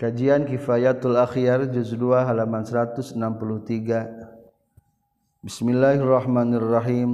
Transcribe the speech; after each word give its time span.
Kajian 0.00 0.48
Kifayatul 0.48 1.20
Akhyar 1.20 1.68
juz 1.68 1.92
2 1.92 2.24
halaman 2.24 2.64
163. 2.64 3.12
Bismillahirrahmanirrahim. 5.44 7.10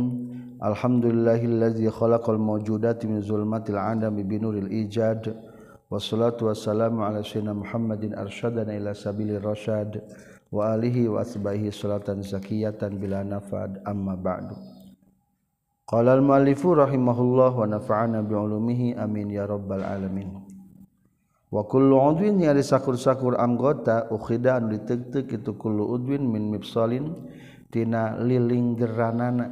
Alhamdulillahillazi 0.62 1.90
khalaqal 1.90 2.38
mawjudati 2.38 3.10
min 3.10 3.26
zulmatil 3.26 3.74
adami 3.74 4.22
binuril 4.22 4.70
ijad. 4.70 5.34
Wassalatu 5.90 6.46
wassalamu 6.46 7.02
ala 7.02 7.26
sayyidina 7.26 7.58
Muhammadin 7.58 8.14
arsyadana 8.14 8.78
ila 8.78 8.94
sabilir 8.94 9.42
rasyad 9.42 9.98
wa 10.54 10.70
alihi 10.78 11.10
wa 11.10 11.26
asbahihi 11.26 11.74
salatan 11.74 12.22
zakiyatan 12.22 13.02
bila 13.02 13.26
nafad 13.26 13.82
amma 13.82 14.14
ba'du. 14.14 14.54
Qala 15.90 16.14
al-muallifu 16.14 16.78
rahimahullah 16.78 17.50
wa 17.50 17.66
nafa'ana 17.66 18.22
bi 18.22 18.94
amin 18.94 19.26
ya 19.34 19.42
rabbal 19.42 19.82
alamin. 19.82 20.45
wakulwin 21.52 22.42
nyari 22.42 22.62
sakur-sakur 22.62 23.38
anggota 23.38 24.10
ukhida 24.10 24.58
anu 24.58 24.74
ditegtek 24.74 25.30
itu 25.40 25.54
kullu 25.54 25.94
udwin 25.94 26.26
min 26.26 26.50
mipsolin 26.50 27.14
tina 27.70 28.18
lilinggeranana 28.18 29.46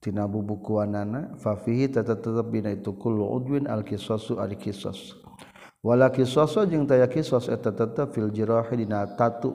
tina 0.00 0.24
bubukuanana 0.24 1.36
fafihi 1.36 1.92
tata 1.92 2.16
tetep 2.16 2.46
bina 2.48 2.72
itu 2.72 2.96
kullu 2.96 3.26
udwin 3.36 3.68
al 3.68 3.84
kisosu 3.84 4.40
al 4.40 4.56
kisos. 4.56 5.20
Wala 5.80 6.12
kisoso 6.12 6.64
jeung 6.68 6.84
taya 6.84 7.08
kisos 7.08 7.48
eta 7.48 7.72
tetep 7.72 8.12
fil 8.12 8.28
jirahi 8.32 8.84
dina 8.84 9.04
tatu 9.16 9.52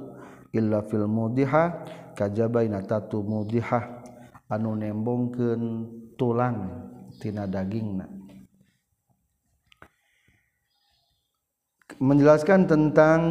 illa 0.54 0.82
fil 0.86 1.06
mudiha 1.06 1.86
kajaba 2.18 2.66
dina 2.66 2.82
tatu 2.82 3.22
mudiha 3.22 4.06
anu 4.50 4.74
nembongkeun 4.74 5.64
tulang 6.18 6.90
tina 7.22 7.46
dagingna. 7.46 8.15
Menjelaskan 12.00 12.68
tentang 12.68 13.22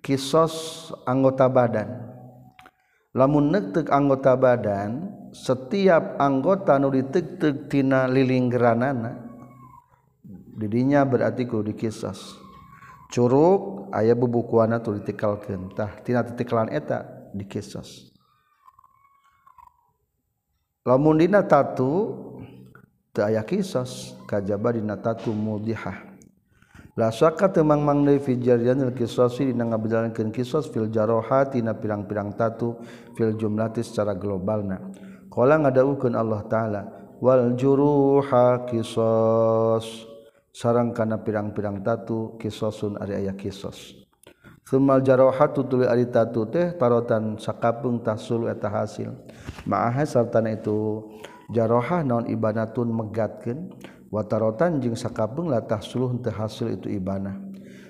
kisos 0.00 0.88
anggota 1.04 1.48
badan. 1.48 1.88
Lamun 3.14 3.54
nektek 3.54 3.94
anggota 3.94 4.34
badan 4.34 5.08
setiap 5.30 6.18
anggota 6.18 6.76
nu 6.82 6.90
ditek-tek 6.90 7.70
tina 7.70 8.10
liling 8.10 8.50
geranana 8.50 9.22
didinya 10.58 11.06
berarti 11.06 11.46
kudu 11.46 11.74
dikisos. 11.74 12.42
Curug 13.10 13.92
aya 13.94 14.18
bubukuana 14.18 14.82
tu 14.82 14.98
ditikalkeun 14.98 15.70
tina 16.02 16.26
titikalan 16.26 16.74
eta 16.74 17.30
dikisos. 17.30 18.10
Lamun 20.82 21.22
dina 21.22 21.46
tatu 21.46 22.18
teu 23.14 23.22
aya 23.22 23.46
kisos 23.46 24.18
kajaba 24.26 24.74
dina 24.74 24.98
tatu 24.98 25.30
mudihah 25.30 26.13
lasaka 26.94 27.50
temang 27.50 27.82
mangdai 27.82 28.22
fi 28.22 28.38
jarianil 28.38 28.94
qisasi 28.94 29.50
dina 29.50 29.66
ngabedalankeun 29.66 30.30
qisas 30.30 30.70
fil 30.70 30.86
jarohati 30.90 31.58
na 31.62 31.74
pirang-pirang 31.74 32.38
tatu 32.38 32.78
fil 33.18 33.34
jumlati 33.34 33.82
secara 33.82 34.14
globalna. 34.14 34.78
Qala 35.30 35.58
ngadawukeun 35.58 36.14
Allah 36.14 36.42
taala 36.46 36.82
wal 37.18 37.58
juruha 37.58 38.66
qisas 38.70 39.86
sareng 40.54 40.94
kana 40.94 41.18
pirang-pirang 41.18 41.82
tatu 41.82 42.38
qisasun 42.38 43.02
ari 43.02 43.26
aya 43.26 43.34
qisas 43.34 44.04
Sumal 44.64 45.04
jarohatu 45.04 45.68
tuli 45.68 45.84
ari 45.84 46.08
tatu 46.08 46.48
teh 46.48 46.72
tarotan 46.80 47.36
sakapung 47.36 48.00
tasul 48.00 48.48
eta 48.48 48.72
hasil. 48.72 49.12
Ma'aha 49.68 50.08
sartana 50.08 50.56
itu 50.56 51.04
jarohah 51.52 52.00
naon 52.00 52.24
ibanatun 52.32 52.88
megatkeun? 52.88 53.68
watarotan 54.14 54.78
jeung 54.78 54.94
sakapung 54.94 55.50
latah 55.50 55.82
suluh 55.82 56.14
teu 56.22 56.30
hasil 56.30 56.78
itu 56.78 56.86
ibanah 56.86 57.34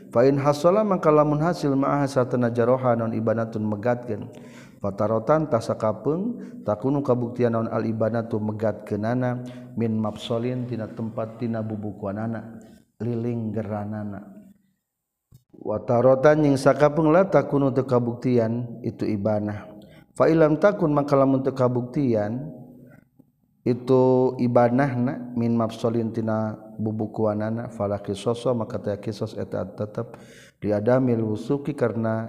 fa 0.08 0.25
in 0.25 0.41
hasala 0.41 0.81
maka 0.81 1.12
lamun 1.12 1.44
hasil 1.44 1.77
ma'ah 1.77 2.08
satana 2.08 2.48
jaroha 2.48 2.97
non 2.97 3.12
ibanatun 3.12 3.61
megatkeun. 3.61 4.33
Watarotan 4.84 5.48
tah 5.48 5.64
sakapeung 5.64 6.36
takunu 6.61 7.00
kabuktian 7.00 7.56
naon 7.56 7.72
al 7.72 7.88
ibanatu 7.88 8.37
megatkeunana. 8.37 9.41
Min 9.81 9.97
mafsalin 9.97 10.69
tina 10.69 10.84
tempat 10.93 11.41
tina 11.41 11.65
bubukuanana 11.65 12.60
liling 13.00 13.48
geranana. 13.48 14.28
Watarotan 15.56 16.44
jeung 16.44 16.60
sakapeung 16.60 17.09
latah 17.09 17.48
kunu 17.48 17.72
teu 17.72 17.88
kabuktian 17.88 18.84
itu 18.84 19.09
ibanah 19.09 19.72
fa 20.12 20.28
ilam 20.28 20.60
takun 20.60 20.93
maka 20.93 21.16
lamun 21.16 21.41
teu 21.41 21.56
kabuktian 21.56 22.53
itu 23.64 24.36
ibanahna 24.36 25.32
min 25.32 25.56
mafsolintina 25.56 26.60
bubukuanana 26.76 27.72
fala 27.72 27.97
kisoso 28.04 28.52
maka 28.52 28.76
taya 28.76 29.00
kisos 29.00 29.32
eta 29.41 29.64
tetap 29.64 30.20
diadamil 30.60 31.25
wusuki 31.32 31.72
karena 31.72 32.28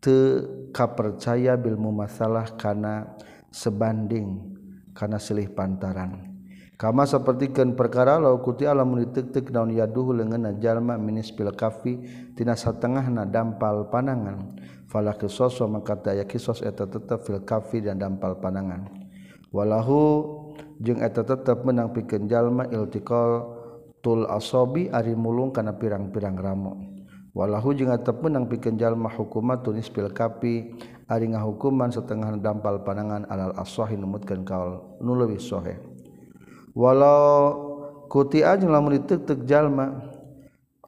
te 0.00 0.40
kapercaya 0.72 1.60
bil 1.60 1.76
mumasalah 1.76 2.56
kana 2.56 3.20
sebanding 3.52 4.56
kana 4.96 5.20
silih 5.20 5.52
pantaran. 5.52 6.36
Kama 6.76 7.08
sapertikeun 7.08 7.72
perkara 7.72 8.20
law 8.20 8.36
kuti 8.44 8.68
alam 8.68 9.00
ditek-tek 9.00 9.48
naon 9.48 9.72
yaduhu 9.72 10.12
leungeunna 10.12 10.60
jalma 10.60 11.00
minis 11.00 11.32
bil 11.32 11.48
kafi 11.56 12.04
tina 12.36 12.52
satengahna 12.52 13.24
dampal 13.24 13.88
panangan. 13.88 14.60
Fala 14.84 15.16
kisoso 15.16 15.64
maka 15.68 15.96
taya 15.96 16.28
kisos 16.28 16.60
eta 16.60 16.84
tetap 16.84 17.24
fil 17.24 17.40
kafi 17.40 17.80
dan 17.80 17.96
dampal 17.96 18.36
panangan. 18.36 18.92
Walahu 19.56 20.35
jeung 20.82 21.00
eta 21.00 21.24
tetep 21.24 21.64
menang 21.64 21.92
pikeun 21.92 22.28
jalma 22.28 22.68
iltiqal 22.68 23.44
tul 24.04 24.28
asabi 24.28 24.92
ari 24.92 25.16
mulung 25.16 25.50
kana 25.50 25.74
pirang-pirang 25.74 26.36
ramo. 26.36 26.72
Walahu 27.36 27.76
jeung 27.76 27.92
tetep 27.92 28.24
menang 28.24 28.48
pikeun 28.48 28.80
jalma 28.80 29.12
hukumat 29.12 29.60
tunis 29.60 29.92
pil 29.92 30.08
kapi 30.08 30.72
ari 31.06 31.32
ngahukuman 31.32 31.92
setengah 31.92 32.34
dampal 32.40 32.80
panangan 32.80 33.28
alal 33.28 33.52
aswahi 33.60 33.94
numutkeun 33.94 34.42
kaul 34.42 34.96
nu 35.04 35.14
leuwih 35.14 35.38
sahih 35.38 35.78
walau 36.74 37.54
kuti 38.10 38.42
ajeng 38.42 38.74
lamun 38.74 38.98
ditek-tek 38.98 39.46
jalma 39.46 40.10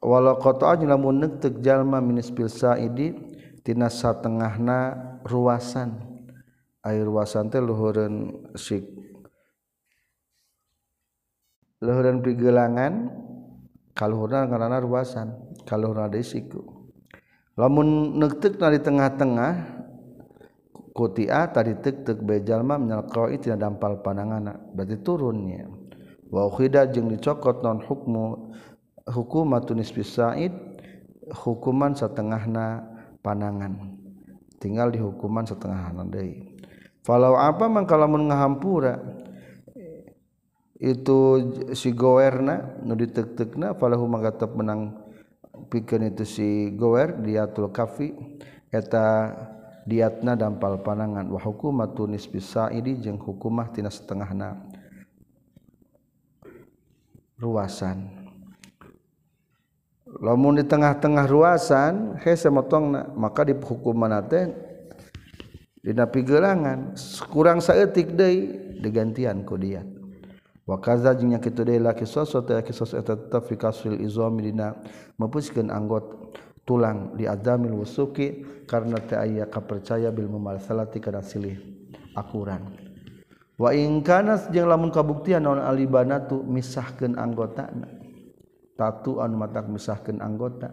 walau 0.03 0.35
qata 0.41 0.75
ajeng 0.75 0.91
lamun 0.91 1.23
neuk 1.23 1.61
jalma 1.63 2.03
minis 2.03 2.33
pil 2.33 2.51
saidi 2.51 3.15
tina 3.63 3.87
satengahna 3.87 4.97
ruasan. 5.23 6.09
Air 6.79 7.11
ruasan 7.11 7.51
teh 7.51 7.59
luhureun 7.59 8.47
sik 8.55 8.87
luhuran 11.79 12.23
pigelangan 12.23 13.11
kaluhurna 13.95 14.47
karena 14.47 14.79
ruasan 14.79 15.35
kaluhurna 15.63 16.11
desiku 16.11 16.63
lamun 17.59 18.19
nektek 18.19 18.59
di 18.59 18.79
tengah-tengah 18.79 19.53
kutia 20.95 21.47
tadi 21.51 21.79
tek-tek 21.79 22.19
bejalma 22.23 22.75
minal 22.75 23.07
qawi 23.07 23.39
tina 23.39 23.55
dampal 23.55 24.03
panangan 24.03 24.71
berarti 24.75 24.99
turunnya 24.99 25.67
wa 26.27 26.47
ukhida 26.47 26.91
jeung 26.91 27.07
dicokot 27.11 27.63
non 27.63 27.79
hukmu 27.79 28.51
hukumatun 29.09 29.81
nisbi 29.81 30.03
sa'id 30.05 30.53
hukuman 31.33 31.93
setengahna 31.93 32.83
panangan. 33.21 33.97
Tinggal 34.59 34.91
di 34.91 34.99
hukuman 34.99 35.47
setengahna 35.47 36.03
deui. 36.09 36.57
Falau 37.05 37.39
apa 37.39 37.65
mangka 37.71 37.95
lamun 37.95 38.27
ngahampura 38.27 38.99
itu 40.79 41.19
si 41.75 41.91
gowerna 41.91 42.79
nu 42.87 42.95
ditek-tekna 42.95 43.75
falahu 43.75 44.07
maka 44.07 44.31
tetap 44.31 44.55
menang 44.55 44.95
pikeun 45.67 46.07
itu 46.07 46.23
si 46.23 46.47
gower 46.71 47.19
diatul 47.19 47.67
kafi 47.67 48.15
eta 48.71 49.35
diatna 49.83 50.39
dampal 50.39 50.79
panangan 50.79 51.27
wa 51.27 51.35
hukumatu 51.35 52.07
nisbi 52.07 52.39
sa'idi 52.39 52.95
jeung 53.03 53.19
hukumah 53.19 53.67
tina 53.75 53.91
setengahna 53.91 54.55
ruasan. 57.43 58.15
Lamun 60.23 60.57
di 60.57 60.65
tengah-tengah 60.65 61.27
ruasan 61.27 62.17
hese 62.23 62.47
motongna 62.47 63.11
maka 63.19 63.43
di 63.43 63.53
hukuman 63.53 64.15
teh 64.31 64.47
dina 65.83 66.07
pigelangan 66.07 66.95
kurang 67.27 67.59
saeutik 67.59 68.15
deui 68.15 68.47
digantian 68.79 69.43
ku 69.43 69.59
diat 69.59 69.98
wakaza 70.69 71.17
jeung 71.17 71.33
nya 71.33 71.41
kitu 71.41 71.65
deui 71.65 71.81
la 71.81 71.97
kisos 71.97 72.29
eta 72.37 72.61
kisos 72.61 72.93
eta 72.93 73.17
tetep 73.17 73.41
fi 73.49 73.57
kasril 73.57 73.97
izami 73.97 74.53
dina 74.53 74.77
meupeuskeun 75.17 75.73
anggot 75.73 76.37
tulang 76.61 77.17
di 77.17 77.25
adamil 77.25 77.81
wusuki 77.81 78.45
karena 78.69 79.01
teu 79.01 79.17
aya 79.17 79.49
kapercaya 79.49 80.13
bil 80.13 80.29
mumalsalati 80.29 81.01
kana 81.01 81.25
silih 81.25 81.57
akuran. 82.13 82.69
Wa 83.57 83.73
in 83.73 84.05
kana 84.05 84.37
jeung 84.53 84.69
lamun 84.69 84.93
kabuktian 84.93 85.41
naon 85.41 85.57
alibanatu 85.57 86.45
misahkeun 86.45 87.17
anggotana 87.17 87.89
tatu 88.77 89.25
anu 89.25 89.41
matak 89.41 89.65
misahkeun 89.65 90.21
anggota. 90.21 90.69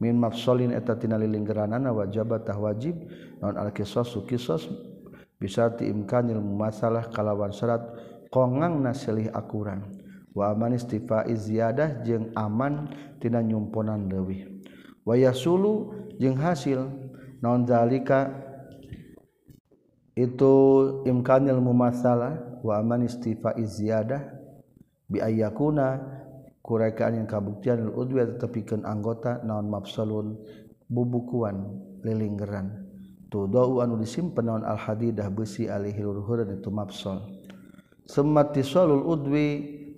Min 0.00 0.16
mafsalin 0.18 0.72
eta 0.72 0.96
tina 0.96 1.20
lilinggeranana 1.20 1.92
wajabatah 1.92 2.56
wajib 2.56 2.96
naon 3.44 3.60
al 3.60 3.70
kisos 3.76 4.16
kisos 4.24 4.72
bisa 5.36 5.68
tiimkanil 5.76 6.40
mumasalah 6.40 7.12
kalawan 7.12 7.52
syarat 7.52 7.84
kongang 8.34 8.82
nasilih 8.82 9.30
akuran. 9.30 9.86
Wa 10.34 10.50
aman 10.50 10.74
istifa 10.74 11.22
ziyadah 11.30 12.02
jeung 12.02 12.34
aman 12.34 12.90
tina 13.22 13.38
nyumponan 13.38 14.10
leuwih. 14.10 14.50
Waya 15.06 15.30
sulu 15.30 15.94
jeung 16.18 16.34
hasil. 16.34 16.90
Naon 17.38 17.62
zalika? 17.62 18.34
Itu 20.18 20.54
imkanil 21.06 21.62
mumasalah. 21.62 22.58
Wa 22.66 22.82
aman 22.82 23.06
istifa 23.06 23.54
ziyadah. 23.54 24.34
Bi 25.06 25.22
ayyakuna 25.22 26.02
kurekaan 26.66 27.22
yang 27.22 27.30
kabuktian 27.30 27.86
udwi 27.94 28.26
tetepikeun 28.34 28.82
anggota 28.82 29.38
naon 29.46 29.70
mafsalun 29.70 30.34
bubukuan 30.90 31.78
lilinggeran. 32.02 32.82
Tu 33.30 33.46
dau 33.46 33.78
anu 33.78 33.94
disimpen 34.02 34.50
naon 34.50 34.66
al 34.66 34.80
hadidah 34.80 35.30
besi 35.30 35.70
alihil 35.70 36.18
itu 36.50 36.70
mafsal 36.74 37.43
summatissalul 38.04 39.04
udwi 39.04 39.46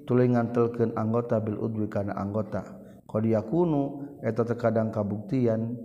tulingan 0.07 0.55
telken 0.55 0.95
anggota 0.95 1.43
bil 1.43 1.59
udwi 1.59 1.91
kana 1.91 2.15
anggota. 2.15 2.63
Qad 3.07 3.23
yakunu 3.23 4.03
eta 4.23 4.43
terkadang 4.43 4.91
kabuktian 4.91 5.79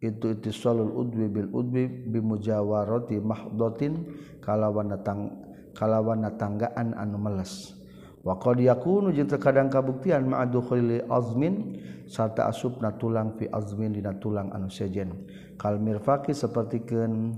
itu 0.00 0.32
ittisalul 0.32 0.94
udwi 0.94 1.26
bil 1.28 1.48
udwi 1.52 2.08
bimujawarati 2.08 3.20
mahdotin 3.20 4.08
kalawan 4.40 4.94
datang 4.94 5.32
kalawan 5.76 6.24
tanggaan 6.36 6.96
anu 6.96 7.20
meles. 7.20 7.76
Wa 8.24 8.36
qad 8.40 8.60
yakunu 8.60 9.12
jeung 9.12 9.28
terkadang 9.28 9.68
kabuktian 9.72 10.28
ma'adkhuli 10.28 11.04
azmin 11.08 11.80
sarta 12.08 12.48
asupna 12.48 12.96
tulang 12.96 13.36
fi 13.36 13.48
azmin 13.52 13.92
dina 13.92 14.16
tulang 14.16 14.52
anu 14.52 14.68
sejen. 14.72 15.28
Kal 15.60 15.80
mirfaqi 15.80 16.32
sapertikeun 16.32 17.36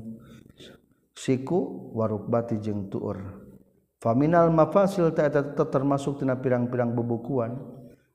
siku 1.14 1.90
warukbati 1.94 2.62
jeung 2.62 2.88
tuur. 2.88 3.49
Faminal 4.00 4.48
mafasil 4.48 5.12
ta'ata 5.12 5.68
termasuk 5.68 6.24
tina 6.24 6.40
pirang-pirang 6.40 6.96
bebukuan 6.96 7.52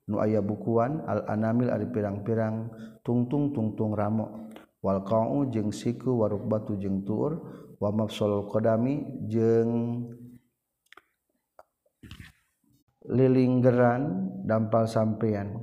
nu 0.10 0.18
aya 0.18 0.42
bukuan 0.42 1.06
al 1.06 1.30
anamil 1.30 1.70
ari 1.70 1.86
pirang-pirang 1.90 2.74
tungtung 3.06 3.54
tungtung 3.54 3.94
ramo. 3.94 4.50
Wal 4.82 5.06
qa'u 5.06 5.50
jeung 5.54 5.70
siku 5.70 6.26
warukbatu 6.26 6.78
jeung 6.78 7.06
tur 7.06 7.42
wa 7.78 7.90
mafsalul 7.94 8.50
qadami 8.50 9.02
jeung 9.30 10.06
lilinggeran 13.06 14.34
dampal 14.46 14.90
sampean 14.90 15.62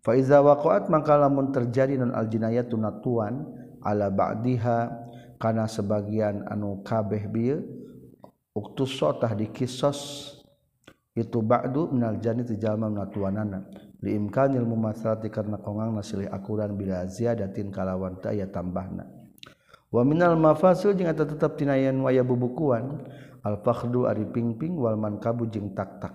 fa 0.00 0.16
iza 0.16 0.40
waqa'at 0.40 0.88
maka 0.88 1.20
lamun 1.20 1.52
terjadi 1.52 2.00
non 2.00 2.16
al 2.16 2.28
jinayatu 2.28 2.76
natuan 2.80 3.44
ala 3.84 4.08
ba'diha 4.08 4.88
kana 5.36 5.68
sebagian 5.68 6.44
anu 6.48 6.80
kabeh 6.80 7.28
bieu 7.28 7.79
uktus 8.54 8.98
sotah 8.98 9.32
di 9.34 9.50
kisos 9.50 10.32
itu 11.14 11.42
ba'du 11.42 11.90
minal 11.90 12.18
jannati 12.22 12.54
jalma 12.54 12.86
minatuanana 12.86 13.66
li 14.00 14.16
imkanil 14.16 14.64
mumatsalati 14.64 15.28
karena 15.28 15.58
kongang 15.60 15.92
nasilih 15.92 16.30
akuran 16.30 16.74
bila 16.74 17.04
ziyadatin 17.04 17.68
kalawan 17.68 18.16
ta 18.18 18.32
aya 18.32 18.48
tambahna. 18.48 19.06
Wa 19.90 20.06
minal 20.06 20.38
mafasil 20.38 20.94
jeung 20.94 21.10
eta 21.10 21.26
tetep 21.26 21.58
tinayan 21.58 21.98
waya 22.00 22.22
bubukuan 22.22 23.10
al 23.42 23.58
fakhdu 23.60 24.06
ari 24.06 24.22
pingping 24.30 24.78
wal 24.78 24.94
mankabu 24.94 25.50
jeung 25.50 25.74
tak-tak. 25.74 26.14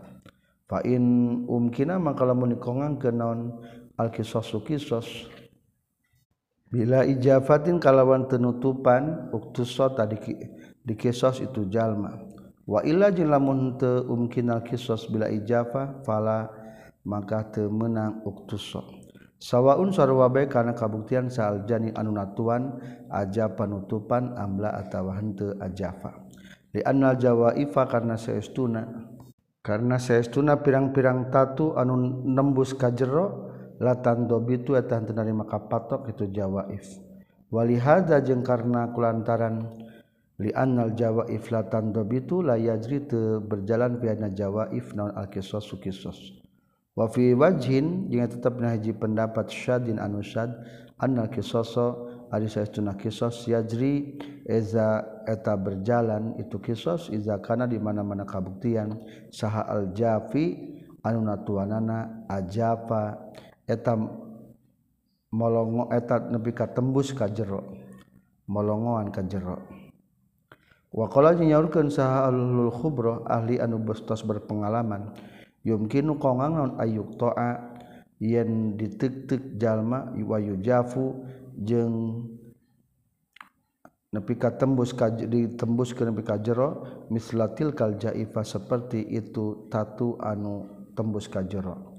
Fa 0.65 0.81
in 0.81 1.45
umkina 1.45 1.99
maka 1.99 2.25
lamun 2.25 2.55
ke 2.97 3.11
naon 3.11 3.61
al 3.99 4.09
kisosu 4.09 4.63
kisos. 4.63 5.27
Bila 6.71 7.05
ijafatin 7.05 7.77
kalawan 7.77 8.25
tenutupan 8.25 9.29
uktus 9.35 9.75
sotah 9.75 10.09
di 10.09 10.17
dikisos 10.85 11.41
itu 11.41 11.67
jalma. 11.67 12.15
Waila 12.65 13.13
jin 13.13 13.29
lamun 13.29 13.77
umkinal 14.09 14.65
kisos 14.65 15.05
bila 15.09 15.29
ijafa 15.29 16.01
fala 16.01 16.49
maka 17.05 17.45
temenang 17.53 18.25
uktuso. 18.25 18.81
Sawwaun 19.37 19.93
sarwabe 19.93 20.49
karena 20.49 20.73
kabuktian 20.73 21.29
saal 21.29 21.69
jani 21.69 21.93
anunatuan 21.93 22.81
aja 23.13 23.51
panutupan 23.53 24.33
amla 24.33 24.73
atawa 24.81 25.19
henteu 25.21 25.53
ajafa. 25.61 26.25
Li 26.73 26.81
anna 26.81 27.13
jawaifa 27.13 27.85
karena 27.85 28.17
seestuna 28.17 28.89
karena 29.61 30.01
saestuna 30.01 30.61
pirang-pirang 30.65 31.29
tatu 31.29 31.77
anu 31.77 32.25
nembus 32.25 32.73
kajero 32.73 33.53
latan 33.77 34.25
dobitu 34.25 34.73
etan 34.73 35.05
narima 35.13 35.45
ka 35.45 35.69
patok 35.69 36.09
itu 36.09 36.25
jawaif. 36.33 36.85
Walihada 37.53 38.25
jeung 38.25 38.41
karena 38.41 38.89
kulantaran 38.89 39.84
li 40.39 40.51
lianal 40.51 40.91
Jawa 40.95 41.31
iflatan 41.31 41.95
dobitu 41.95 42.43
la 42.43 42.59
yajri 42.59 43.07
te 43.07 43.39
berjalan 43.39 43.99
piana 44.03 44.27
Jawa 44.31 44.67
if 44.75 44.91
naon 44.91 45.15
al 45.15 45.31
kisos 45.31 45.63
sukisos 45.63 46.43
wa 46.95 47.07
fi 47.07 47.31
wajhin 47.31 48.11
jeung 48.11 48.27
tetep 48.27 48.59
haji 48.59 48.91
pendapat 48.95 49.47
syadin 49.47 49.99
anu 49.99 50.19
syad 50.19 50.51
annal 50.99 51.31
kisoso 51.31 52.07
ari 52.31 52.51
saestuna 52.51 52.99
kisos 52.99 53.47
yajri 53.47 54.19
eza 54.43 55.03
eta 55.23 55.55
berjalan 55.55 56.35
itu 56.39 56.59
kisos 56.59 57.07
iza 57.11 57.39
kana 57.39 57.67
di 57.67 57.79
mana-mana 57.79 58.27
kabuktian 58.27 58.95
saha 59.31 59.63
al 59.71 59.95
jafi 59.95 60.75
anu 61.03 61.23
natuanana 61.23 62.27
ajapa 62.27 63.31
eta 63.67 63.95
molongo 65.31 65.91
eta 65.91 66.27
nepi 66.31 66.51
ka 66.51 66.71
tembus 66.71 67.11
ka 67.11 67.27
jero 67.31 67.75
molongoan 68.47 69.09
ka 69.11 69.25
jero. 69.25 69.74
Wakola 70.95 71.35
nyaurkeun 71.35 71.91
saha 71.91 72.31
alul 72.31 72.71
khubro 72.71 73.27
ahli 73.27 73.59
anu 73.59 73.83
bestos 73.83 74.23
berpengalaman. 74.23 75.11
Yumkinu 75.67 76.15
kongang 76.15 76.55
non 76.55 76.71
ayuk 76.79 77.19
toa 77.19 77.75
yen 78.23 78.79
ditik-tik 78.79 79.59
jalma 79.59 80.15
wayu 80.15 80.55
jafu 80.63 81.19
jeung 81.59 82.23
nepi 84.15 84.39
ka 84.39 84.55
tembus 84.55 84.95
ka 84.95 85.11
ditembus 85.11 85.91
ke 85.91 86.07
nepi 86.07 86.23
ka 86.23 86.39
jero 86.39 86.87
mislatil 87.11 87.75
kal 87.75 87.99
jaifa 87.99 88.47
seperti 88.47 89.03
itu 89.03 89.67
tatu 89.67 90.15
anu 90.23 90.63
tembus 90.95 91.27
ka 91.27 91.43
jero. 91.43 91.94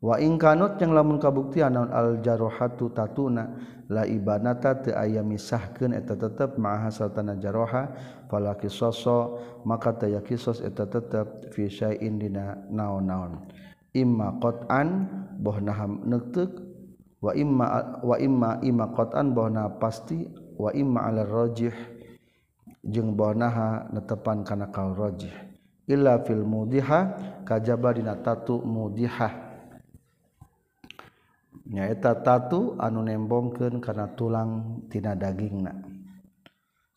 wa 0.00 0.16
waingkanut 0.16 0.80
yang 0.80 0.96
lamun 0.96 1.20
kabuktian 1.20 1.76
naon 1.76 1.92
aljarohatu 1.92 2.88
tatuna 2.96 3.52
la 3.92 4.08
ibanata 4.08 4.80
te 4.80 4.90
aya 4.96 5.20
misahkeun 5.20 5.92
eta 5.92 6.16
tetep 6.16 6.56
ma'aha 6.56 6.88
sartana 6.88 7.36
jaroha 7.36 7.92
fala 8.32 8.56
qisaso 8.56 9.36
maka 9.68 9.92
teu 10.00 10.16
qisos 10.24 10.64
eta 10.64 10.88
tetep 10.88 11.52
fi 11.52 11.68
syai'in 11.68 12.16
dina 12.16 12.56
naon-naon. 12.72 13.50
Imma 13.92 14.38
qat'an 14.38 15.10
bohna 15.36 15.74
neuteuk 16.06 16.62
wa 17.20 17.34
imma 17.34 17.66
wa 18.00 18.16
imma 18.16 18.50
imma 18.62 18.94
qat'an 18.94 19.34
bohna 19.34 19.68
pasti 19.82 20.30
wa 20.56 20.70
imma 20.70 21.10
ala 21.10 21.26
rajih 21.26 21.74
jeung 22.86 23.18
bohnaha 23.18 23.90
netepan 23.90 24.46
kana 24.46 24.70
kal 24.70 24.94
rajih. 24.94 25.34
Illa 25.90 26.22
fil 26.22 26.46
mudiha 26.46 27.18
kajaba 27.42 27.90
dina 27.90 28.14
tatu 28.22 28.62
mudihah. 28.62 29.49
nyaeta 31.70 32.18
tatu 32.20 32.74
anu 32.82 33.06
nembongkeun 33.06 33.78
kana 33.78 34.10
tulang 34.18 34.82
tina 34.90 35.14
dagingna. 35.14 35.70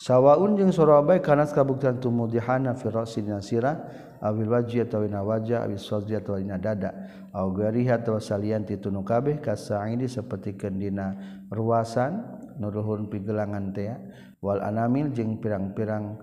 Sawaun 0.01 0.60
jeung 0.60 0.74
sorabai 0.74 1.24
kana 1.24 1.48
kabuktian 1.48 2.01
tumudihana 2.01 2.75
fi 2.75 2.92
ra'si 2.92 3.24
sirah 3.39 3.88
awil 4.20 4.51
wajhi 4.51 4.84
atawa 4.84 5.08
na 5.08 5.24
wajah 5.24 5.63
awil 5.63 5.80
sadri 5.80 6.20
atawa 6.20 6.44
dada. 6.60 6.92
Aw 7.32 7.48
gariha 7.56 8.03
atawa 8.03 8.20
salian 8.20 8.68
ti 8.68 8.75
tunu 8.82 9.06
kabeh 9.08 9.39
kasaidi 9.39 10.12
sapertikeun 10.12 10.75
dina 10.75 11.15
ruasan 11.48 12.20
nuruhun 12.60 13.08
pigelangan 13.08 13.72
teh 13.72 13.96
wal 14.44 14.60
anamil 14.60 15.08
jeung 15.15 15.39
pirang-pirang 15.39 16.20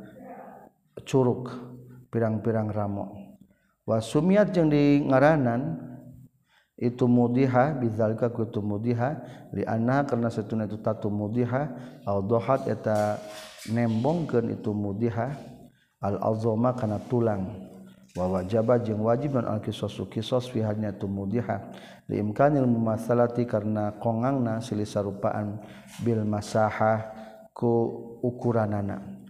curug 1.09 1.49
pirang-pirang 2.13 2.69
ramo. 2.69 3.17
Wasumiat 3.89 4.53
jeung 4.53 4.69
di 4.69 5.01
ngaranan 5.09 5.89
itu 6.81 7.05
mudiha 7.05 7.77
bizalika 7.77 8.33
kutu 8.33 8.65
mudiha 8.65 9.21
li 9.53 9.69
anna 9.69 10.01
karena 10.09 10.33
setuna 10.33 10.65
itu 10.65 10.81
tatu 10.81 11.13
mudiha 11.13 11.69
au 12.09 12.25
dohat 12.25 12.65
eta 12.73 13.21
nembongkeun 13.69 14.49
itu 14.57 14.73
mudiha 14.73 15.37
al 16.01 16.17
azama 16.25 16.73
kana 16.73 16.97
tulang. 17.05 17.69
Wa 18.17 18.27
wajaba 18.27 18.81
jeung 18.83 19.07
wajib 19.07 19.39
non 19.39 19.47
al 19.47 19.61
kisos 19.63 19.95
kisos 20.11 20.51
fi 20.51 20.65
hadnya 20.65 20.91
tu 20.97 21.07
mudiha 21.07 21.71
imkanil 22.11 22.67
mumasalati 22.67 23.47
karena 23.47 23.95
kongangna 24.03 24.59
silih 24.59 24.89
sarupaan 24.89 25.63
bil 26.03 26.27
masahah 26.27 27.07
ku 27.55 28.19
ukuranana. 28.25 29.21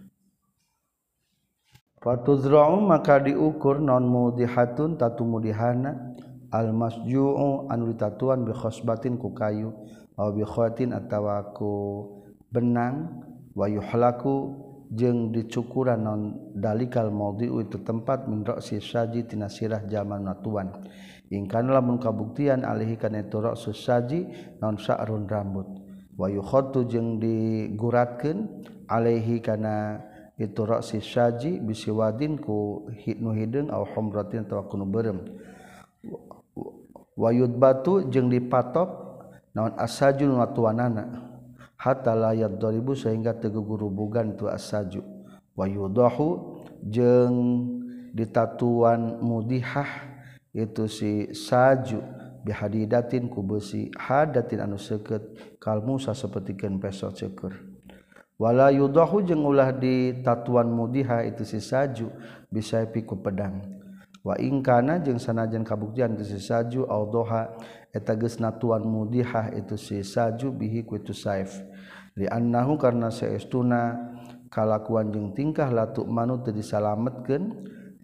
Fatuzra'u 2.01 2.81
maka 2.81 3.21
diukur 3.21 3.77
non 3.77 4.01
mudihatun 4.07 4.97
tatu 4.97 5.21
mudihana 5.29 6.17
almasju 6.51 7.25
anu 7.71 7.95
ditatuan 7.95 8.43
bikhosbatin 8.43 9.15
ku 9.15 9.31
kayu 9.31 9.71
aw 10.19 10.29
bikhotin 10.35 10.91
atawa 10.91 11.55
ku 11.55 11.71
benang 12.51 13.23
wa 13.55 13.65
yuhlaku 13.71 14.55
jeung 14.91 15.31
dicukuran 15.31 16.03
non 16.03 16.21
dalikal 16.51 17.07
maudhi'u 17.15 17.63
itu 17.63 17.79
tempat 17.79 18.27
min 18.27 18.43
ra'si 18.43 18.83
saji 18.83 19.23
tina 19.23 19.47
sirah 19.47 19.79
natuan 20.19 20.67
ingkana 21.31 21.79
lamun 21.79 21.95
kabuktian 21.95 22.67
alihi 22.67 22.99
kana 22.99 23.23
itu 23.23 23.39
ra'su 23.39 23.71
saji 23.71 24.27
non 24.59 24.75
sa'run 24.75 25.23
rambut. 25.31 25.67
Wa 26.19 26.27
yukhattu 26.27 26.85
jeung 26.91 27.23
diguratkeun 27.23 28.67
alaihi 28.91 29.39
kana 29.39 30.03
itu 30.35 30.67
ra'si 30.67 30.99
saji 30.99 31.63
bisiwadin 31.63 32.35
ku 32.35 32.83
hitnu 32.91 33.31
hideung 33.31 33.71
au 33.71 33.87
humratin 33.87 34.43
atawa 34.43 34.67
kunu 34.67 34.83
wayud 37.21 37.53
batu 37.61 38.09
jeung 38.09 38.33
dipatok 38.33 38.89
naon 39.53 39.77
asajun 39.77 40.41
watuanana 40.41 41.29
hatta 41.77 42.17
layat 42.17 42.57
doribu 42.57 42.97
sehingga 42.97 43.37
tegugurubugan 43.37 44.33
tu 44.33 44.49
asaju. 44.49 45.05
Wayudahu 45.53 46.57
jeung 46.89 47.37
ditatuan 48.17 49.21
mudihah 49.21 49.89
itu 50.57 50.89
si 50.89 51.29
saju. 51.37 52.01
Bihadidatin 52.41 53.29
ku 53.29 53.45
besi 53.45 53.93
hadatin 53.93 54.65
anu 54.65 54.81
seket 54.81 55.21
kal 55.61 55.85
Musa 55.85 56.17
sapertikeun 56.17 56.81
peso 56.81 57.13
cekur 57.13 57.53
wala 58.41 58.73
yudahu 58.73 59.21
jeung 59.21 59.45
ulah 59.45 59.69
ditatuan 59.69 60.65
mudiha 60.65 61.21
itu 61.29 61.45
si 61.45 61.61
saju. 61.61 62.09
Bisa 62.49 62.81
piku 62.89 63.21
pedang. 63.21 63.80
wa 64.21 64.37
ingkana 64.37 65.01
jeung 65.01 65.17
sanajan 65.17 65.65
kabuktian 65.65 66.13
tu 66.13 66.21
si 66.21 66.37
saju 66.37 66.85
audoha 66.85 67.57
eta 67.89 68.13
geus 68.13 68.37
natuan 68.37 68.85
mudihah 68.85 69.49
itu 69.57 69.75
si 69.75 70.05
saju 70.05 70.53
bihi 70.53 70.85
ku 70.85 71.01
itu 71.01 71.13
saif. 71.13 71.57
Li 72.13 72.29
annahu 72.29 72.77
karna 72.77 73.09
saestuna 73.09 73.97
kalakuan 74.51 75.09
jeung 75.09 75.33
tingkah 75.33 75.71
latuk 75.73 76.05
manu 76.05 76.37
teu 76.43 76.53
disalametkeun 76.53 77.43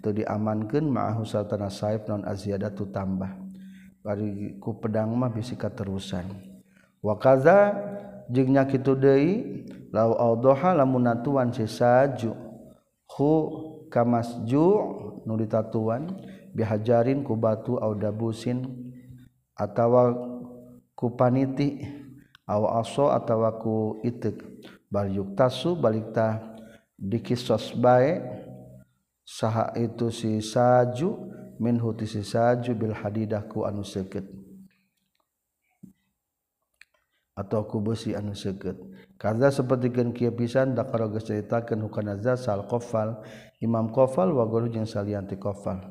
teu 0.02 0.16
diamankeun 0.16 0.88
ma'ahu 0.90 1.28
satana 1.28 1.70
saif 1.70 2.08
non 2.10 2.26
aziyadatu 2.26 2.90
tambah. 2.90 3.30
Bari 4.02 4.58
ku 4.58 4.80
pedang 4.80 5.12
mah 5.14 5.30
bisi 5.30 5.60
katerusan. 5.60 6.24
Wa 7.04 7.20
kaza 7.20 7.76
jeung 8.32 8.56
nya 8.56 8.66
kitu 8.66 8.96
deui 8.96 9.64
law 9.94 10.16
audoha 10.18 10.74
lamun 10.74 11.06
natuan 11.06 11.54
si 11.54 11.68
saju. 11.68 12.34
Hu 13.08 13.32
kamasju 13.90 14.68
nu 15.26 15.34
ditatuan 15.36 16.16
bihajarin 16.56 17.24
ku 17.24 17.36
batu 17.36 17.76
au 17.82 17.96
dabusin 17.98 18.64
atawa 19.58 20.16
ku 20.94 21.14
paniti 21.18 21.82
aso 22.48 23.12
atawa 23.12 23.60
ku 23.60 24.00
itik. 24.04 24.40
Bal 24.88 25.12
yuktasu 25.12 25.76
balikta 25.76 26.40
dikisos 26.96 27.76
bae 27.76 28.24
saha 29.28 29.76
itu 29.76 30.08
si 30.08 30.40
saju 30.40 31.28
minhu 31.60 31.92
ti 31.92 32.08
si 32.08 32.24
saju 32.24 32.72
bil 32.72 32.96
hadidah 32.96 33.44
ku 33.52 33.68
anu 33.68 33.84
seket 33.84 34.24
atau 37.36 37.68
ku 37.68 37.84
besi 37.84 38.16
anu 38.16 38.32
seket 38.32 38.80
Karena 39.18 39.50
sepertikan 39.50 40.14
kia 40.14 40.30
pisan 40.30 40.78
dakara 40.78 41.10
geus 41.10 41.26
caritakeun 41.26 41.82
hukana 41.90 42.22
za 42.22 42.38
sal 42.38 42.70
kofal 42.70 43.18
Imam 43.58 43.90
kofal 43.90 44.30
wa 44.30 44.46
guru 44.46 44.70
jeung 44.70 44.86
salian 44.86 45.26
ti 45.26 45.42
Qafal. 45.42 45.82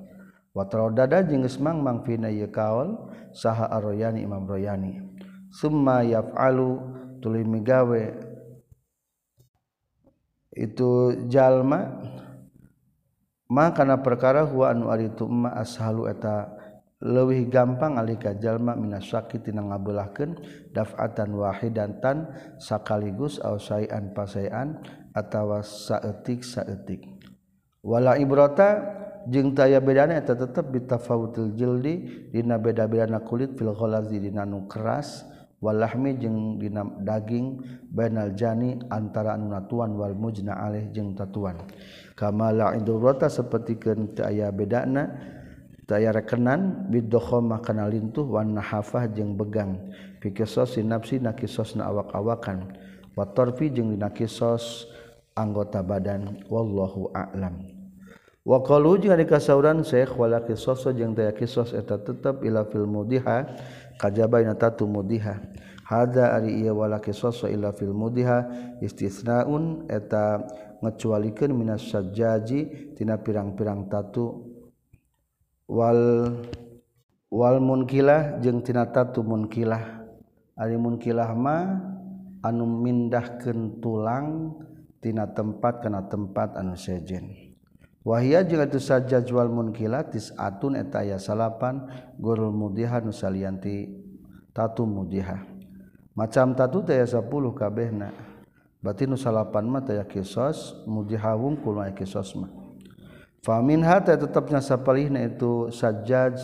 Wa 0.54 0.64
taradada 0.70 1.26
jeung 1.26 1.42
geus 1.42 1.58
mangmang 1.58 2.06
fina 2.06 2.30
ye 2.30 2.46
kaul 2.46 3.10
saha 3.34 3.66
Ar-Royani 3.66 4.22
Imam 4.22 4.46
Royani. 4.46 5.02
Summa 5.50 6.06
yaf'alu 6.06 6.78
tuluy 7.18 7.42
migawe 7.42 8.14
itu 10.56 10.90
jalma 11.28 12.00
ma 13.50 13.70
kana 13.76 14.00
perkara 14.00 14.48
huwa 14.48 14.72
anu 14.72 14.88
ari 14.88 15.12
tu 15.12 15.28
ma 15.28 15.52
ashalu 15.52 16.08
eta 16.08 16.55
lewih 17.04 17.52
gampang 17.52 18.00
alika 18.00 18.32
jalma 18.40 18.72
minas 18.72 19.12
tina 19.44 19.60
ngabeulahkeun 19.60 20.40
daf'atan 20.72 21.30
wahidan 21.36 22.00
tan 22.00 22.32
sakaligus 22.56 23.36
au 23.44 23.60
sayan 23.60 24.16
pasayan 24.16 24.80
atawa 25.12 25.60
saeutik 25.60 26.40
saeutik. 26.40 27.04
Wala 27.84 28.16
ibrata 28.16 28.82
jeung 29.28 29.52
taya 29.52 29.78
bedana 29.78 30.16
eta 30.16 30.34
tetep 30.34 30.72
bitafawutil 30.72 31.52
jildi 31.52 32.28
dina 32.32 32.56
beda-bedana 32.56 33.20
kulit 33.22 33.54
fil 33.54 33.76
ghalazi 33.76 34.18
dina 34.18 34.48
nu 34.48 34.66
keras 34.66 35.22
walahmi 35.60 36.18
jeung 36.18 36.58
dina 36.58 36.82
daging 37.04 37.60
bainal 37.92 38.34
jani 38.34 38.80
antara 38.90 39.36
anu 39.36 39.52
natuan 39.52 39.94
wal 39.94 40.16
mujna 40.16 40.56
alaih 40.56 40.88
jeung 40.90 41.12
tatuan. 41.12 41.60
Kama 42.16 42.50
la 42.50 42.72
ibrata 42.72 43.28
sapertikeun 43.28 44.16
teu 44.16 44.24
aya 44.24 44.48
bedana 44.48 45.35
daya 45.86 46.10
rekenan 46.10 46.90
bidokhoma 46.90 47.62
kana 47.62 47.86
lintuh 47.86 48.26
wan 48.26 48.58
nahafah 48.58 49.06
jeung 49.10 49.38
begang. 49.38 49.78
Fi 50.18 50.34
kisos 50.34 50.74
sinapsi 50.74 51.22
nakisosna 51.22 51.86
awak-awakan. 51.86 52.74
Wa 53.14 53.30
tarfi 53.30 53.70
jeung 53.70 53.94
dina 53.94 54.10
kisos 54.10 54.90
anggota 55.38 55.86
badan. 55.86 56.42
Wallahu 56.50 57.14
a'lam. 57.14 57.62
Wa 58.42 58.62
qalu 58.62 59.06
jeung 59.06 59.14
ari 59.14 59.26
kasauran 59.26 59.86
syekh 59.86 60.14
wala 60.18 60.42
kisos 60.42 60.82
jeung 60.94 61.14
daya 61.14 61.30
kisos 61.30 61.70
eta 61.70 62.02
tetep 62.02 62.42
ila 62.42 62.66
fil 62.66 62.86
mudiha 62.86 63.46
kajaba 63.98 64.42
ina 64.42 64.58
tatu 64.58 64.90
mudiha. 64.90 65.38
Hada 65.86 66.34
ari 66.34 66.66
ieu 66.66 66.74
wala 66.82 66.98
kisos 66.98 67.46
ila 67.46 67.70
fil 67.70 67.94
mudiha 67.94 68.50
istisnaun 68.82 69.86
eta 69.86 70.42
ngecualikeun 70.82 71.54
minas 71.54 71.86
sajjaji 71.94 72.90
tina 72.98 73.22
pirang-pirang 73.22 73.86
tatu 73.86 74.55
wal 75.66 76.30
wal 77.30 77.58
munkilah 77.58 78.38
jeung 78.42 78.62
tina 78.62 78.88
tatu 78.90 79.22
munkilah. 79.22 80.06
Ari 80.56 80.80
munkilah 80.80 81.36
ma 81.36 81.78
anu 82.40 82.64
mindahkeun 82.64 83.82
tulang 83.84 84.56
tina 85.04 85.28
tempat 85.28 85.84
kana 85.84 86.08
tempat 86.08 86.56
anu 86.56 86.78
sejen. 86.78 87.30
Wahia 88.06 88.46
jeung 88.46 88.62
atuh 88.62 88.80
saja 88.80 89.18
jual 89.18 89.50
munkilah 89.50 90.06
tisatun 90.08 90.78
eta 90.78 91.02
aya 91.02 91.18
salapan 91.18 91.90
gurul 92.16 92.54
mudihan 92.54 93.02
nu 93.02 93.10
salianti 93.10 93.90
tatu 94.54 94.86
mudihah 94.86 95.42
macam 96.14 96.54
tatu 96.54 96.86
teh 96.86 97.02
10 97.02 97.26
kabehna. 97.52 98.14
Berarti 98.80 99.10
nu 99.10 99.18
salapan 99.18 99.66
mah 99.66 99.82
teh 99.82 99.98
kisos 100.06 100.86
mudihah 100.86 101.34
wungkul 101.34 101.82
aya 101.82 101.92
kisos 101.92 102.32
mah. 102.38 102.65
famin 103.46 103.86
hata 103.86 104.18
tetapnya 104.18 104.58
sapalihna 104.58 105.22
itu 105.22 105.70
sajjaj 105.70 106.34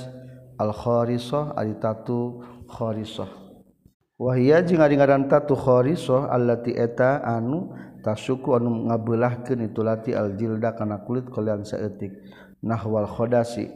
al 0.62 0.70
kharisah 0.70 1.58
ari 1.58 1.74
tatu 1.82 2.46
kharisah 2.70 3.26
wahia 4.22 4.62
jeung 4.62 4.78
ari 4.78 4.94
ngaran 4.94 5.26
tatu 5.26 5.58
kharisah 5.58 6.30
allati 6.30 6.78
eta 6.78 7.18
anu 7.26 7.74
tasuku 8.06 8.54
anu 8.54 8.86
ngabeulahkeun 8.86 9.66
itu 9.66 9.82
lati 9.82 10.14
al 10.14 10.38
jilda 10.38 10.78
kana 10.78 11.02
kulit 11.02 11.26
kalian 11.26 11.66
saeutik 11.66 12.14
nahwal 12.62 13.10
khodasi. 13.10 13.70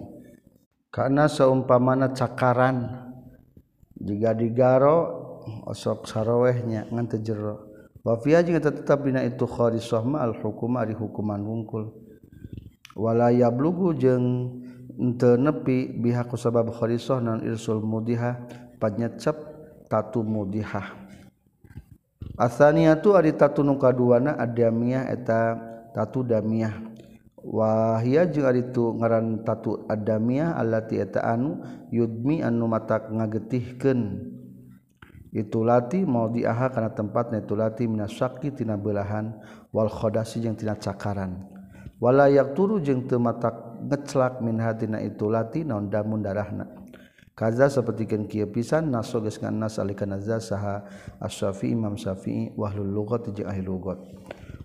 Karena 0.94 1.28
seumpamana 1.28 2.14
cakaran 2.16 2.88
jika 4.00 4.32
digaro 4.32 4.98
osok 5.68 6.08
sarawehnya 6.08 6.88
ngan 6.88 7.06
jero. 7.20 7.68
Wafia 8.06 8.40
jeung 8.46 8.62
tetap 8.62 9.02
bina 9.02 9.26
itu 9.26 9.44
kharisah 9.44 10.00
ma 10.06 10.22
al 10.22 10.38
hukum 10.38 10.78
ari 10.78 10.94
hukuman 10.94 11.42
wungkul. 11.42 12.05
walaya 12.96 13.52
blugu 13.52 13.92
jeung 13.92 14.56
ente 14.96 15.36
nepi 15.36 15.92
bihaku 15.92 16.40
sabab 16.40 16.72
kharisoh 16.72 17.20
non 17.20 17.44
irsul 17.44 17.84
mudihah 17.84 18.40
panyecep 18.80 19.36
tatu 19.92 20.24
mudihah. 20.24 20.96
Asania 22.36 22.96
tu 23.00 23.16
ari 23.16 23.32
tatu 23.32 23.64
nuka 23.64 23.92
kaduana 23.92 24.36
adamiah 24.36 25.08
eta 25.08 25.56
tatu 25.92 26.24
damiah. 26.24 26.72
Wahia 27.46 28.26
jeung 28.26 28.44
ari 28.48 28.72
tu 28.74 28.92
ngaran 28.96 29.40
tatu 29.46 29.84
adamiah 29.88 30.56
allati 30.56 31.00
eta 31.00 31.24
anu 31.24 31.60
yudmi 31.92 32.44
anu 32.44 32.64
matak 32.68 33.08
ngagetihkeun. 33.12 34.32
Itu 35.36 35.64
lati 35.64 36.04
mau 36.04 36.32
diaha 36.32 36.72
kana 36.72 36.96
tempatna 36.96 37.44
itu 37.44 37.52
lati 37.52 37.84
minasaki 37.84 38.56
tina 38.56 38.80
belahan 38.80 39.36
wal 39.68 39.92
khodasi 39.92 40.40
jeung 40.40 40.56
tina 40.56 40.76
cakaran. 40.76 41.55
Wala 42.00 42.28
turu 42.52 42.80
jeung 42.82 43.08
teu 43.08 43.20
mata 43.20 43.78
ngeclak 43.80 44.40
min 44.40 44.60
hatina 44.60 45.00
itu 45.04 45.28
lati 45.28 45.64
naon 45.64 45.88
damun 45.92 46.24
darahna. 46.24 46.66
Kaza 47.36 47.68
sapertikeun 47.68 48.24
kieu 48.24 48.48
pisan 48.48 48.88
naso 48.88 49.20
geus 49.20 49.36
nganas 49.36 49.76
alika 49.76 50.08
nazza 50.08 50.40
saha 50.40 50.88
asy-syafi'i 51.20 51.76
imam 51.76 51.92
syafi'i 52.00 52.56
wahlul 52.56 52.88
lughat 52.88 53.28
jeung 53.28 53.44
ahli 53.44 53.60
lughat. 53.60 54.00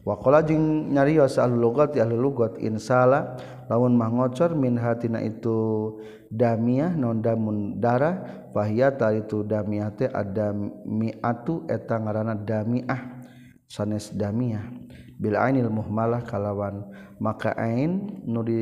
Wa 0.08 0.16
qala 0.16 0.40
jeung 0.40 0.88
nyarios 0.88 1.36
ahli 1.36 1.60
lughat 1.60 2.00
ahli 2.00 2.16
lughat 2.16 2.56
insala 2.64 3.36
lamun 3.68 4.00
mah 4.00 4.08
ngocor 4.08 4.56
min 4.56 4.80
hatina 4.80 5.20
itu 5.20 6.00
damiah 6.32 6.96
non 6.96 7.20
damun 7.20 7.76
darah 7.76 8.48
fahiyata 8.56 9.20
itu 9.20 9.44
damiah 9.44 9.92
teh 9.92 10.08
ada 10.08 10.56
mi'atu 10.88 11.68
eta 11.68 12.00
ngaranna 12.00 12.40
damiah. 12.40 13.20
Sanes 13.68 14.16
damiah 14.16 14.64
bil 15.22 15.38
ainil 15.38 15.70
muhmalah 15.70 16.26
kalawan. 16.26 16.90
Maka 17.22 17.54
ain 17.54 18.26
nu 18.26 18.42
di 18.42 18.58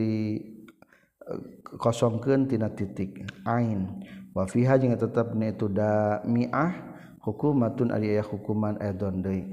eh, 1.24 1.42
kosongkeun 1.80 2.52
tina 2.52 2.68
titik 2.68 3.24
ain. 3.48 4.04
Wa 4.36 4.44
fiha 4.44 4.76
jeung 4.76 5.00
tetepna 5.00 5.56
itu 5.56 5.72
da 5.72 6.20
mi'ah 6.28 6.76
hukumatun 7.24 7.96
ari 7.96 8.20
aya 8.20 8.24
hukuman 8.28 8.76
edon 8.84 9.24
deui. 9.24 9.48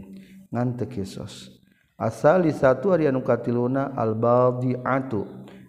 Ngan 0.50 0.74
teu 0.74 0.90
kisos. 0.90 1.54
Asali 1.96 2.52
satu 2.52 2.92
ari 2.92 3.08
anu 3.08 3.24
katiluna 3.24 3.94
al 3.94 4.18
badiatu 4.18 5.24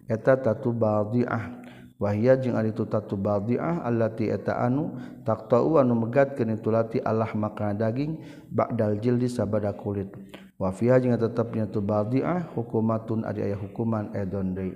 eta 0.09 0.35
tatu 0.35 0.73
badiah. 0.73 1.55
Wahia 1.97 2.37
jeung 2.37 2.53
ari 2.53 2.77
tu 2.77 2.85
tatu 2.85 3.17
badiah 3.17 3.81
allati 3.81 4.29
eta 4.29 4.53
anu 4.61 4.97
taqta'u 5.25 5.81
anu 5.81 5.97
megatkeun 5.97 6.53
itu 6.53 6.69
lati 6.69 7.01
Allah 7.01 7.33
maka 7.33 7.73
daging 7.73 8.21
ba'dal 8.53 9.01
jildi 9.01 9.25
sabada 9.25 9.73
kulit. 9.73 10.13
wafiah 10.57 10.97
jeung 10.97 11.13
tetepnya 11.17 11.69
tu 11.69 11.79
badiah 11.81 12.49
hukumatun 12.53 13.23
ari 13.25 13.45
aya 13.49 13.57
hukuman 13.57 14.13
edon 14.17 14.57
deui. 14.57 14.73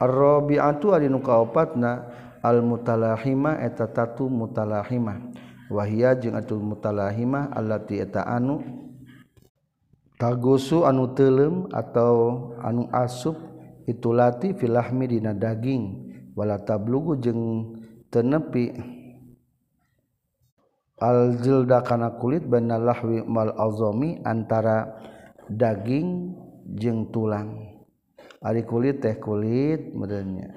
Arrabiatu 0.00 0.96
ari 0.96 1.06
nu 1.06 1.22
kaopatna 1.22 2.10
al 2.42 2.64
mutalahima 2.64 3.60
eta 3.62 3.86
tatu 3.86 4.26
mutalahima. 4.26 5.30
Wahia 5.72 6.12
jeung 6.18 6.36
atul 6.36 6.60
mutalahima 6.60 7.48
allati 7.48 7.96
eta 8.02 8.26
anu 8.28 8.60
tagusu 10.20 10.84
anu 10.84 11.16
teuleum 11.16 11.70
atau 11.72 12.52
anu 12.60 12.90
asup 12.92 13.38
itu 13.88 14.10
lati 14.12 14.52
filahmi 14.52 15.06
dina 15.06 15.32
daging. 15.32 16.12
Wala 16.36 16.60
tablugu 16.60 17.16
jeung 17.20 17.40
tenepi 18.08 18.72
aljilda 21.02 21.82
kana 21.82 22.14
kulit 22.22 22.46
banallahwi 22.46 23.26
mal 23.26 23.50
azomi 23.58 24.22
antara 24.22 24.94
daging 25.50 26.38
jeung 26.78 27.10
tulang. 27.10 27.74
Ari 28.38 28.62
kulit 28.62 29.02
teh 29.02 29.18
kulit 29.18 29.90
merenya 29.94 30.54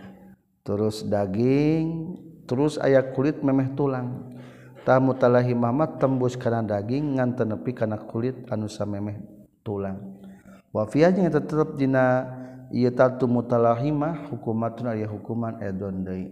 terus 0.65 1.05
daging 1.05 2.17
terus 2.45 2.77
ayah 2.81 3.13
kulit 3.13 3.41
memeh 3.41 3.73
tulang. 3.73 4.37
Tamu 4.85 5.17
talahi 5.17 5.57
Muhammad 5.57 5.97
tembus 5.97 6.37
karena 6.37 6.61
daging 6.61 7.17
ngan 7.17 7.33
tenepi 7.33 7.73
karena 7.73 7.97
kulit 7.97 8.45
anu 8.53 8.69
samemeh 8.69 9.17
tulang. 9.65 10.21
Wafiahnya 10.69 11.33
tetap 11.33 11.73
dina 11.73 12.29
iya 12.69 12.93
tatu 12.93 13.25
mutalahimah 13.25 14.29
hukumatun 14.29 14.93
ayah 14.93 15.09
hukuman 15.09 15.57
edon 15.57 16.05
deui. 16.05 16.29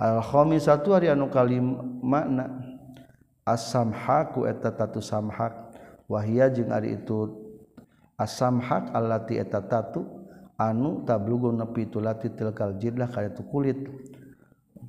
Al 0.00 0.24
satu 0.58 0.96
hari 0.96 1.12
anu 1.12 1.30
kalim 1.30 1.78
makna 2.02 2.69
asamhaku 3.50 4.46
eta 4.46 4.70
tatu 4.70 5.02
samhak 5.02 5.74
wahia 6.06 6.46
jeung 6.46 6.70
ari 6.70 6.94
itu 6.94 7.34
asamhak 8.14 8.94
allati 8.94 9.42
eta 9.42 9.58
tatu 9.66 10.06
anu 10.54 11.02
tablugu 11.02 11.50
nepi 11.50 11.90
tulati 11.90 12.30
tilkal 12.30 12.78
jidlah 12.78 13.10
kaya 13.10 13.34
tu 13.34 13.42
kulit. 13.48 13.90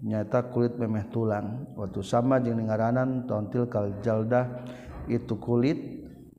Nyata 0.02 0.50
kulit 0.50 0.82
memeh 0.82 1.14
tulang. 1.14 1.78
Waktu 1.78 2.02
sama 2.02 2.42
jeung 2.42 2.58
ngaranan 2.58 3.30
tontil 3.30 3.70
kal 3.70 4.02
jaldah 4.02 4.66
itu 5.06 5.38
kulit 5.38 5.78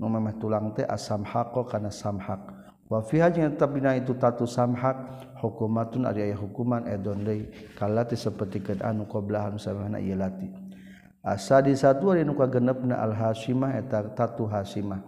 nu 0.02 0.11
memeh 0.11 0.35
tulang 0.43 0.75
teh 0.75 0.83
asamhaqo 0.83 1.62
kana 1.71 1.87
samhak 1.87 2.43
wa 2.91 2.99
fiha 3.07 3.31
jeung 3.31 3.55
tetep 3.55 3.71
dina 3.79 3.95
itu 3.95 4.19
tatu 4.19 4.50
samhak 4.50 5.25
hukumatun 5.38 6.11
ari 6.11 6.26
aya 6.26 6.37
hukuman 6.37 6.91
edon 6.91 7.23
deui 7.23 7.49
kalati 7.79 8.19
sapertikeun 8.19 8.83
anu 8.83 9.07
qoblahan 9.07 9.57
sabana 9.62 10.02
ieu 10.02 10.19
lati. 10.19 10.62
asa 11.23 11.62
di 11.62 11.73
satu 11.79 12.12
nuka 12.26 12.50
genep 12.50 12.83
na 12.83 12.99
al-hasimah 13.00 13.79
eta 13.79 14.02
tatu 14.12 14.45
hasimah. 14.50 15.00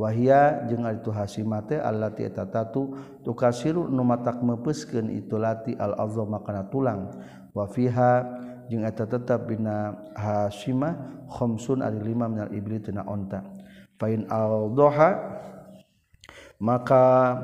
Wahia 0.00 0.64
jeung 0.64 0.88
itu 0.88 1.12
hasimah 1.12 1.60
teh 1.68 1.76
allati 1.76 2.24
eta 2.24 2.48
tatu 2.48 2.96
tukasiru 3.20 3.84
nu 3.84 4.00
matak 4.00 4.40
meupeuskeun 4.40 5.12
itu 5.12 5.36
lati 5.36 5.76
al 5.76 5.92
azma 6.00 6.40
kana 6.40 6.64
tulang. 6.72 7.12
Wa 7.52 7.68
fiha 7.68 8.24
jeung 8.72 8.88
eta 8.88 9.04
tetep 9.04 9.44
bina 9.44 10.00
hasimah 10.16 11.28
khamsun 11.28 11.84
ari 11.84 12.00
lima 12.00 12.32
minal 12.32 12.48
ibli 12.48 12.80
tina 12.80 13.04
onta. 13.04 13.44
Fain 14.00 14.24
al-doha 14.32 15.20
maka 16.64 17.36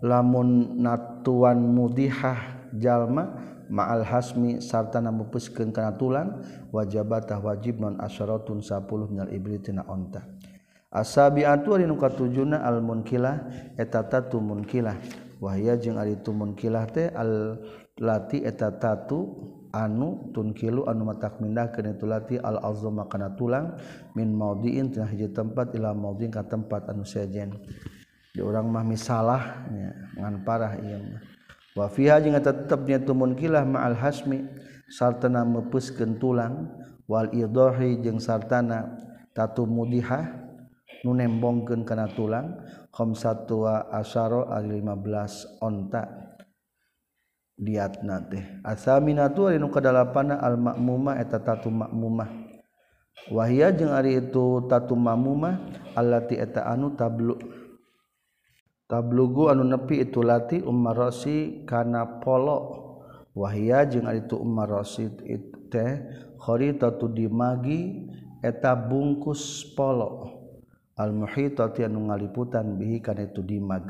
lamun 0.00 0.80
natuan 0.80 1.60
mudihah 1.60 2.72
jalma 2.72 3.47
ma'al 3.68 4.04
hasmi 4.04 4.64
sarta 4.64 5.00
namupuskeun 5.00 5.70
kana 5.72 5.94
tulang 5.94 6.42
wajabatah 6.72 7.40
wajib 7.40 7.80
non 7.80 8.00
asyaratun 8.00 8.64
10 8.64 9.12
minal 9.12 9.30
ibritina 9.30 9.84
unta 9.86 10.20
onta. 10.20 10.22
Asabiatu 10.88 11.76
ari 11.76 11.84
nu 11.84 12.00
katujuna 12.00 12.64
al 12.64 12.80
munkilah 12.80 13.44
eta 13.76 14.08
tatu 14.08 14.40
munkilah. 14.40 14.96
Wahya 15.38 15.76
jeung 15.76 16.00
ari 16.00 16.16
tu 16.18 16.32
munkilah 16.32 16.88
teh 16.88 17.12
al 17.12 17.60
lati 18.00 18.42
eta 18.42 18.72
tatu 18.74 19.52
anu 19.70 20.32
tunkilu 20.32 20.88
anu 20.88 21.06
matak 21.06 21.44
mindah 21.44 21.68
kana 21.70 21.92
tu 21.94 22.08
lati 22.08 22.40
al 22.40 22.58
azma 22.64 23.04
kana 23.04 23.36
tulang 23.36 23.76
min 24.16 24.32
maudiin 24.32 24.88
tina 24.88 25.04
hiji 25.04 25.28
tempat 25.30 25.76
ila 25.76 25.92
maudin 25.92 26.32
ka 26.32 26.42
tempat 26.48 26.88
anu 26.88 27.04
sejen. 27.04 27.52
Di 28.32 28.40
urang 28.40 28.72
mah 28.72 28.86
misalah 28.86 29.66
ya, 29.68 29.90
ngan 30.24 30.34
parah 30.46 30.72
ieu 30.80 31.00
mah. 31.04 31.37
wafiha 31.78 32.18
jeung 32.18 32.34
tetepnya 32.34 32.98
tumun 32.98 33.38
kilah 33.38 33.62
ma'al 33.62 33.94
hasmi 33.94 34.42
sartana 34.90 35.46
mepuskeun 35.46 36.18
tulang 36.18 36.74
wal 37.06 37.30
idahi 37.30 38.02
jeung 38.02 38.18
sartana 38.18 38.98
tatu 39.30 39.62
mudihah 39.62 40.26
nu 41.06 41.14
nembongkeun 41.14 41.86
kana 41.86 42.10
tulang 42.10 42.58
khamsatu 42.90 43.62
wa 43.62 43.86
asyara 43.94 44.58
15 44.58 45.62
onta. 45.62 46.34
Diatna 47.58 48.22
teh. 48.22 48.62
Asaminatu 48.62 49.50
ari 49.50 49.58
nu 49.58 49.66
kadalapana 49.66 50.38
al 50.38 50.54
ma'mumah 50.54 51.18
eta 51.18 51.42
tatu 51.42 51.74
ma'mumah. 51.74 52.30
Wahia 53.34 53.74
jeung 53.74 53.90
ari 53.90 54.14
itu 54.22 54.62
tatu 54.70 54.94
ma'mumah 54.94 55.58
allati 55.98 56.38
eta 56.38 56.70
anu 56.70 56.94
tablu. 56.94 57.34
tablugu 58.88 59.52
anu 59.52 59.62
nepi 59.68 60.02
itu 60.02 60.24
lati 60.24 60.64
ummarosi 60.64 61.62
kana 61.68 62.18
polo. 62.24 62.88
Wahia 63.38 63.86
jeung 63.86 64.10
itu 64.10 64.34
ummarosi 64.34 65.14
teh 65.70 65.92
kharitatu 66.42 67.06
dimagi 67.06 68.10
eta 68.42 68.74
bungkus 68.74 69.62
polo. 69.78 70.34
Al 70.98 71.14
muhitati 71.14 71.86
anu 71.86 72.10
ngaliputan 72.10 72.74
bihi 72.74 72.98
kana 72.98 73.30
itu 73.30 73.44
dimag. 73.44 73.86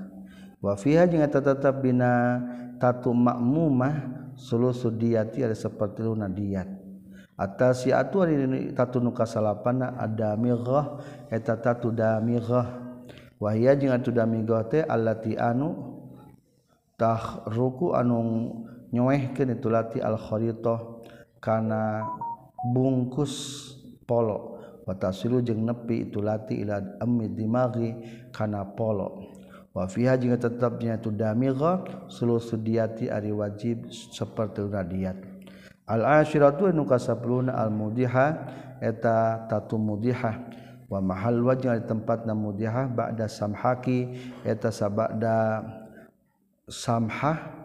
Wa 0.61 0.77
fiha 0.77 1.09
jeung 1.09 1.25
eta 1.25 1.41
tetep 1.41 1.81
dina 1.81 2.43
tatu 2.77 3.17
makmumah 3.17 4.29
sulusu 4.37 4.93
diyati 4.93 5.41
ada 5.47 5.57
seperti 5.57 6.05
luna 6.05 6.31
diyat 6.31 6.69
atas 7.39 7.87
si 7.87 7.95
atu 7.95 8.27
tatu 8.75 8.99
nuka 8.99 9.23
salapana 9.23 9.95
ada 9.95 10.35
mighah 10.35 10.99
eta 11.31 11.55
tatu 11.57 11.95
damighah. 11.95 12.88
wahia 13.38 13.79
jeung 13.79 13.94
atuh 13.94 14.11
damigo 14.11 14.59
teh 14.66 14.83
allati 14.83 15.38
anu 15.38 15.98
tahruku 16.98 17.94
anu 17.94 18.51
nyoehkeun 18.90 19.55
itu 19.55 19.70
lati 19.70 19.98
al 20.03 20.18
kharitah 20.18 20.79
kana 21.38 22.03
bungkus 22.74 23.35
polo. 24.03 24.59
Wa 24.88 24.96
tasilu 24.96 25.44
jeung 25.44 25.68
nepi 25.68 26.09
itu 26.09 26.18
lati 26.24 26.64
ila 26.64 26.81
ammi 26.98 27.29
dimagi 27.31 27.94
kana 28.35 28.64
polo. 28.64 29.31
Wa 29.70 29.87
fiha 29.87 30.18
jeung 30.18 30.35
tetepnya 30.35 30.98
itu 30.98 31.12
damigha 31.14 31.85
sulusu 32.09 32.59
diati 32.59 33.07
ari 33.07 33.31
wajib 33.31 33.92
seperti 33.92 34.64
radiat 34.66 35.14
al 35.87 36.03
ashiratu 36.24 36.72
nu 36.72 36.88
kasapuluna 36.88 37.55
al 37.55 37.70
mudiha 37.70 38.27
eta 38.83 39.46
tatu 39.46 39.79
mudihah. 39.79 40.58
wa 40.88 41.05
mahal 41.05 41.44
wajah 41.44 41.77
di 41.77 41.85
tempat 41.85 42.24
namudihah 42.24 42.88
ba'da 42.88 43.29
samhaki 43.29 44.16
eta 44.42 44.72
sabada 44.72 45.62
samhah. 46.66 47.57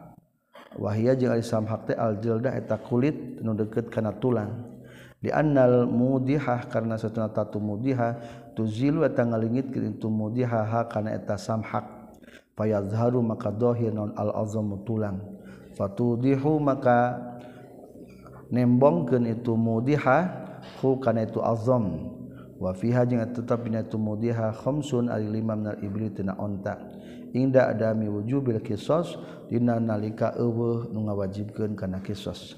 Wahia 0.73 1.13
jeung 1.13 1.29
ari 1.29 1.45
samhak 1.45 1.85
teh 1.85 1.95
eta 1.95 2.81
kulit 2.81 3.39
nu 3.45 3.53
deukeut 3.53 3.93
kana 3.93 4.09
tulang. 4.17 4.73
Di 5.21 5.29
annal 5.31 5.85
mudihah 5.87 6.67
karena 6.67 6.97
satuna 6.99 7.29
tatu 7.29 7.61
mudihah 7.61 8.19
tuzilu 8.57 9.05
eta 9.05 9.23
ngalingitkeun 9.23 10.01
tu 10.01 10.09
mudihah 10.09 10.65
ha 10.65 10.81
kana 10.89 11.13
eta 11.13 11.37
samhak. 11.37 11.85
Fayazharu 12.57 13.21
maka 13.21 13.53
dohir 13.53 13.93
non 13.93 14.17
al 14.17 14.33
azamu 14.33 14.81
tulang. 14.81 15.21
Fatudihu 15.77 16.57
maka 16.57 17.21
nembongkeun 18.49 19.29
itu 19.29 19.53
mudihah 19.53 20.57
hu 20.81 20.97
kana 20.97 21.29
itu 21.29 21.37
azam. 21.37 22.12
wafiha 22.63 23.03
jeung 23.03 23.19
tetap 23.35 23.67
bina 23.67 23.83
tumudiha 23.83 24.55
khamsun 24.55 25.11
ari 25.11 25.27
lima 25.27 25.59
minal 25.59 25.75
ibli 25.83 26.07
tina 26.15 26.39
onta. 26.39 26.79
Inda 27.35 27.67
adami 27.67 28.07
wujubil 28.07 28.63
kisos 28.63 29.19
dina 29.51 29.83
nalika 29.83 30.31
eueuh 30.39 30.87
nu 30.87 31.03
ngawajibkeun 31.03 31.75
kana 31.75 31.99
kisos. 31.99 32.55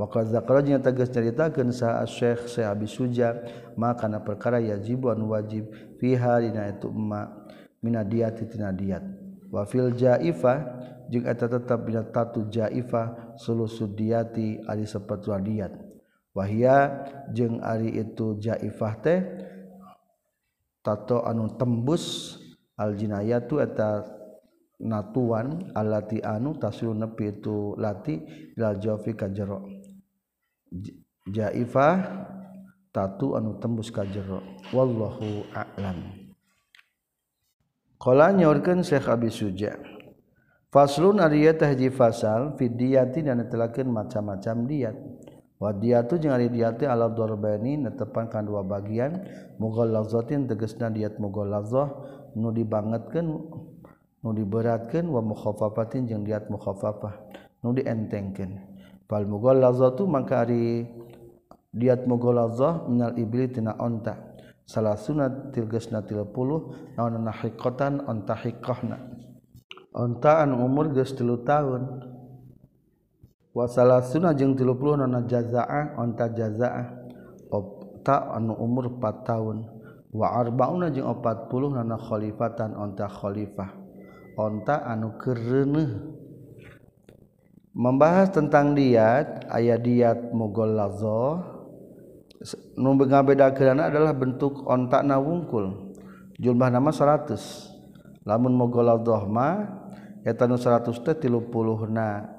Wa 0.00 0.08
qad 0.08 0.32
zakara 0.32 0.64
jeung 0.64 0.80
tegas 0.80 1.12
nyaritakeun 1.12 1.68
sa 1.76 2.00
Syekh 2.08 2.48
Syekh 2.48 2.64
Abi 2.64 2.88
Suja 2.88 3.36
maka 3.76 4.08
kana 4.08 4.24
perkara 4.24 4.64
yajib 4.64 5.04
anu 5.12 5.36
wajib 5.36 5.68
fiha 6.00 6.40
dina 6.40 6.72
itu 6.72 6.88
emma 6.88 7.44
minadiyat 7.84 8.40
tina 8.48 8.72
diat. 8.72 9.04
Wa 9.52 9.68
fil 9.68 9.92
jaifa 9.92 10.82
jeung 11.12 11.28
eta 11.28 11.46
tetap 11.52 11.84
bina 11.84 12.00
tatu 12.00 12.48
jaifa 12.48 13.36
sulusudiyati 13.36 14.64
ari 14.64 14.88
sapertua 14.88 15.36
diat 15.36 15.93
wahia 16.34 17.06
jeung 17.30 17.62
ari 17.62 17.94
itu 17.94 18.36
jaifah 18.42 18.94
teh 19.00 19.20
tato 20.84 21.22
anu 21.24 21.54
tembus 21.56 22.36
aljinayatu 22.76 23.62
eta 23.62 24.02
natuan 24.82 25.70
alati 25.72 26.18
anu 26.20 26.58
tasul 26.58 26.92
nepi 26.92 27.38
itu 27.40 27.78
lati 27.78 28.20
lal 28.58 28.76
jawfi 28.82 29.14
ka 29.14 29.30
jero. 29.30 29.64
Jaifah 31.24 31.94
tatu 32.90 33.38
anu 33.38 33.56
tembus 33.62 33.88
ka 33.94 34.04
jero. 34.04 34.42
Wallahu 34.74 35.48
a'lam. 35.54 36.24
Kala 37.94 38.36
nyaurkeun 38.36 38.84
Syekh 38.84 39.08
Abi 39.08 39.32
Suja 39.32 39.80
Faslun 40.68 41.22
ari 41.22 41.46
tahji 41.54 41.88
fasal 41.88 42.52
fidiyati 42.58 43.22
dan 43.24 43.46
telakeun 43.48 43.88
macam-macam 43.88 44.66
diat 44.68 44.92
wadiatu 45.62 46.18
jeung 46.18 46.34
ari 46.34 46.50
diati 46.50 46.84
ala 46.84 47.08
dorbeni 47.08 47.78
netepan 47.78 48.26
kan 48.26 48.42
dua 48.42 48.66
bagian 48.66 49.22
mughallazatin 49.62 50.50
tegasna 50.50 50.90
diat 50.90 51.16
mughallazah 51.22 51.88
nu 52.34 52.50
dibangetkeun 52.50 53.26
nu 54.24 54.30
diberatkeun 54.34 55.06
wa 55.08 55.22
mukhaffafatin 55.22 56.10
jeung 56.10 56.26
diat 56.26 56.50
mukhaffafah 56.50 57.14
nu 57.62 57.70
dientengkeun. 57.76 58.58
Fal 59.04 59.28
mughallazatu 59.28 60.08
mangka 60.08 60.42
ari 60.42 60.88
diat 61.70 62.08
mughallazah 62.08 62.88
minal 62.88 63.14
ibli 63.20 63.46
tina 63.52 63.76
onta. 63.78 64.34
Salah 64.64 64.96
sunat 64.96 65.52
tilgesna 65.52 66.00
30 66.00 66.96
naon 66.96 67.14
nahiqatan 67.20 68.08
onta 68.08 68.32
hiqahna 68.32 68.96
ontaan 69.92 70.56
umur 70.56 70.88
geus 70.96 71.12
3 71.12 71.44
tahun. 71.44 72.13
wasalah 73.54 74.02
sunnah 74.02 74.34
jeung 74.34 74.58
tilu 74.58 74.74
puluh 74.74 74.98
nona 74.98 75.22
jazaah 75.24 75.94
onta 75.94 76.26
jazaah 76.26 76.90
opta 77.54 78.34
anu 78.34 78.58
umur 78.58 78.98
4 78.98 79.22
tahun 79.22 79.70
wa 80.10 80.26
arbauna 80.34 80.90
jeung 80.90 81.06
opat 81.06 81.46
puluh 81.46 81.70
nona 81.70 81.94
khalifatan 81.94 82.74
onta 82.74 83.06
khalifah. 83.06 83.86
Onta 84.34 84.82
anu 84.82 85.14
kereneh 85.14 85.94
membahas 87.70 88.34
tentang 88.34 88.74
diat 88.74 89.46
ayat 89.46 89.78
diat 89.78 90.18
mogol 90.34 90.74
lazo 90.74 91.38
nu 92.74 92.98
beda 92.98 93.54
kerana 93.54 93.86
adalah 93.86 94.10
bentuk 94.10 94.66
ontak 94.66 95.06
na 95.06 95.22
wungkul. 95.22 95.94
Jumlah 96.42 96.66
nama 96.66 96.90
100 96.90 98.26
lamun 98.26 98.58
mogol 98.58 98.90
lazo 98.90 99.14
mah 99.30 99.86
eta 100.26 100.50
nu 100.50 100.58
100 100.58 100.90
teh 100.90 101.30
30 101.30 101.94
na 101.94 102.33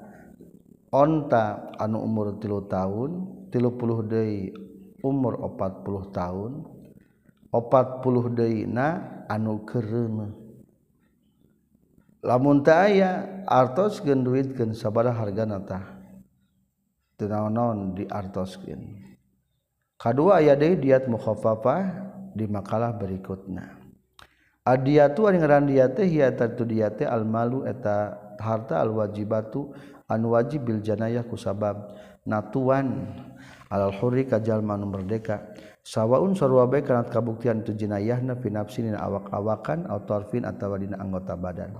onta 0.92 1.74
anu 1.78 2.02
umur 2.02 2.38
tilu 2.38 2.66
tahun 2.66 3.26
tilupuluh 3.50 4.06
Dei 4.06 4.52
umur 5.02 5.38
40 5.42 6.10
tahun 6.10 6.52
40 7.54 8.38
Deina 8.38 8.88
anu 9.30 9.62
kereme 9.66 10.34
lamunta 12.26 12.90
aya 12.90 13.42
artos 13.46 14.02
gen 14.02 14.26
duitkeun 14.26 14.74
sabada 14.74 15.14
hargana 15.14 15.62
tah 15.62 15.84
teu 17.16 17.30
naon-naon 17.30 17.94
kadua 19.96 20.42
aya 20.42 20.58
deui 20.58 20.76
diat 20.76 21.08
mukhaffafah 21.08 22.06
di 22.36 22.44
makalah 22.44 22.92
berikutna. 22.92 23.80
Adiatu 24.66 25.24
ari 25.24 25.40
ngaran 25.40 25.70
diate 25.70 26.04
hiya 26.04 26.36
tartu 26.36 26.68
diate 26.68 27.08
almalu 27.08 27.64
eta 27.64 28.18
harta 28.36 28.82
alwajibatu 28.84 29.72
anu 30.10 30.34
wajib 30.34 30.66
bil 30.66 30.80
janayah 30.82 31.26
ku 31.26 31.38
sabab. 31.38 31.94
Natuan 32.26 33.06
alal 33.70 33.94
hurri 34.02 34.26
kajal 34.26 34.62
manu 34.62 34.90
merdeka. 34.90 35.54
Sawaun 35.86 36.34
sarwa 36.34 36.66
bae 36.66 36.82
kana 36.82 37.06
kabuktian 37.06 37.62
tu 37.62 37.70
jinayahna 37.70 38.34
fi 38.42 38.50
nafsin 38.50 38.90
awak-awakan 38.98 39.86
atau 39.86 40.02
tarfin 40.02 40.42
atawa 40.42 40.82
dina 40.82 40.98
anggota 40.98 41.38
badan. 41.38 41.78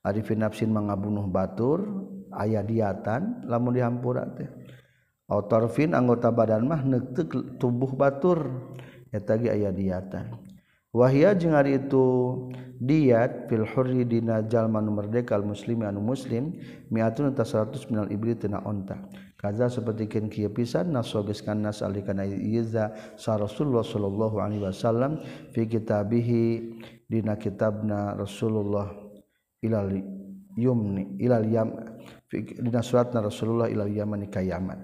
Ari 0.00 0.24
fi 0.24 0.32
nafsin 0.36 0.72
mangabunuh 0.72 1.28
batur 1.28 2.08
aya 2.32 2.64
diatan 2.64 3.44
lamun 3.44 3.76
dihampura 3.76 4.24
teh. 4.32 4.48
Atau 5.28 5.44
tarfin 5.48 5.92
anggota 5.92 6.32
badan 6.32 6.64
mah 6.64 6.80
neuteuk 6.84 7.60
tubuh 7.60 7.92
batur 7.92 8.72
eta 9.12 9.36
ge 9.36 9.52
aya 9.52 9.68
diatan. 9.68 10.43
wahia 10.94 11.34
jeung 11.34 11.58
hari 11.58 11.82
itu 11.82 12.06
diat 12.78 13.50
fil 13.50 13.66
hurri 13.66 14.06
dina 14.06 14.46
jalma 14.46 14.78
nu 14.78 14.94
merdeka 14.94 15.34
muslim 15.42 15.82
muslimi 15.82 15.84
anu 15.90 16.00
muslim 16.00 16.44
miatun 16.94 17.34
ta 17.34 17.42
100 17.42 17.90
minal 17.90 18.06
ibli 18.14 18.38
tina 18.38 18.62
onta. 18.62 19.02
Kaza 19.44 19.68
sapertikeun 19.68 20.32
kieu 20.32 20.48
pisan 20.48 20.88
nasoges 20.96 21.44
nas 21.44 21.84
alikana 21.84 22.24
iza 22.24 22.96
sa 23.20 23.36
Rasulullah 23.36 23.84
sallallahu 23.84 24.40
alaihi 24.40 24.64
wasallam 24.64 25.20
fi 25.52 25.68
kitabihi 25.68 26.80
dina 27.12 27.36
kitabna 27.36 28.16
Rasulullah 28.16 28.88
ilal 29.60 30.00
yumni 30.56 31.20
ilal 31.20 31.44
yam 31.44 31.76
dina 32.32 32.80
suratna 32.80 33.20
Rasulullah 33.20 33.68
ilal 33.68 33.92
yaman 33.92 34.24
ka 34.32 34.40
Yaman 34.40 34.80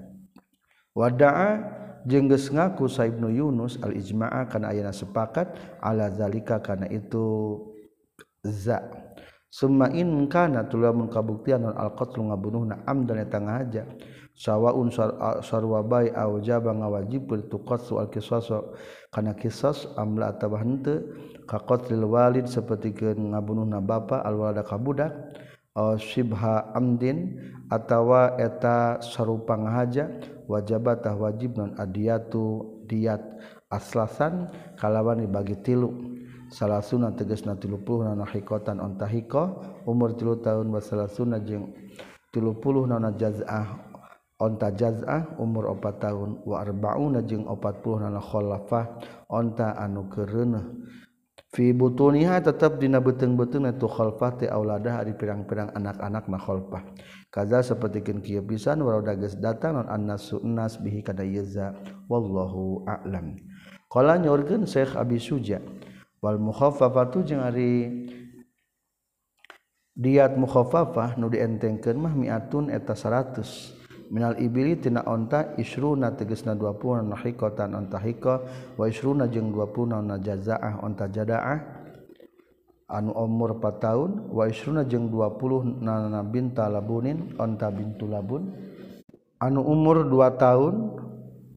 wada'a 0.93 1.80
jengges 2.07 2.49
ngaku 2.53 2.89
Saibnu 2.89 3.29
Yunus 3.33 3.77
al-ijma'a 3.81 4.49
kana 4.49 4.73
ayana 4.73 4.93
sepakat 4.93 5.53
ala 5.81 6.09
zalika 6.13 6.61
kana 6.61 6.89
itu 6.89 7.59
za. 8.45 8.81
Summa 9.51 9.91
in 9.91 10.31
kana 10.31 10.63
tulamun 10.71 11.11
kabuktian 11.11 11.67
al-qatlu 11.67 12.31
ngabunuhna 12.31 12.87
amdan 12.87 13.19
eta 13.19 13.43
ngahaja. 13.43 13.85
Sawaun 14.31 14.89
sarwa 15.45 15.85
bai 15.85 16.09
au 16.17 16.41
jaba 16.41 16.73
ngawajib 16.73 17.29
tu 17.51 17.59
qatlu 17.61 18.01
al-qisas 18.01 18.49
kana 19.13 19.35
qisas 19.37 19.91
amla 19.99 20.33
atawa 20.33 20.63
henteu 20.63 21.13
ka 21.45 21.61
qatlil 21.67 22.07
walid 22.09 22.47
sapertikeun 22.47 23.35
ngabunuhna 23.35 23.83
bapa 23.85 24.23
al-walada 24.23 24.65
ka 24.65 24.79
budak. 24.79 25.13
Shibha 26.01 26.73
Amdin 26.75 27.39
atawa 27.71 28.35
eta 28.41 28.99
sarupang 29.03 29.69
haja 29.69 30.11
wajabatah 30.51 31.15
wajib 31.15 31.55
non 31.57 31.77
adiyatu 31.79 32.83
diat 32.91 33.23
aslasan 33.71 34.51
kalawan 34.75 35.23
dibagi 35.23 35.55
tilu. 35.63 36.19
Salah 36.51 36.83
sunnah 36.83 37.15
tegas 37.15 37.47
na 37.47 37.55
tilu 37.55 37.79
puluh 37.79 38.11
nana 38.11 38.27
hikotan 38.27 38.83
onta 38.83 39.07
hiko 39.07 39.63
umur 39.87 40.19
tilu 40.19 40.43
tahun 40.43 40.67
wasalah 40.75 41.07
sunnah 41.07 41.39
jeng 41.47 41.71
tilu 42.35 42.59
puluh 42.59 42.91
nana 42.91 43.15
jaz'ah 43.15 43.87
onta 44.43 44.75
jaz'ah 44.75 45.39
umur 45.39 45.71
opat 45.71 46.03
tahun 46.03 46.43
wa 46.43 46.59
arba'una 46.59 47.23
jeng 47.23 47.47
opat 47.47 47.87
puluh 47.87 48.03
nana 48.03 48.19
kholafah 48.19 48.99
onta 49.31 49.79
anu 49.79 50.11
kerenah 50.11 50.75
fi 51.51 51.75
butuniha 51.75 52.39
tetap 52.39 52.79
dina 52.79 53.03
beteng-beteng 53.03 53.67
tu 53.75 53.91
khalfah 53.91 54.39
ti 54.39 54.47
auladah 54.47 55.03
ari 55.03 55.19
pirang-pirang 55.19 55.75
anak-anak 55.75 56.25
na 56.31 56.39
khalfah. 56.39 56.83
Kaza 57.31 57.63
sapertikeun 57.63 58.23
kieu 58.23 58.43
pisan 58.43 58.83
walau 58.83 59.03
dages 59.03 59.39
datang 59.39 59.79
non 59.79 59.87
annasu 59.91 60.43
nas 60.43 60.79
bihi 60.79 61.03
kada 61.03 61.23
yaza 61.27 61.75
wallahu 62.11 62.87
a'lam. 62.87 63.39
Qala 63.91 64.19
nyorkeun 64.19 64.67
Syekh 64.67 64.95
Abi 64.95 65.19
Suja 65.19 65.59
wal 66.23 66.39
mukhaffafatu 66.39 67.27
jeung 67.27 67.43
ari 67.43 68.07
diat 69.99 70.39
mukhaffafah 70.39 71.19
nu 71.19 71.27
dientengkeun 71.27 71.99
mah 71.99 72.15
miatun 72.15 72.71
eta 72.71 72.95
100 72.95 73.80
minal 74.11 74.35
ibili 74.43 74.75
tina 74.75 75.07
onta 75.07 75.55
isruna 75.55 76.11
tegesna 76.19 76.59
20 76.59 77.07
na 77.07 77.15
hikotan 77.15 77.79
onta 77.79 78.03
hiko 78.03 78.43
wa 78.75 78.85
isruna 78.91 79.31
jeung 79.31 79.55
20 79.55 80.03
na 80.03 80.19
jazaah 80.19 80.83
onta 80.83 81.07
jadaah. 81.07 81.79
Anu 82.91 83.15
umur 83.15 83.55
4 83.63 83.79
tahun 83.79 84.11
wa 84.35 84.51
isruna 84.51 84.83
jeung 84.83 85.15
20 85.15 85.79
nana 85.79 86.27
binta 86.27 86.67
labunin 86.67 87.39
onta 87.39 87.71
bintu 87.71 88.11
labun. 88.11 88.51
Anu 89.39 89.63
umur 89.63 90.03
2 90.03 90.43
tahun 90.43 90.75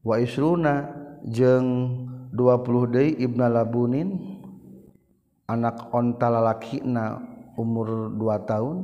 wa 0.06 0.14
isruna 0.22 0.94
jeung 1.26 2.06
20 2.30 2.94
deui 2.94 3.18
ibna 3.18 3.50
labunin. 3.50 4.14
Anak 5.50 5.90
onta 5.90 6.30
lalakina 6.30 7.18
umur 7.58 8.14
2 8.14 8.46
tahun 8.46 8.76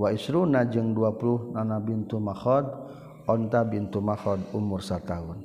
wa 0.00 0.08
isruna 0.08 0.64
jeung 0.64 0.96
20 0.96 1.52
nana 1.60 1.76
bintu 1.76 2.16
makhad. 2.16 2.87
onta 3.28 3.60
bintu 3.68 4.00
mahon 4.00 4.40
umur 4.56 4.80
setahun. 4.80 5.44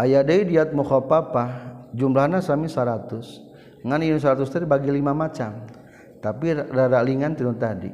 Ayah 0.00 0.24
dari 0.24 0.48
diat 0.48 0.72
mukhopapa 0.72 1.76
jumlahnya 1.92 2.40
sami 2.40 2.72
100 2.72 3.84
ngan 3.84 4.00
ini 4.00 4.16
100 4.16 4.48
tadi 4.48 4.64
bagi 4.64 4.88
lima 4.88 5.12
macam. 5.12 5.68
Tapi 6.20 6.52
rada 6.52 7.00
lingan 7.04 7.36
tinu 7.36 7.52
tadi. 7.56 7.92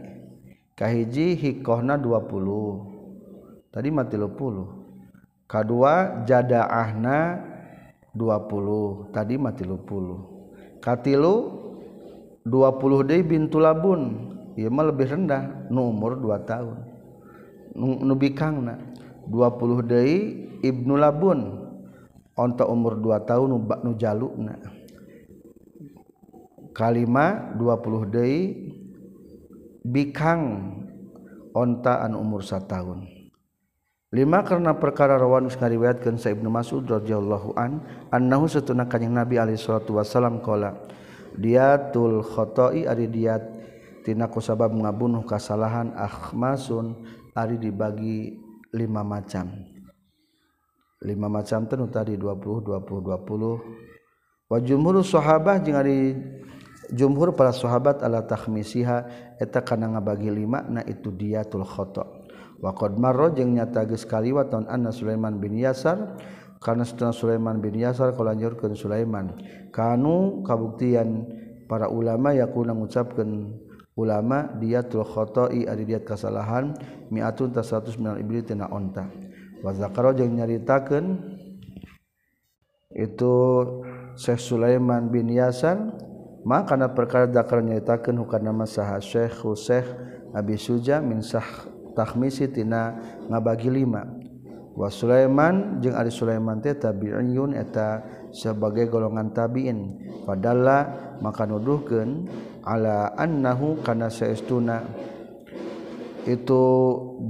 Kahiji 0.78 1.34
hikohna 1.34 1.98
20 1.98 3.74
tadi 3.74 3.88
mati 3.90 4.14
30 4.14 5.48
kedua 5.48 6.22
jadaahna 6.26 7.18
20 8.12 9.14
tadi 9.14 9.34
mati 9.40 9.62
30 9.64 10.82
katilu 10.84 11.34
20 12.46 13.08
deui 13.08 13.22
bintu 13.26 13.58
labun. 13.58 14.32
Ieu 14.56 14.72
mah 14.72 14.88
lebih 14.88 15.12
rendah 15.12 15.68
nu 15.68 15.92
umur 15.92 16.16
2 16.16 16.48
tahun. 16.48 16.95
nubikangna 17.76 18.80
20 19.28 19.84
deui 19.84 20.16
Ibnu 20.64 20.96
Labun. 20.96 21.68
Onta 22.36 22.68
umur 22.68 23.00
2 23.00 23.28
tahun 23.28 23.48
nu 23.48 23.58
nu 23.60 23.92
jalukna. 23.96 24.56
Kalima 26.72 27.52
20 27.56 28.12
deui 28.12 28.40
bikang. 29.84 30.72
Onta 31.56 32.04
anu 32.04 32.20
umur 32.20 32.44
1 32.44 32.64
tahun 32.68 33.16
lima 34.14 34.46
karena 34.46 34.72
perkara 34.78 35.18
rawan 35.20 35.50
geus 35.50 35.58
ngariwayatkeun 35.58 36.16
sa 36.16 36.30
Ibnu 36.30 36.46
Mas'ud 36.46 36.88
radhiyallahu 36.88 37.58
an 37.58 37.84
annahu 38.14 38.48
satuna 38.48 38.88
kanjing 38.88 39.12
Nabi 39.12 39.36
alaihi 39.36 39.60
salatu 39.60 39.98
wasalam 39.98 40.38
qala 40.40 40.78
diatul 41.34 42.22
khotai 42.22 42.88
ari 42.88 43.10
diat 43.10 43.44
tina 44.06 44.30
ku 44.30 44.38
sabab 44.38 44.72
ngabunuh 44.72 45.26
kasalahan 45.26 45.90
akhmasun 45.98 46.96
Ari 47.36 47.60
dibagi 47.60 48.32
lima 48.72 49.04
macam. 49.04 49.52
Lima 51.04 51.28
macam 51.28 51.68
tentu 51.68 51.86
tadi 51.92 52.16
20 52.16 52.64
20 52.64 53.04
20 53.04 54.48
wa 54.48 54.58
jumhur 54.62 55.04
sahabat 55.04 55.66
jeung 55.66 55.76
ari 55.76 56.16
jumhur 56.94 57.34
para 57.36 57.52
sahabat 57.52 58.00
ala 58.00 58.24
takhmisiha 58.24 59.04
eta 59.36 59.60
kana 59.60 59.92
ngabagi 59.92 60.30
lima 60.30 60.62
na 60.70 60.86
itu 60.86 61.10
diatul 61.10 61.66
khata 61.66 62.06
wa 62.62 62.70
qad 62.72 62.94
marra 62.96 63.28
jeung 63.34 63.58
nyata 63.58 63.84
geus 63.84 64.06
kaliwat 64.06 64.54
taun 64.54 64.70
anna 64.70 64.94
Sulaiman 64.94 65.36
bin 65.42 65.58
Yasar 65.58 66.16
karena 66.66 66.82
setelah 66.82 67.12
Sulaiman 67.12 67.60
bin 67.60 67.76
Yasar 67.76 68.16
kalau 68.16 68.32
Sulaiman. 68.74 69.36
Kanu 69.70 70.40
kabuktian 70.42 71.28
para 71.68 71.86
ulama 71.92 72.32
yakuna 72.32 72.72
ngucapkeun 72.72 73.54
ulama 73.96 74.52
diatul 74.60 75.02
khotoi 75.02 75.64
ari 75.64 75.88
diat 75.88 76.04
kasalahan 76.04 76.76
miatun 77.08 77.50
ta 77.50 77.64
100 77.64 77.96
minal 77.96 78.20
ibli 78.20 78.44
tina 78.44 78.68
onta. 78.68 79.08
Wa 79.64 79.72
zakaro 79.72 80.12
jeung 80.12 80.36
nyaritakeun 80.36 81.16
itu 82.92 83.34
Syekh 84.16 84.40
Sulaiman 84.40 85.08
bin 85.08 85.32
Yasan 85.32 85.96
maka 86.44 86.76
kana 86.76 86.92
perkara 86.92 87.26
zakar 87.32 87.64
nyaritakeun 87.64 88.20
hukana 88.20 88.52
saha 88.68 89.00
Syekh 89.00 89.40
Syekh 89.56 89.88
Abi 90.36 90.60
Suja 90.60 91.00
min 91.00 91.24
sah 91.24 91.44
takhmisi 91.96 92.52
tina 92.52 93.00
ngabagi 93.32 93.72
lima. 93.72 94.04
Wa 94.76 94.92
Sulaiman 94.92 95.80
jeung 95.80 95.96
ari 95.96 96.12
Sulaiman 96.12 96.60
teh 96.60 96.76
tabi'iyun 96.76 97.56
eta 97.56 98.04
sebagai 98.28 98.92
golongan 98.92 99.32
tabi'in. 99.32 100.04
Padalla 100.28 100.84
maka 101.24 101.48
nuduhkeun 101.48 102.28
ala 102.66 103.14
annahu 103.14 103.78
kana 103.86 104.10
saestuna. 104.10 104.82
Itu 106.26 106.62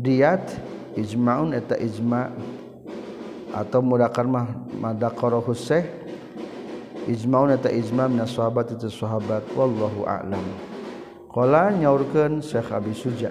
diat 0.00 0.56
ijmaun 0.96 1.52
eta 1.52 1.76
ijma. 1.76 2.32
Atau 3.52 3.84
mudakar 3.84 4.24
mah 4.24 4.48
madaqarahu 4.80 5.52
syekh 5.52 5.84
ijmaun 7.04 7.52
eta 7.52 7.68
ijma 7.68 8.08
min 8.08 8.24
sahabat 8.24 8.72
itu 8.72 8.88
sahabat. 8.88 9.44
Wallahu 9.52 10.08
a'lam. 10.08 10.44
Qala 11.28 11.68
nyaurkeun 11.76 12.40
syekh 12.40 12.72
abi 12.72 12.96
suja. 12.96 13.28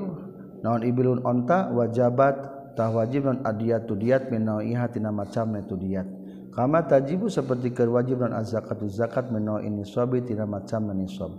naon 0.65 0.81
ibilun 0.85 1.21
onta 1.21 1.69
wajabat 1.69 2.53
tah 2.73 2.89
wajib 2.89 3.29
non 3.29 3.45
adiyatu 3.45 3.93
diyat 3.97 4.33
min 4.33 4.49
nau'iha 4.49 4.89
tina 4.89 5.13
macamna 5.13 5.61
tu 5.61 5.77
diyat 5.77 6.09
kama 6.57 6.89
tajibu 6.89 7.29
seperti 7.29 7.77
wajib 7.85 8.25
non 8.25 8.33
azakatu 8.33 8.89
zakat 8.89 9.29
min 9.29 9.45
nau'in 9.45 9.77
nisabi 9.77 10.25
tina 10.25 10.49
macamna 10.49 10.97
nisab 10.97 11.37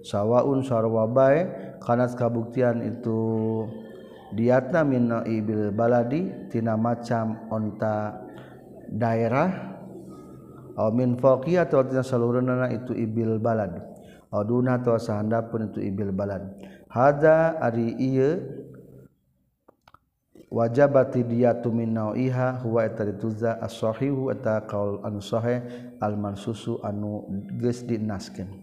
sawaun 0.00 0.64
sarwa 0.64 1.04
bae 1.04 1.44
kana 1.84 2.08
kabuktian 2.08 2.80
itu 2.80 3.20
diatna 4.34 4.86
min 4.86 5.10
ibil 5.26 5.74
baladi 5.74 6.50
tina 6.50 6.74
macam 6.78 7.50
onta 7.50 8.20
daerah. 8.90 9.70
Aw 10.80 10.88
min 10.94 11.18
faqiyah 11.18 11.68
atau 11.68 11.84
tina 11.84 12.00
saluranna 12.00 12.70
itu 12.72 12.94
ibil 12.96 13.42
balad. 13.42 13.74
Aw 14.30 14.42
duna 14.46 14.78
atau 14.78 14.96
sahandapun 14.96 15.74
itu 15.74 15.82
ibil 15.82 16.14
balad. 16.14 16.46
Hada 16.90 17.58
ari 17.58 17.94
ieu 17.98 18.38
wajabati 20.50 21.22
diyatu 21.22 21.70
min 21.70 21.94
nau'iha 21.94 22.58
huwa 22.66 22.82
eta 22.82 23.06
dituza 23.06 23.62
as-sahihu 23.62 24.34
eta 24.34 24.66
qaul 24.66 24.98
anu 25.06 25.22
sahih 25.22 25.62
al-mansusu 26.02 26.82
anu 26.82 27.22
geus 27.62 27.86
dinaskeun 27.86 28.58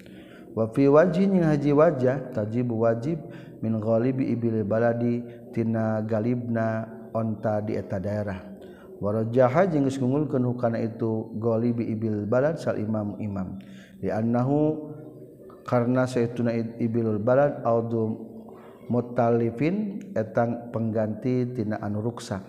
wa 0.52 0.68
fi 0.68 0.92
wajhin 0.92 1.40
haji 1.40 1.72
wajah 1.72 2.36
tajibu 2.36 2.84
wajib 2.84 3.24
min 3.64 3.80
ghalibi 3.80 4.36
ibil 4.36 4.68
baladi 4.68 5.24
tina 5.58 6.06
galibna 6.06 6.86
onta 7.18 7.66
di 7.66 7.74
eta 7.74 7.98
daerah. 7.98 8.38
Warajaha 9.02 9.66
jeung 9.74 9.90
geus 9.90 9.98
ngungulkeun 9.98 10.46
hukana 10.46 10.78
itu 10.78 11.34
ghalibi 11.42 11.90
ibil 11.90 12.30
balad 12.30 12.62
sal 12.62 12.78
imam 12.78 13.18
imam. 13.18 13.58
Di 13.98 14.14
annahu 14.14 14.94
karena 15.66 16.06
sayyiduna 16.06 16.54
ibilul 16.78 17.18
balad 17.18 17.66
audu 17.66 18.28
mutalifin 18.88 20.00
etang 20.16 20.72
pengganti 20.72 21.44
tina 21.52 21.76
anu 21.84 22.00
ruksak 22.00 22.40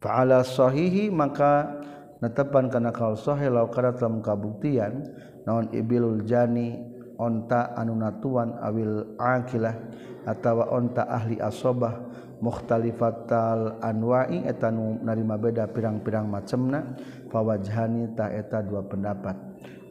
fa'ala 0.00 0.40
sahihi 0.40 1.12
maka 1.12 1.80
netepan 2.24 2.72
kana 2.72 2.88
kaul 2.88 3.20
sahih 3.20 3.52
law 3.52 3.68
kana 3.68 3.92
dalam 3.92 4.24
kabuktian 4.24 5.04
naon 5.44 5.68
ibilul 5.76 6.24
jani 6.24 6.80
onta 7.20 7.76
anu 7.76 8.00
natuan 8.00 8.56
awil 8.64 9.12
akilah 9.20 9.76
atawa 10.24 10.72
onta 10.72 11.04
ahli 11.04 11.36
asobah 11.36 12.13
mukhtalifatal 12.42 13.78
anwai 13.82 14.46
eta 14.46 14.70
nu 14.70 14.98
narima 15.02 15.38
beda 15.38 15.68
pirang-pirang 15.70 16.26
macemna 16.26 16.96
fawajhani 17.30 18.14
ta 18.14 18.30
eta 18.30 18.62
dua 18.62 18.82
pendapat. 18.86 19.36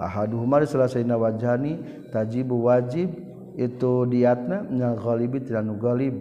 Ahaduhuma 0.02 0.64
salasaina 0.66 1.16
wajhani 1.16 1.80
tajibu 2.10 2.66
wajib 2.68 3.14
itu 3.56 4.10
diatna 4.10 4.66
nal 4.68 4.98
ghalibi 4.98 5.46
tilanu 5.46 5.78
ghalib 5.78 6.16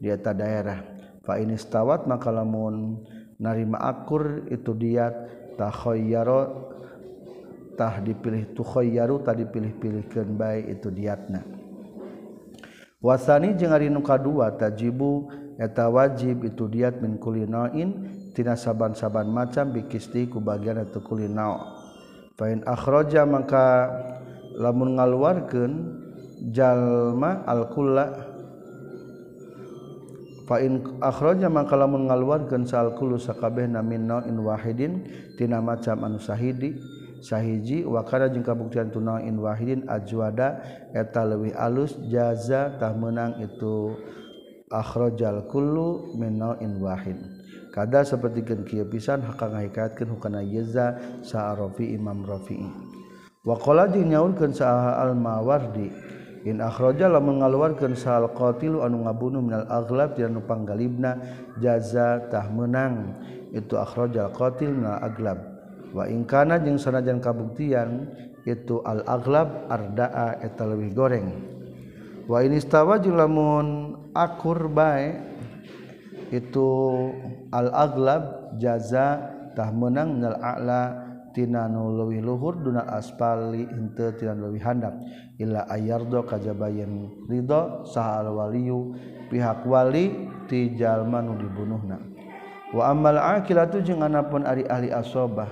di 0.00 0.08
eta 0.08 0.32
daerah. 0.32 0.80
Fa 1.20 1.36
inistawat 1.36 2.08
maka 2.08 2.32
lamun 2.32 3.04
narima 3.36 3.78
akur 3.78 4.48
itu 4.48 4.72
diat 4.72 5.12
takhayyaro 5.60 6.72
tah 7.76 8.00
dipilih 8.00 8.52
tukhayyaru 8.52 9.24
tadi 9.24 9.48
pilih-pilihkeun 9.48 10.36
bae 10.36 10.68
itu 10.68 10.92
diatna. 10.92 11.40
Wasani 13.00 13.56
jeung 13.56 13.72
ari 13.72 13.88
nu 13.88 14.04
kadua 14.04 14.52
tajibu 14.52 15.32
eta 15.60 15.92
wajib 15.92 16.48
itu 16.48 16.64
diat 16.72 17.04
min 17.04 17.20
kulinoin 17.20 18.08
tina 18.32 18.56
saban-saban 18.56 19.28
macam 19.28 19.76
bikisti 19.76 20.24
ku 20.32 20.40
bagian 20.40 20.80
atau 20.80 21.04
kulino 21.04 21.76
fain 22.40 22.64
akhraja 22.64 23.28
maka 23.28 23.92
lamun 24.56 24.96
ngaluarkeun 24.96 25.72
jalma 26.48 27.44
alkulla. 27.44 28.32
Fain 30.48 30.82
akhraja 30.98 31.46
maka 31.46 31.78
lamun 31.78 32.10
ngaluarkeun 32.10 32.66
salkulu 32.66 33.20
sakabehna 33.20 33.84
min 33.86 34.10
nain 34.10 34.34
wahidin 34.40 35.06
tina 35.38 35.62
macam 35.62 36.02
anu 36.02 36.18
sahidi 36.18 36.74
sahiji 37.20 37.86
wakana 37.86 38.32
jeung 38.32 38.42
kabuktian 38.42 38.90
tunain 38.90 39.36
wahidin 39.38 39.86
ajwada 39.86 40.64
eta 40.96 41.22
leuwih 41.22 41.54
alus 41.54 41.94
jaza 42.08 42.74
tah 42.80 42.90
menang 42.96 43.38
itu. 43.44 43.94
akhrajal 44.70 45.50
kullu 45.50 46.14
min 46.14 46.38
naw'in 46.38 46.78
wahid. 46.78 47.18
Kada 47.70 48.02
sapertikeun 48.02 48.66
kieu 48.66 48.82
pisan 48.82 49.22
hakang 49.22 49.54
ngahikatkeun 49.54 50.18
hukana 50.18 50.42
yeza 50.42 50.98
sa 51.22 51.54
Rafi 51.54 51.94
Imam 51.94 52.26
Rafi'i 52.26 52.66
wa 53.46 53.54
qala 53.54 53.86
jeung 53.86 54.10
nyaulkeun 54.10 54.50
sa 54.50 54.98
Al-Mawardi 54.98 55.86
in 56.50 56.58
akhraja 56.58 57.06
lamun 57.06 57.38
ngaluarkeun 57.38 57.94
sa 57.94 58.18
al-qatilu 58.18 58.82
anu 58.82 59.06
ngabunuh 59.06 59.38
minal 59.38 59.70
aghlab 59.70 60.18
tina 60.18 60.34
nu 60.34 60.42
panggalibna 60.42 61.14
jaza 61.62 62.26
tah 62.26 62.50
meunang. 62.50 63.14
Itu 63.54 63.78
akhrajal 63.78 64.34
qatil 64.34 64.74
minal 64.74 64.98
aghlab. 65.06 65.38
Wa 65.94 66.10
in 66.10 66.26
kana 66.26 66.58
jeung 66.58 66.74
sanajan 66.74 67.22
kabuktian 67.22 68.10
itu 68.50 68.82
al-aghlab 68.82 69.70
ardaa 69.70 70.42
eta 70.42 70.66
leuwih 70.66 70.90
goreng. 70.90 71.59
wa 72.30 72.38
inistawa 72.46 73.02
jeung 73.02 73.18
lamun 73.18 73.98
akur 74.14 74.70
bae 74.70 75.18
itu 76.30 76.70
al 77.50 77.74
aglab 77.74 78.54
jaza 78.62 79.34
tah 79.58 79.74
menang 79.74 80.22
nal 80.22 80.38
a'la 80.38 80.82
tina 81.34 81.66
nu 81.66 81.90
leuwih 81.90 82.22
luhur 82.22 82.62
duna 82.62 82.86
asfali 82.86 83.66
henteu 83.66 84.14
tina 84.14 84.38
leuwih 84.38 84.62
handap. 84.62 84.94
Illa 85.42 85.66
ayardo 85.66 86.22
kajabayan 86.22 87.26
ridho 87.26 87.82
sahal 87.86 88.30
waliyu 88.30 88.94
pihak 89.26 89.66
wali 89.66 90.30
ti 90.46 90.74
jalma 90.78 91.18
nu 91.22 91.34
dibunuhna. 91.34 91.98
Wa 92.70 92.94
amal 92.94 93.18
aqilatu 93.18 93.82
jeung 93.82 94.06
anapun 94.06 94.46
ari 94.46 94.62
ahli 94.70 94.94
asobah 94.94 95.50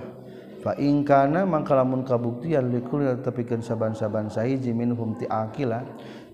fa 0.63 0.75
in 0.79 1.03
kana 1.07 1.43
mangkalamun 1.47 2.03
kabuktian 2.03 2.71
likul 2.71 3.03
tepikeun 3.23 3.63
saban-saban 3.63 4.27
sahiji 4.27 4.75
minhum 4.75 5.15
ti 5.15 5.27
akila 5.27 5.83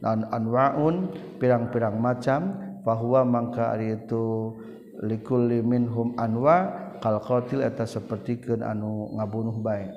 dan 0.03 0.27
anwaun 0.31 1.11
pirang-pirang 1.39 1.99
macam 1.99 2.55
bahwa 2.85 3.25
mangka 3.25 3.73
ari 3.73 3.97
itu 3.97 4.53
likulli 5.01 5.59
minhum 5.65 6.15
anwa 6.15 6.85
kal 7.01 7.19
qatil 7.19 7.65
eta 7.65 7.83
sapertikeun 7.83 8.61
anu 8.63 9.11
ngabunuh 9.17 9.57
bae. 9.59 9.89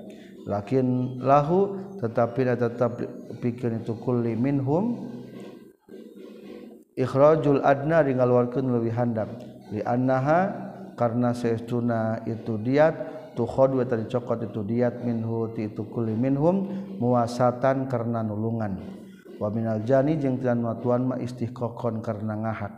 Lakin 0.48 1.20
lahu 1.20 1.76
tetapi 2.00 2.56
tetap 2.56 2.96
pikeun 3.44 3.84
itu 3.84 3.92
kulli 4.00 4.32
minhum 4.32 5.12
ikhrajul 6.96 7.61
adna 7.61 8.00
di 8.00 8.16
ngaluarkeun 8.16 8.72
leuwih 8.72 8.96
handap. 8.96 9.28
Li 9.68 9.84
annaha 9.84 10.68
karena 10.96 11.37
saestuna 11.37 12.24
itu 12.24 12.56
diat 12.56 12.94
tu 13.37 13.44
khadwa 13.46 13.87
tadi 13.87 14.08
cokot 14.11 14.50
itu 14.50 14.66
diat 14.66 15.04
minhu 15.06 15.52
ti 15.54 15.70
itu 15.70 15.87
kulli 15.87 16.16
minhum 16.16 16.66
muasatan 16.98 17.87
karena 17.87 18.24
nulungan. 18.24 18.97
waminaljani 19.38 20.18
jeung 20.18 20.42
tilan 20.42 20.61
matuan 20.62 21.09
ma 21.09 21.16
istihqaqon 21.18 22.03
karena 22.03 22.35
ngahat. 22.35 22.74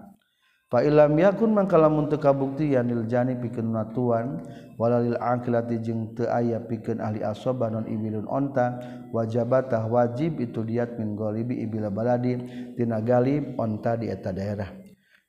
Fa 0.70 0.86
ilam 0.86 1.18
yakun 1.18 1.50
mangka 1.50 1.74
lamun 1.74 2.06
teu 2.06 2.22
kabuktian 2.22 2.86
lil 2.86 3.10
jani 3.10 3.34
pikeun 3.34 3.74
matuan 3.74 4.38
walalil 4.78 5.18
aqilati 5.18 5.82
jeung 5.82 6.14
teu 6.14 6.30
aya 6.30 6.62
pikeun 6.62 7.02
ahli 7.02 7.26
asaba 7.26 7.66
non 7.74 7.90
ibilun 7.90 8.22
onta 8.30 8.78
wajabatah 9.10 9.90
wajib 9.90 10.38
itu 10.38 10.62
lihat 10.62 10.94
min 10.94 11.18
golibi 11.18 11.58
ibila 11.66 11.90
baladi 11.90 12.38
tina 12.78 13.02
galib 13.02 13.58
onta 13.58 13.98
di 13.98 14.14
eta 14.14 14.30
daerah. 14.30 14.70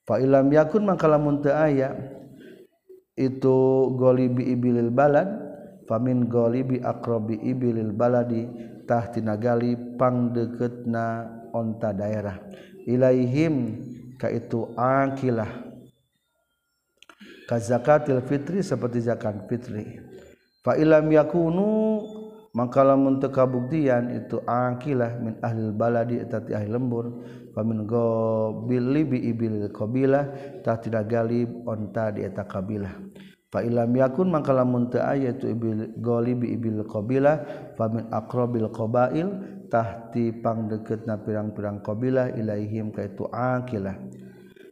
Fa 0.05 0.21
ilam 0.21 0.45
yakun 0.53 0.85
mangka 0.85 1.09
lamun 1.09 1.41
teu 1.41 1.57
aya 1.57 1.89
itu 3.17 3.57
golibi 3.97 4.53
ibilil 4.53 4.93
balad 4.93 5.25
famin 5.89 6.29
golibi 6.29 6.85
akrobi 6.85 7.41
ibilil 7.41 7.97
baladi 7.97 8.45
tinagalipangdeketna 9.15 11.05
onta 11.55 11.95
daerah. 11.95 12.35
Ilaihim 12.83 13.79
kaitu 14.19 14.67
akilah 14.75 15.47
kazakatil 17.47 18.19
fitri 18.27 18.59
seperti 18.63 18.99
zakat 19.03 19.47
fitri. 19.47 19.99
Fa 20.61 20.75
ilam 20.77 21.07
yakunu 21.11 21.99
maka 22.51 22.83
lamun 22.83 23.23
teu 23.23 23.31
kabuktian 23.31 24.11
itu 24.11 24.43
akilah 24.43 25.15
min 25.23 25.39
ahlil 25.39 25.71
baladi 25.71 26.19
eta 26.19 26.43
ti 26.43 26.51
ahli 26.51 26.67
lembur. 26.67 27.23
Fa 27.55 27.63
min 27.63 27.87
gobil 27.87 28.91
libi 28.91 29.19
ibil 29.31 29.71
qabilah 29.71 30.27
tah 30.63 30.79
tidak 30.79 31.07
galib 31.11 31.49
onta 31.67 32.11
di 32.11 32.23
eta 32.27 32.43
kabilah. 32.47 32.91
fa 33.51 33.59
ilam 33.61 33.91
yakun 33.91 34.31
maka 34.31 34.55
lamun 34.55 34.87
teu 34.87 35.03
aya 35.03 35.35
tu 35.35 35.51
ibil 35.51 35.91
ghalibi 35.99 36.55
ibil 36.55 36.87
qabilah 36.87 37.43
fa 37.75 37.91
min 37.91 38.07
aqrabil 38.07 38.71
qabail 38.71 39.27
tahti 39.67 40.35
pangdeketna 40.39 41.19
pirang-pirang 41.23 41.83
qabilah 41.83 42.35
ilaihim 42.35 42.91
ka 42.91 43.07
itu 43.07 43.27
aqilah. 43.31 43.95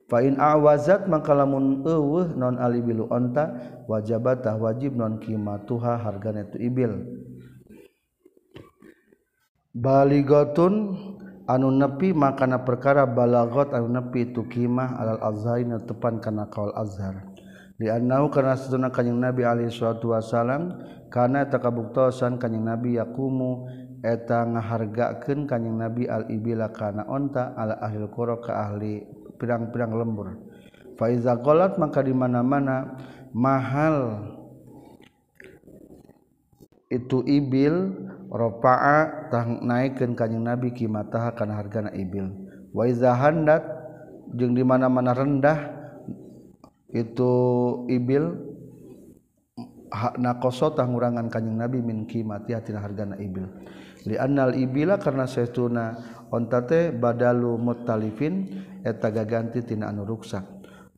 Fa 0.09 0.25
in 0.25 0.41
awazat 0.41 1.05
maka 1.05 1.37
lamun 1.37 1.85
eueuh 1.85 2.33
non 2.33 2.57
alibilu 2.57 3.05
onta 3.13 3.77
wajabatah 3.85 4.57
wajib 4.57 4.97
non 4.97 5.21
qimatuha 5.21 6.01
hargana 6.01 6.49
tu 6.49 6.57
ibil. 6.57 7.05
Baligotun 9.69 10.97
anu 11.45 11.69
nepi 11.69 12.09
makana 12.09 12.65
perkara 12.65 13.05
balagot 13.05 13.69
anu 13.69 13.85
nepi 13.85 14.33
tu 14.33 14.49
qimah 14.49 14.97
alal 14.97 15.21
azhar 15.29 15.77
tepan 15.85 16.17
kana 16.17 16.49
kaul 16.49 16.73
azhar. 16.73 17.28
dianau 17.79 18.27
karena 18.27 18.59
seduna 18.59 18.91
kanyang 18.91 19.31
nabi 19.31 19.47
alaihi 19.47 19.71
suatu 19.71 20.11
wasallam 20.11 20.75
karena 21.07 21.47
takabuktosan 21.47 22.35
kanyang 22.35 22.75
nabi 22.75 22.99
yakumu 22.99 23.71
eta 24.03 24.43
ngahargakeun 24.43 25.47
kanyang 25.47 25.87
nabi 25.87 26.03
al 26.11 26.27
ibila 26.27 26.75
kana 26.75 27.07
onta 27.07 27.55
ala 27.55 27.79
ahli 27.79 28.03
qura 28.11 28.35
ka 28.43 28.51
ahli 28.67 29.07
pirang-pirang 29.39 29.95
lembur. 29.95 30.35
Fa 30.99 31.07
iza 31.07 31.39
qalat 31.39 31.79
maka 31.79 32.03
di 32.03 32.11
mana-mana 32.11 32.99
mahal 33.31 34.27
itu 36.91 37.23
ibil 37.23 37.95
ropa'a 38.27 39.31
tah 39.31 39.47
naikeun 39.47 40.19
kanjing 40.19 40.43
nabi 40.43 40.75
kimataha 40.75 41.31
kana 41.31 41.55
hargana 41.55 41.95
ibil. 41.95 42.27
Wa 42.75 42.83
iza 42.91 43.15
handat 43.15 43.63
jeung 44.35 44.51
di 44.51 44.67
mana-mana 44.67 45.15
rendah 45.15 45.78
itu 46.89 47.33
ibil 47.89 48.33
nakosota 50.17 50.85
ngurangan 50.85 51.29
kanyeng 51.29 51.57
nabi 51.57 51.81
min 51.81 52.05
kimati 52.05 52.53
hatina 52.53 52.81
hargana 52.81 53.17
ibil. 53.17 53.49
Li 54.07 54.15
annal 54.15 54.55
ibila 54.55 54.95
karena 54.95 55.27
saytuna 55.27 55.97
ontate 56.31 56.93
badalu 56.95 57.59
mutalifin 57.59 58.63
eta 58.85 59.11
gaganti 59.11 59.65
tina 59.65 59.91
anu 59.91 60.07
ruksak. 60.07 60.45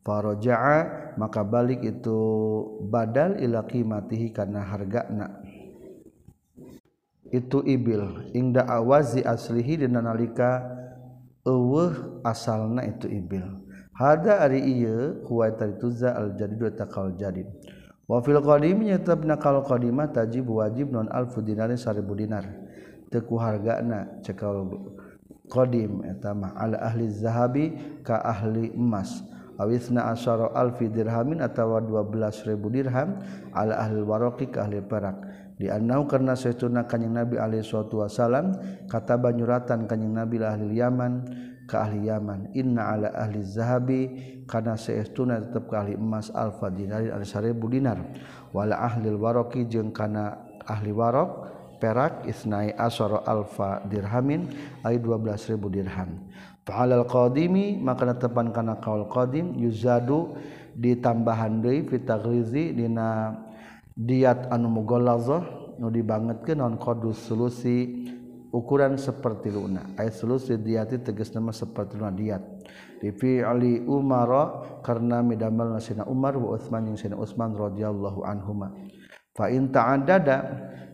Farajaa 0.02 1.14
maka 1.18 1.46
balik 1.46 1.82
itu 1.82 2.18
badal 2.90 3.38
ila 3.38 3.66
qimatihi 3.66 4.34
karena 4.34 4.66
hargana. 4.66 5.42
Itu 7.32 7.64
ibil 7.64 8.28
ingda 8.36 8.68
awazi 8.68 9.24
aslihi 9.24 9.86
dina 9.86 10.04
nalika 10.04 10.62
eueuh 11.48 12.22
asalna 12.22 12.84
itu 12.86 13.08
ibil. 13.08 13.71
hada 14.02 14.42
ari 14.42 14.58
ieu 14.58 15.22
huwa 15.30 15.46
tarituza 15.54 16.18
al 16.18 16.34
jadidu 16.34 16.66
takal 16.74 17.14
jadid. 17.14 17.46
Wa 18.10 18.18
fil 18.18 18.42
qadim 18.42 18.82
nyatabna 18.82 19.38
kal 19.38 19.62
qadimah 19.62 20.10
tajib 20.10 20.50
wajib 20.50 20.90
non 20.90 21.06
alfu 21.06 21.38
dinari 21.38 21.78
1000 21.78 22.18
dinar. 22.18 22.44
Teku 23.14 23.38
hargana 23.38 24.18
cekal 24.26 24.66
qadim 25.46 26.02
eta 26.02 26.34
mah 26.34 26.50
ala 26.58 26.82
ahli 26.82 27.06
zahabi 27.06 27.64
ka 28.02 28.18
ahli 28.18 28.74
emas. 28.74 29.22
Awisna 29.60 30.10
asyara 30.10 30.50
alfi 30.58 30.90
dirhamin 30.90 31.38
atawa 31.44 31.78
12000 31.78 32.58
dirham 32.72 33.22
ala 33.54 33.78
ahli 33.78 34.02
waraqi 34.02 34.50
ka 34.50 34.66
ahli 34.66 34.82
perak. 34.82 35.22
Di 35.60 35.70
annau 35.70 36.08
karena 36.10 36.34
saytuna 36.34 36.90
kanjing 36.90 37.14
nabi 37.14 37.38
alaihi 37.38 37.62
wasallam 37.62 38.02
wasalam 38.02 38.46
kata 38.90 39.14
banyuratan 39.20 39.86
kanjing 39.86 40.10
nabi 40.10 40.42
ahli 40.42 40.74
yaman 40.74 41.22
ka 41.72 41.88
ahli 41.88 42.12
Yaman 42.12 42.52
inna 42.52 42.92
ala 42.92 43.08
ahli 43.16 43.40
zahabi 43.40 44.00
kana 44.44 44.76
saestuna 44.76 45.40
tetep 45.40 45.72
ka 45.72 45.80
ahli 45.80 45.96
emas 45.96 46.28
alfa 46.36 46.68
dinari 46.68 47.08
ada 47.08 47.24
seribu 47.24 47.72
dinar. 47.72 47.96
Wala 48.52 48.76
ahli 48.76 49.08
waraqi 49.08 49.64
jeung 49.64 49.88
kana 49.96 50.36
ahli 50.68 50.92
waraq 50.92 51.48
perak 51.80 52.28
isnai 52.28 52.76
asara 52.76 53.24
alfa 53.24 53.80
dirhamin 53.88 54.52
ay 54.84 55.00
12000 55.00 55.56
dirham. 55.72 56.28
Fa'alal 56.62 57.08
qadimi 57.08 57.80
maka 57.80 58.12
tepan 58.14 58.54
kana 58.54 58.78
kaul 58.78 59.08
qadim 59.10 59.56
yuzadu 59.56 60.36
ditambahan 60.78 61.58
deui 61.58 61.82
fi 61.88 61.98
taghrizi 61.98 62.70
dina 62.70 63.34
diat 63.98 64.46
anu 64.54 64.70
mugallazah 64.70 65.42
nu 65.82 65.90
dibangetkeun 65.90 66.62
non 66.62 66.78
qadus 66.78 67.18
sulusi 67.26 68.06
ukuran 68.52 69.00
seperti 69.00 69.48
luna 69.48 69.96
ayat 69.96 70.12
sulusi 70.12 70.60
diati 70.60 71.00
tegas 71.00 71.32
nama 71.32 71.50
seperti 71.50 71.96
luna 71.96 72.12
diat. 72.12 72.42
Rifi 73.02 73.42
Ali 73.42 73.82
Umar 73.82 74.30
karena 74.84 75.24
midamal 75.24 75.74
nasina 75.74 76.06
Umar 76.06 76.38
wa 76.38 76.54
Uthman 76.54 76.92
yang 76.92 77.00
sina 77.00 77.18
Uthman 77.18 77.56
radhiyallahu 77.56 78.22
anhuma. 78.22 78.70
Fa 79.34 79.50
in 79.50 79.72
ta'addada 79.72 80.38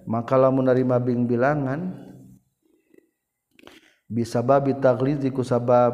maka 0.09 0.39
lamun 0.41 0.71
narima 0.71 0.97
bing 0.97 1.29
bilangan 1.29 2.09
bisa 4.09 4.41
babi 4.41 4.73
taglizi 4.81 5.29
ku 5.29 5.45
sabab 5.45 5.93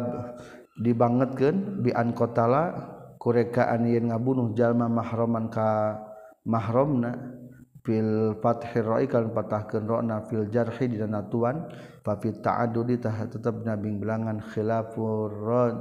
dibangetkeun 0.79 1.83
bi 1.83 1.91
an 1.91 2.15
qatala 2.15 2.95
kurekaan 3.19 3.91
yen 3.91 4.15
ngabunuh 4.15 4.55
jalma 4.55 4.87
mahraman 4.87 5.51
ka 5.51 5.99
mahromna 6.47 7.43
fil 7.85 8.33
fathir 8.41 8.83
ra'i 8.83 9.05
kan 9.05 9.29
patahkeun 9.29 9.85
ra'na 9.85 10.25
fil 10.25 10.49
jarhi 10.49 10.89
di 10.89 10.97
tuan 11.29 11.69
fa 12.01 12.17
fi 12.17 12.33
ta'addudi 12.33 12.97
tah 12.97 13.29
tetep 13.29 13.61
nabing 13.61 14.01
bilangan 14.01 14.41
khilafur 14.41 15.29
rad 15.29 15.77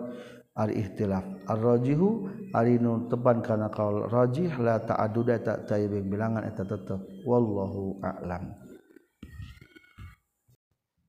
al 0.53 0.69
ihtilaf 0.69 1.23
ar-rajihu 1.49 2.29
ari 2.53 2.77
nu 2.77 3.07
tepan 3.07 3.39
kana 3.39 3.71
kaul 3.71 4.05
rajih 4.11 4.51
la 4.59 4.77
ta'adduda 4.83 5.41
ta 5.41 5.53
tayyibing 5.63 6.11
bilangan 6.11 6.45
eta 6.45 6.67
tetep. 6.67 6.99
Wallahu 7.25 8.03
a'lam. 8.03 8.53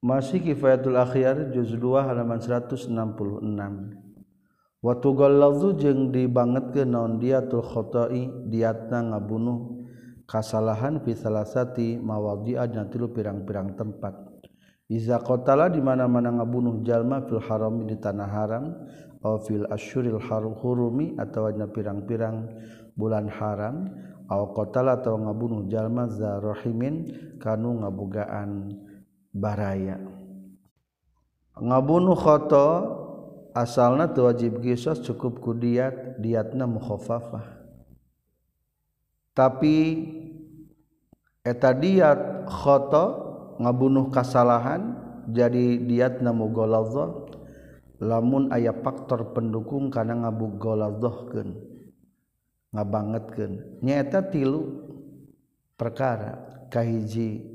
Masih 0.05 0.37
kifayatul 0.41 1.01
akhyar 1.01 1.49
juz 1.49 1.73
2 1.81 1.81
halaman 1.81 2.37
166 2.37 2.93
Waktu 4.85 5.09
galazu 5.17 5.81
jeung 5.81 6.13
dibangetkeun 6.13 6.93
naon 6.93 7.17
diatul 7.17 7.65
khata'i 7.65 8.29
diatna 8.53 9.01
ngabunuh 9.01 9.84
kasalahan 10.25 11.01
fi 11.05 11.13
salasati 11.13 12.01
mawadhi'a 12.01 12.69
dina 12.69 12.89
tilu 12.89 13.13
pirang-pirang 13.13 13.77
tempat. 13.77 14.15
Iza 14.89 15.17
qatala 15.21 15.73
di 15.73 15.81
mana-mana 15.81 16.29
ngabunuh 16.41 16.85
jalma 16.85 17.25
fil 17.25 17.41
haram 17.41 17.89
di 17.89 17.97
tanah 17.97 18.29
haram 18.29 18.65
atau 19.21 19.41
fil 19.41 19.65
asyuril 19.73 20.21
hurumi 20.61 21.17
atau 21.17 21.49
dina 21.49 21.65
pirang-pirang 21.69 22.53
bulan 22.93 23.33
haram 23.33 23.89
atau 24.29 24.53
qatala 24.53 25.01
atau 25.01 25.17
ngabunuh 25.17 25.65
jalma 25.73 26.09
za 26.13 26.37
rahimin 26.41 27.09
kanu 27.41 27.81
ngabogaan 27.81 28.77
baraya. 29.33 29.97
Ngabunuh 31.55 32.19
khoto 32.19 32.69
asalna 33.57 34.11
tu 34.11 34.27
wajib 34.27 34.61
qisas 34.61 35.01
cukup 35.01 35.39
ku 35.39 35.55
diat 35.55 36.19
diatna 36.19 36.67
mukhafafah 36.67 37.54
tapi 39.35 40.07
eta 41.45 41.75
diat 41.77 42.49
khoto 42.49 43.07
ngabunuh 43.61 44.09
kasalahan 44.09 44.97
jadi 45.29 45.83
diat 45.85 46.25
namu 46.25 46.51
lamun 48.03 48.51
aya 48.51 48.75
faktor 48.75 49.35
pendukung 49.37 49.91
karena 49.91 50.27
ngabu 50.27 50.59
ngabangetkeun. 52.75 53.81
Nyaeta 53.87 54.29
tilu 54.35 54.83
perkara 55.79 56.67
kahiji 56.69 57.47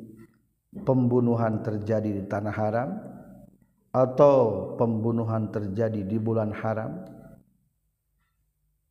pembunuhan 0.87 1.59
terjadi 1.59 2.23
di 2.23 2.23
tanah 2.23 2.55
haram 2.55 2.89
atau 3.91 4.73
pembunuhan 4.79 5.51
terjadi 5.51 6.07
di 6.07 6.17
bulan 6.21 6.55
haram 6.55 7.03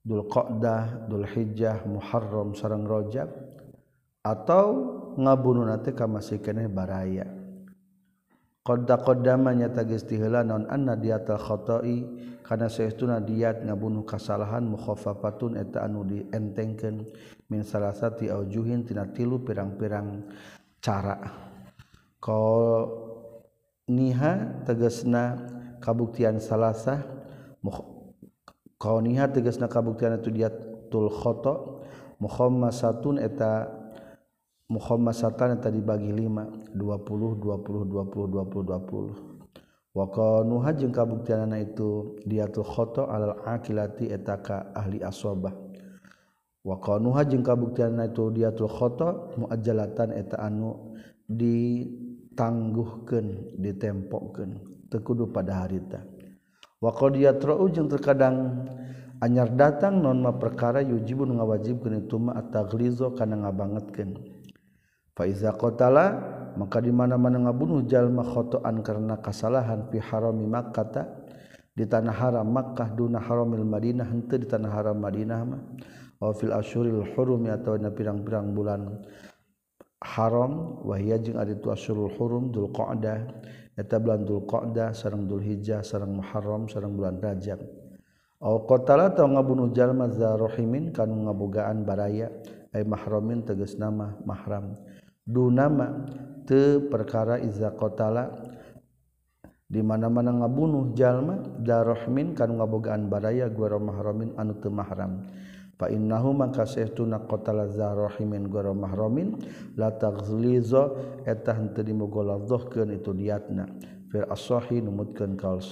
Dulqa'dah, 0.08 1.04
Dulhijjah, 1.04 1.84
Muharram 1.84 2.56
sareng 2.56 2.88
Rajab 2.88 3.28
atau 4.24 4.66
ngabunuh 5.20 5.68
nanti 5.68 5.92
masih 5.92 6.40
keneh 6.40 6.64
baraya. 6.64 7.28
Qadda 8.64 9.00
qaddama 9.00 9.56
nyata 9.56 9.84
geus 9.84 10.04
tiheula 10.04 10.44
non 10.44 10.68
anna 10.68 10.92
diatal 10.96 11.40
khata'i 11.40 12.04
kana 12.44 12.68
saestuna 12.68 13.20
diat 13.20 13.64
ngabunuh 13.64 14.04
kasalahan 14.04 14.64
mukhaffafatun 14.64 15.56
eta 15.56 15.84
anu 15.88 16.04
dientengkeun 16.04 17.04
min 17.48 17.60
salasati 17.64 18.28
aujuhin 18.28 18.84
tina 18.84 19.08
tilu 19.08 19.40
pirang-pirang 19.40 20.24
cara. 20.84 21.16
Qol 22.20 22.92
niha 23.88 24.64
tegasna 24.68 25.36
kabuktian 25.80 26.36
salasah 26.36 27.00
kauniha 28.78 29.26
tegas 29.34 29.58
na 29.58 29.66
kabuktian 29.66 30.14
itu 30.18 30.30
dia 30.30 30.50
tul 30.88 31.10
khoto 31.10 31.82
Muhammad 32.18 32.72
satun 32.74 33.18
eta 33.18 33.68
Muhammad 34.68 35.16
satan 35.16 35.56
eta 35.56 35.72
dibagi 35.72 36.12
lima 36.12 36.44
dua 36.76 36.98
puluh 37.00 37.32
dua 37.38 37.56
puluh 37.62 37.84
dua 37.88 38.04
puluh 38.04 38.28
dua 38.28 38.44
puluh 38.44 38.64
dua 38.68 38.80
puluh. 38.84 39.16
Wa 39.96 40.12
kanuha 40.12 40.76
jeung 40.76 40.92
kabuktianana 40.92 41.56
itu 41.58 42.20
dia 42.28 42.46
tul 42.46 42.68
khoto 42.68 43.08
alal 43.08 43.40
akilati 43.48 44.12
etaka 44.12 44.68
ahli 44.76 45.00
asobah 45.02 45.52
wa 46.62 46.76
kanuha 46.78 47.24
jeung 47.24 47.42
kabuktianana 47.42 48.04
itu 48.12 48.30
dia 48.30 48.52
tul 48.52 48.68
khoto 48.68 49.32
muajjalatan 49.40 50.12
eta 50.12 50.36
anu 50.38 50.94
ditangguhkeun 51.26 53.56
ditempokkan 53.58 54.60
tekudu 54.92 55.32
pada 55.32 55.64
harita. 55.64 56.04
waqdiatrojung 56.82 57.90
terkadang 57.90 58.66
anyar 59.22 59.50
datang 59.54 59.98
nonma 59.98 60.34
perkara 60.38 60.82
yujibun 60.82 61.38
ngawajib 61.38 61.82
ke 61.82 61.90
ituma 61.94 62.38
atlizo 62.38 63.14
karena 63.14 63.46
nga 63.46 63.52
bangetken 63.54 64.38
Faiza 65.18 65.50
kotala 65.50 66.14
maka 66.54 66.78
dimana-mana 66.78 67.50
ngabunuh 67.50 67.82
jalmakhotoan 67.82 68.86
karena 68.86 69.18
kesalahan 69.18 69.90
piharami 69.90 70.46
makata 70.46 71.10
di 71.78 71.86
tanah 71.86 72.14
haram 72.14 72.46
Makkah 72.50 72.90
duna 72.94 73.22
haramil 73.22 73.62
Madinah 73.62 74.06
hente 74.10 74.34
di 74.42 74.46
tanah 74.50 74.70
haram 74.70 74.98
Madinah 74.98 75.40
mah. 75.46 75.62
Wa 76.18 76.34
fil 76.34 76.50
asyuril 76.50 77.14
hurumi 77.14 77.46
atau 77.54 77.78
na 77.78 77.94
pirang-pirang 77.94 78.50
bulan 78.50 79.06
haram 80.02 80.82
wahia 80.82 81.14
jeung 81.22 81.38
ari 81.38 81.54
tu 81.62 81.70
asyurul 81.70 82.10
hurum 82.18 82.50
dzulqa'dah. 82.50 83.18
eta 83.78 84.02
bulan 84.02 84.26
Dzulqa'dah 84.26 84.90
sareng 84.90 85.30
Dzulhijjah 85.30 85.86
sareng 85.86 86.18
Muharram 86.18 86.66
sareng 86.66 86.98
bulan 86.98 87.22
Rajab. 87.22 87.62
Aw 88.38 88.54
qatala 88.66 89.14
atau 89.14 89.30
ngabunuh 89.30 89.70
jalma 89.70 90.10
zarhimin 90.10 90.90
kanu 90.90 91.26
ngabogaan 91.26 91.86
baraya. 91.86 92.30
Ay 92.74 92.82
mahramin 92.82 93.46
tegas 93.46 93.78
nama 93.78 94.18
mahram. 94.26 94.74
Dunama 95.22 96.06
teu 96.46 96.90
perkara 96.90 97.38
iza 97.38 97.70
qatala. 97.74 98.34
Di 99.68 99.84
mana-mana 99.84 100.32
ngabunuh 100.32 100.94
jalma 100.98 101.38
darahmin 101.62 102.34
kanu 102.34 102.58
ngabogaan 102.58 103.06
baraya 103.06 103.46
gua 103.46 103.78
mahramin 103.78 104.34
anu 104.34 104.58
teu 104.58 104.74
mahram. 104.74 105.22
innahu 105.86 106.34
mangkauna 106.34 107.22
kotalarahmin 107.30 108.50
goro 108.50 108.74
mahramin 108.74 109.38
la 109.78 109.94
taghlizo 109.94 110.98
eta 111.22 111.54
henteu 111.54 111.86
dimugodohkan 111.86 112.90
itu 112.90 113.14
diatna 113.14 113.70
fir 114.10 114.26
numutkeun 114.26 114.82
numutkan 114.82 115.30
kal 115.38 115.62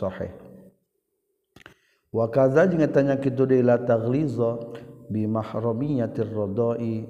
wa 2.14 2.26
kadza 2.30 2.70
jeung 2.70 2.86
tanya 2.94 3.18
kitu 3.18 3.50
deui 3.50 3.66
la 3.66 3.82
taghliza 3.82 4.62
bi 5.10 5.26
mahramiyatir 5.26 6.30
radai 6.30 7.02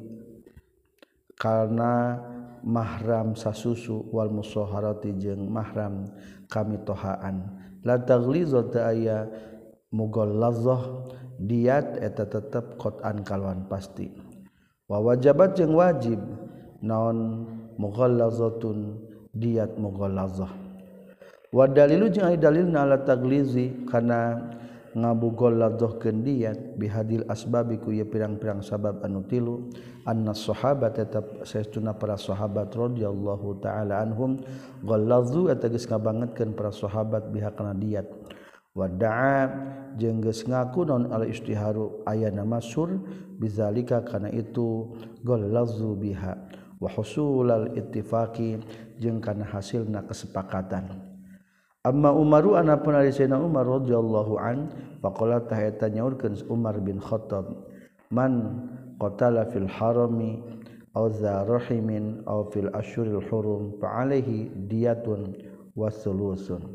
karena 1.37 2.17
mahram 2.65 3.37
sasusu 3.37 4.09
wal 4.09 4.33
musaharati 4.33 5.13
jeung 5.21 5.53
mahram 5.53 6.09
kami 6.49 6.81
tohaan 6.81 7.45
la 7.85 8.01
taghliza 8.01 8.65
ta 8.73 8.89
aya 8.89 9.29
mugallazah 9.93 11.13
diat 11.41 12.01
eta 12.01 12.25
tetap 12.29 12.81
kotan 12.81 13.25
kalwan 13.25 13.69
pasti. 13.69 14.09
Wa 14.87 15.03
wajabat 15.03 15.59
jeung 15.59 15.75
wajib 15.75 16.21
naon 16.81 17.49
mughallazatun 17.77 18.97
diat 19.37 19.77
mughallazah 19.77 20.67
wa 21.53 21.65
dalilu 21.69 22.09
jeung 22.13 22.27
aya 22.27 22.37
dalil 22.37 22.67
na 22.69 22.85
ala 22.85 23.01
taglizi 23.01 23.87
kana 23.89 24.53
ngabughallazahkeun 24.97 26.25
diat 26.25 26.59
bihadil 26.81 27.29
asbabi 27.29 27.77
ku 27.77 27.93
pirang-pirang 27.93 28.65
sabab 28.65 29.05
anu 29.05 29.21
tilu 29.29 29.69
anna 30.09 30.33
sahabat 30.33 30.97
tetap 30.97 31.45
saestuna 31.45 31.93
para 31.93 32.17
sahabat 32.17 32.73
radhiyallahu 32.73 33.61
taala 33.61 34.01
anhum 34.01 34.41
ghallazu 34.81 35.53
eta 35.53 35.69
geus 35.69 35.85
ngabangetkeun 35.85 36.57
para 36.57 36.73
sahabat 36.73 37.29
biha 37.29 37.53
kana 37.53 37.77
diat. 37.77 38.09
Wadaa 38.77 39.49
jengges 39.97 40.45
ngaku 40.45 40.85
non 40.85 41.09
ala 41.09 41.25
istiharu 41.25 42.05
aya 42.05 42.29
nama 42.29 42.61
sur 42.61 43.01
bizalika 43.41 44.05
karena 44.05 44.29
itu 44.29 44.93
golazu 45.25 45.97
biha 45.97 46.37
wa 46.77 46.89
husulal 46.93 47.73
ittifaqi 47.73 48.61
jeung 49.01 49.25
kana 49.25 49.49
hasilna 49.49 50.05
kesepakatan. 50.05 51.17
Amma 51.87 52.11
Umaru 52.13 52.59
anak 52.59 52.83
pun 52.83 52.99
Sayyidina 52.99 53.39
Umar 53.39 53.65
radhiyallahu 53.65 54.43
an 54.43 54.69
faqala 55.01 55.47
taheta 55.47 55.87
nyaurkeun 55.87 56.35
Umar 56.51 56.77
bin 56.83 56.99
Khattab 56.99 57.47
man 58.11 58.67
qatala 58.99 59.47
fil 59.49 59.71
harami 59.71 60.43
aw 60.99 61.07
za 61.15 61.47
rahimin 61.47 62.27
aw 62.27 62.51
fil 62.51 62.75
asyuril 62.75 63.23
hurum 63.31 63.79
fa 63.79 64.03
alaihi 64.03 64.51
diyatun 64.67 65.39
wasulusun 65.79 66.75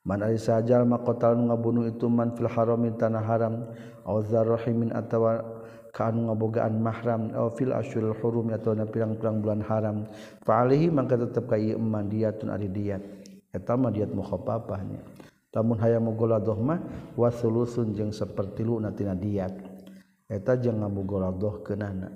Man 0.00 0.24
ari 0.24 0.40
sajal 0.40 0.88
maqtal 0.88 1.36
ngabunuh 1.36 1.92
itu 1.92 2.08
man 2.08 2.32
fil 2.32 2.48
harami 2.48 2.88
tanah 2.96 3.20
haram 3.20 3.68
aw 4.08 4.16
zarrahimin 4.24 4.96
atawa 4.96 5.44
kaanu 5.92 6.32
ngabogaan 6.32 6.80
mahram 6.80 7.28
aw 7.36 7.52
fil 7.52 7.76
asyuril 7.76 8.16
hurum 8.16 8.48
atawa 8.48 8.80
na 8.80 8.86
pirang-pirang 8.88 9.44
bulan 9.44 9.60
haram. 9.60 10.08
Fa 10.40 10.64
alihi 10.64 10.88
maka 10.88 11.20
tetep 11.20 11.44
ka 11.44 11.60
ieu 11.60 11.76
man 11.76 12.08
diatun 12.08 12.48
ari 12.48 12.72
diat. 12.72 13.02
Eta 13.52 13.76
mah 13.76 13.92
diat 13.92 14.14
mukhaffafahnya 14.14 15.02
tamun 15.50 15.82
hayang 15.82 16.06
mugoladoh 16.06 16.54
mah 16.62 16.78
wasulusun 17.18 17.92
jeung 17.92 18.14
sapertilu 18.14 18.78
tina 18.94 19.12
diat. 19.18 19.52
Eta 20.30 20.54
jeung 20.56 20.80
ngabogoladoh 20.80 21.66
keunana. 21.66 22.14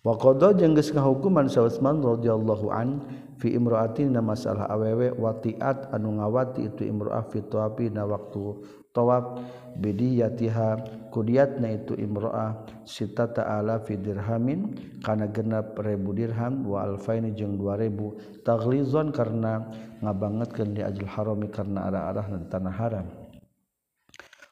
Wa 0.00 0.16
qada 0.16 0.56
jeung 0.56 0.72
geus 0.72 0.88
ngahukuman 0.90 1.52
sa 1.52 1.68
Utsman 1.68 2.00
radhiyallahu 2.00 2.66
an 2.72 3.04
fi 3.38 3.54
imroatina 3.54 4.18
masalah 4.18 4.66
awewe 4.66 5.14
watiat 5.14 5.94
anu 5.94 6.18
ngawati 6.18 6.66
itu 6.66 6.82
imroah 6.90 7.22
fi 7.30 7.42
tawafi 7.46 7.88
na 7.94 8.02
waktu 8.04 8.58
tawaf 8.90 9.38
bidiyatiha 9.78 10.82
kudiatna 11.14 11.78
itu 11.78 11.94
imroah 11.94 12.66
sita 12.82 13.30
ta'ala 13.30 13.78
fi 13.86 13.94
dirhamin 13.94 14.74
kana 15.00 15.30
genap 15.30 15.78
ribu 15.78 16.10
dirham 16.12 16.66
wa 16.66 16.82
alfaini 16.82 17.30
jeung 17.32 17.54
dua 17.54 17.78
ribu. 17.78 18.18
Taglizon 18.42 19.14
karena 19.14 19.62
ngabangetkeun 20.02 20.74
di 20.74 20.82
ajil 20.82 21.06
harami 21.06 21.46
karena 21.46 21.86
arah-arah 21.88 22.26
dan 22.26 22.42
tanah 22.50 22.74
haram. 22.74 23.06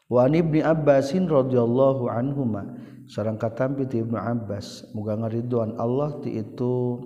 Wa 0.06 0.30
ibni 0.30 0.62
abbasin 0.62 1.26
radhiyallahu 1.26 2.06
anhuma 2.06 2.78
sareng 3.10 3.38
katampi 3.38 3.86
ti 3.90 4.02
ibnu 4.02 4.14
abbas 4.18 4.86
muga 4.94 5.18
ngaridhoan 5.18 5.74
Allah 5.78 6.18
ti 6.22 6.38
itu 6.38 6.98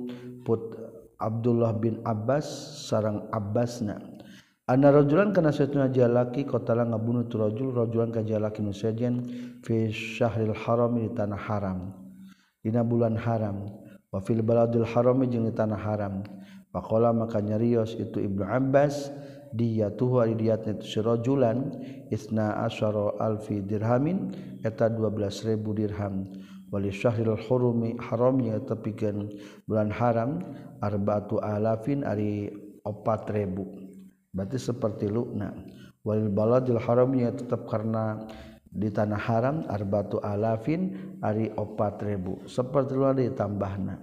put 0.45 0.80
Abdullah 1.21 1.77
bin 1.77 2.01
Abbas 2.09 2.49
sarang 2.89 3.29
Abbasna. 3.29 4.01
Ana 4.65 4.89
rajulan 4.89 5.37
kana 5.37 5.53
satunya 5.53 5.93
jalaki 5.93 6.49
qatala 6.49 6.89
ngabunuh 6.89 7.29
tu 7.29 7.37
rajul 7.37 7.77
rajulan 7.77 8.09
ka 8.09 8.25
jalaki 8.25 8.65
musejen 8.65 9.27
fi 9.61 9.93
syahril 9.93 10.57
haram 10.57 10.97
di 10.97 11.13
tanah 11.13 11.37
haram. 11.37 11.93
Dina 12.65 12.81
bulan 12.81 13.19
haram. 13.21 13.69
Wa 14.09 14.23
fil 14.25 14.41
baladil 14.41 14.87
haram 14.89 15.21
jeung 15.29 15.45
di 15.45 15.53
tanah 15.53 15.79
haram. 15.79 16.25
Faqala 16.71 17.11
maka 17.11 17.43
nyarios 17.43 17.99
itu 17.99 18.23
Ibnu 18.23 18.47
Abbas 18.47 19.11
dia 19.51 19.91
tuh 19.91 20.23
ari 20.23 20.39
diatna 20.39 20.79
itu 20.79 20.87
sirajulan 20.87 21.75
isna 22.15 22.63
asyara 22.63 23.19
alfi 23.19 23.59
dirhamin 23.67 24.31
eta 24.63 24.87
12000 24.87 25.59
dirham. 25.75 26.31
wali 26.71 26.95
syahril 26.95 27.37
hurumi 27.37 27.99
haramnya 27.99 28.63
tepikeun 28.65 29.31
bulan 29.67 29.91
haram 29.91 30.41
arba'atu 30.81 31.43
alafin 31.43 32.07
ari 32.07 32.51
4000 32.87 34.33
berarti 34.33 34.59
seperti 34.59 35.11
lukna. 35.11 35.53
Wal 36.01 36.33
baladil 36.33 36.81
haramnya 36.81 37.37
tetap 37.37 37.69
karena 37.69 38.25
di 38.71 38.89
tanah 38.89 39.21
haram 39.21 39.57
arba'atu 39.69 40.23
alafin 40.25 40.95
ari 41.21 41.51
4000 41.53 42.47
seperti 42.47 42.95
lu 42.95 43.05
ada 43.05 43.27
tambahna 43.35 43.99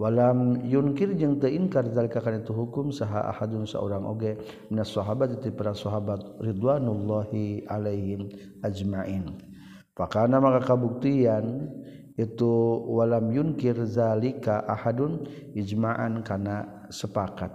walam 0.00 0.64
yunkir 0.64 1.12
jeung 1.12 1.36
teu 1.36 1.52
inkar 1.52 1.84
zalika 1.92 2.24
kana 2.24 2.40
itu 2.40 2.56
hukum 2.56 2.88
saha 2.88 3.28
ahadun 3.28 3.68
saurang 3.68 4.08
oge 4.08 4.40
minas 4.72 4.88
sahabat 4.96 5.36
ti 5.44 5.52
para 5.52 5.76
sahabat 5.76 6.24
ridwanullahi 6.40 7.68
alaihim 7.68 8.32
ajmain. 8.64 9.49
Fakana 9.96 10.38
maka 10.38 10.66
kabuktian 10.66 11.70
itu 12.20 12.52
walam 12.90 13.32
yunkir 13.32 13.80
zalika 13.88 14.60
ahadun 14.68 15.24
ijma'an 15.56 16.20
kana 16.20 16.86
sepakat. 16.92 17.52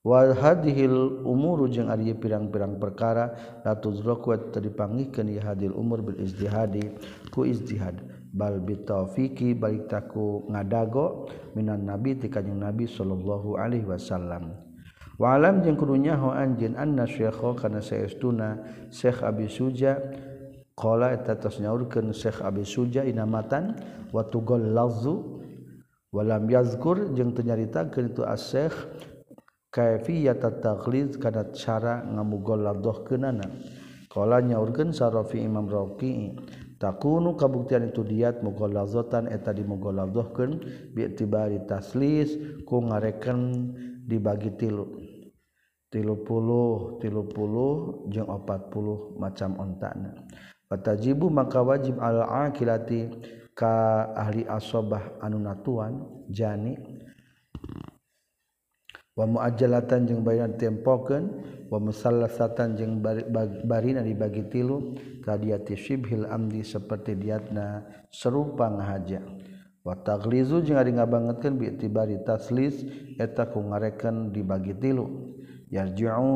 Wal 0.00 0.32
hadhil 0.32 1.20
umuru 1.28 1.68
jeung 1.68 1.92
ari 1.92 2.16
pirang-pirang 2.16 2.80
perkara 2.80 3.36
la 3.60 3.76
tuzraku 3.76 4.32
terdipanggihkeun 4.48 5.28
ieu 5.28 5.44
hadil 5.44 5.76
umur 5.76 6.00
bil 6.00 6.16
ijtihadi 6.24 6.96
ku 7.28 7.44
ijtihad. 7.44 8.00
Bal 8.32 8.64
bitaufiqi 8.64 9.52
balik 9.58 9.92
taku 9.92 10.48
ngadago 10.48 11.28
minan 11.52 11.84
nabi 11.84 12.16
ti 12.16 12.32
kanjing 12.32 12.56
nabi 12.56 12.88
sallallahu 12.88 13.60
alaihi 13.60 13.84
wasallam. 13.84 14.56
Wa 15.20 15.36
alam 15.36 15.60
jeung 15.60 15.76
kudu 15.76 16.00
nyaho 16.00 16.32
anjeun 16.32 16.80
anna 16.80 17.04
syekha 17.04 17.52
kana 17.60 17.84
saestuna 17.84 18.64
syekh 18.88 19.20
abi 19.20 19.52
suja 19.52 20.00
Qala 20.80 21.12
eta 21.12 21.36
tos 21.36 21.60
nyaurkeun 21.60 22.16
Syekh 22.16 22.40
Abi 22.40 22.64
Suja 22.64 23.04
inamatan 23.04 23.76
wa 24.16 24.24
tughallazu 24.24 25.44
wa 26.08 26.22
lam 26.24 26.48
yazkur 26.48 27.12
jeung 27.12 27.36
teu 27.36 27.44
nyaritakeun 27.44 28.16
itu 28.16 28.24
Syekh 28.24 28.72
kaifiyat 29.76 30.40
at-taghlid 30.40 31.20
kana 31.20 31.52
cara 31.52 32.00
ngamughalladhkeunana 32.00 33.44
qala 34.08 34.40
nyaurkeun 34.40 34.96
sarafi 34.96 35.44
Imam 35.44 35.68
Rafi'i 35.68 36.32
takunu 36.80 37.36
kabuktian 37.36 37.92
itu 37.92 38.00
diat 38.00 38.40
mughalladhatan 38.40 39.28
eta 39.28 39.52
dimughalladhkeun 39.52 40.64
bi'tibari 40.96 41.60
taslis 41.68 42.40
ku 42.64 42.80
ngareken 42.88 43.38
dibagi 44.08 44.56
tilu. 44.56 44.88
Tilu 45.90 46.22
puluh 46.22 47.02
tilu 47.02 47.26
puluh 47.26 48.06
jeung 48.08 48.30
opat 48.30 48.70
puluh 48.70 49.12
macam 49.18 49.58
ontana. 49.58 50.14
Fatajibu 50.70 51.26
maka 51.34 51.66
wajib 51.66 51.98
al-akilati 51.98 53.10
ka 53.58 54.06
ahli 54.14 54.46
asobah 54.46 55.18
anu 55.18 55.42
natuan 55.42 56.06
jani. 56.30 56.78
Wa 59.18 59.26
muajalatan 59.26 60.06
jeung 60.06 60.22
bayan 60.22 60.54
tempokeun 60.54 61.42
wa 61.66 61.78
musallasatan 61.82 62.78
jeung 62.78 63.02
barina 63.66 64.00
dibagi 64.06 64.46
tilu 64.46 64.94
kadiyati 65.26 65.74
syibhil 65.74 66.30
amdi 66.30 66.62
seperti 66.62 67.18
diatna 67.18 67.82
serupa 68.14 68.70
ngahaja. 68.70 69.26
Wa 69.82 69.98
taglizu 69.98 70.62
jeung 70.62 70.78
ari 70.78 70.94
ngabangetkeun 70.94 71.58
bi 71.58 71.66
itibari 71.74 72.22
taslis 72.22 72.86
eta 73.18 73.50
ku 73.50 73.58
ngareken 73.58 74.30
dibagi 74.30 74.78
tilu. 74.78 75.34
Yarji'u 75.66 76.34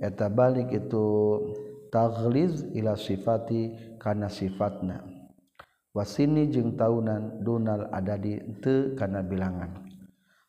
eta 0.00 0.32
balik 0.32 0.72
itu 0.72 1.04
Takliz 1.94 2.66
ila 2.74 2.98
sifati 2.98 3.70
kana 4.02 4.26
sifatna 4.26 4.98
wasini 5.94 6.50
jeung 6.50 6.74
taunan 6.74 7.38
dunal 7.38 7.86
adadi 7.94 8.42
teu 8.58 8.98
kana 8.98 9.22
bilangan. 9.22 9.78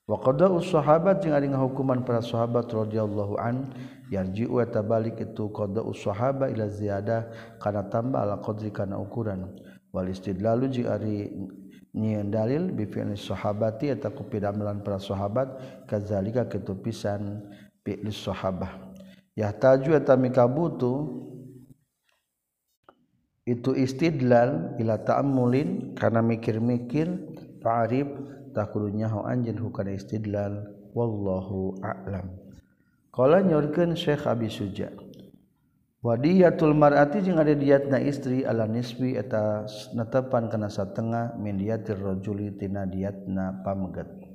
Wa 0.10 0.18
qada'us 0.26 0.74
sahabat 0.74 1.22
jeung 1.22 1.38
ari 1.38 1.54
ngahukuman 1.54 2.02
para 2.02 2.26
sahabat 2.26 2.66
radhiyallahu 2.66 3.38
an 3.38 3.70
yarji 4.10 4.50
wa 4.50 4.66
tabalik 4.66 5.22
itu 5.22 5.54
qada'us 5.54 6.02
sahaba 6.02 6.50
ila 6.50 6.66
ziyadah 6.66 7.30
kana 7.62 7.94
tambah 7.94 8.26
ala 8.26 8.42
qadri 8.42 8.74
kana 8.74 8.98
ukuran. 8.98 9.46
Wal 9.94 10.10
istidlalu 10.10 10.66
jeung 10.74 10.90
ari 10.90 11.30
nyieun 11.94 12.34
dalil 12.34 12.74
bi 12.74 12.90
fi'li 12.90 13.14
sahabati 13.14 13.94
eta 13.94 14.10
ku 14.10 14.26
pidamlan 14.26 14.82
para 14.82 14.98
sahabat 14.98 15.62
kazalika 15.86 16.50
kitu 16.50 16.74
pisan 16.82 17.46
fi'li 17.86 18.10
sahabah. 18.10 18.98
Yahtaju 19.38 19.94
eta 19.94 20.18
mikabutu 20.18 21.22
itu 23.46 23.78
istidlal 23.78 24.76
ila 24.82 24.98
ta'ammulin 25.06 25.94
karena 25.94 26.26
mikir-mikir 26.26 27.08
fa'rib 27.62 28.10
takudunya 28.58 29.06
hu 29.08 29.22
anjeun 29.24 29.62
hukana 29.62 29.94
istidlal. 29.94 30.74
Wallahu 30.96 31.76
a'lam. 31.84 32.32
Qala 33.12 33.44
nyorkeun 33.44 34.00
Syekh 34.00 34.26
Abi 34.26 34.48
Suja. 34.48 34.90
Wadiyatul 36.00 36.78
mar'ati 36.78 37.26
jeung 37.26 37.42
ada 37.42 37.52
diatna 37.52 37.98
istri 37.98 38.46
ala 38.46 38.70
nisbi 38.70 39.18
eta 39.18 39.66
netepan 39.98 40.48
kana 40.48 40.70
satengah 40.70 41.34
min 41.36 41.58
diatir 41.58 41.98
rajuli 41.98 42.54
tina 42.56 42.86
diatna 42.86 43.66
pamegat 43.66 44.26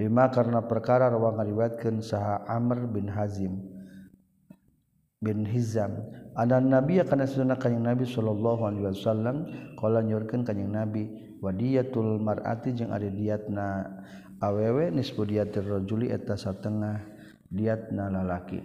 lima 0.00 0.30
karena 0.32 0.64
perkara 0.64 1.12
rawang 1.12 1.38
ngariwayatkeun 1.38 2.00
saha 2.00 2.42
Amr 2.48 2.88
bin 2.88 3.06
Hazim. 3.10 3.81
Bin 5.22 5.46
Hizam. 5.46 6.02
Ada 6.34 6.58
nabi 6.58 6.98
kana 7.06 7.24
sunah 7.24 7.56
kanjing 7.56 7.86
Nabi 7.86 8.02
sallallahu 8.04 8.66
alaihi 8.66 8.90
wasallam 8.90 9.46
nyorkeun 9.78 10.42
kanjing 10.42 10.74
Nabi 10.74 11.08
wadiyatul 11.38 12.18
mar'ati 12.18 12.74
jeung 12.74 12.90
ada 12.90 13.06
diatna 13.06 13.86
awewe 14.42 14.90
nisbu 14.90 15.22
diatir 15.22 15.62
rajuli 15.62 16.10
eta 16.10 16.34
satengah 16.34 16.98
diatna 17.48 18.10
lalaki. 18.10 18.58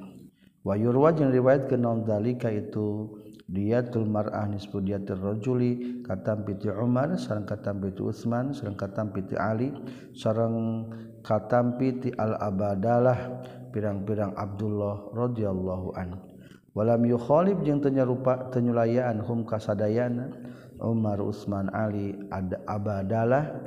Wa 0.66 0.74
yurwa 0.74 1.14
riwayatkeun 1.14 1.80
naon 1.80 2.04
dalika 2.04 2.50
itu 2.50 3.16
diatul 3.48 4.04
mar'ah 4.08 4.48
nisbu 4.52 4.84
diatir 4.84 5.16
rajuli 5.16 6.04
katam 6.04 6.44
piti 6.44 6.68
Umar 6.68 7.16
sareng 7.16 7.48
katam 7.48 7.80
piti 7.80 8.04
Utsman 8.04 8.52
sareng 8.52 8.76
katam 8.76 9.16
piti 9.16 9.40
Ali 9.40 9.72
sareng 10.12 10.88
katam 11.24 11.80
piti 11.80 12.12
al 12.20 12.36
abadalah 12.44 13.40
pirang-pirang 13.72 14.36
Abdullah 14.36 15.16
walam 16.78 17.02
yukholib 17.10 17.66
jeung 17.66 17.82
tenyerupa 17.82 18.54
tenyulayaan 18.54 19.18
hum 19.26 19.42
kasadayana 19.50 20.30
Umar 20.78 21.18
Utsman 21.26 21.74
Ali 21.74 22.14
ada 22.30 22.62
abadalah. 22.70 23.66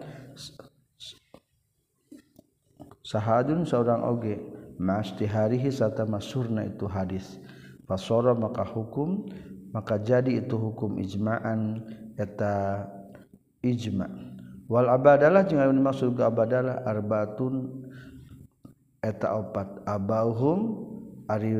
Sahadun 3.03 3.67
seorang 3.67 4.07
oge 4.07 4.39
mastiharihi 4.79 5.75
serta 5.75 6.07
masurna 6.07 6.63
itu 6.63 6.87
hadis. 6.87 7.43
Fasora 7.91 8.39
maka 8.39 8.63
hukum 8.63 9.27
maka 9.75 9.99
jadi 9.99 10.47
itu 10.47 10.55
hukum 10.55 11.03
ijma'an 11.03 11.83
eta 12.15 12.87
ijma. 13.67 14.07
Wal 14.71 14.87
abadalah 14.87 15.43
jeung 15.43 15.59
anu 15.59 15.75
dimaksud 15.75 16.15
ke 16.15 16.23
abadalah 16.23 16.87
arbaatun 16.87 17.83
eta 19.03 19.35
opat 19.35 19.83
abauhum 19.83 20.87
ari 21.27 21.51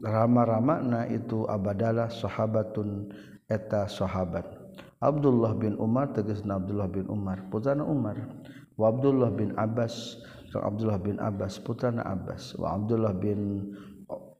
rama-ramakna 0.00 1.08
itu 1.08 1.48
abadalah 1.48 2.12
sahabatun 2.12 3.08
eta 3.48 3.88
sahabat. 3.88 4.44
Abdullah 5.00 5.52
bin 5.56 5.76
Umar 5.76 6.12
tegasna 6.16 6.56
Abdullah 6.56 6.88
bin 6.88 7.06
Umar 7.12 7.44
putrana 7.52 7.84
Umar. 7.84 8.16
Wa 8.76 8.92
Abdullah 8.92 9.32
bin 9.32 9.56
Abbas 9.56 10.20
sang 10.52 10.64
Abdullah 10.64 11.00
bin 11.00 11.16
Abbas 11.20 11.60
putrana 11.60 12.04
Abbas. 12.04 12.56
Wa 12.56 12.76
Abdullah 12.76 13.12
bin 13.16 13.72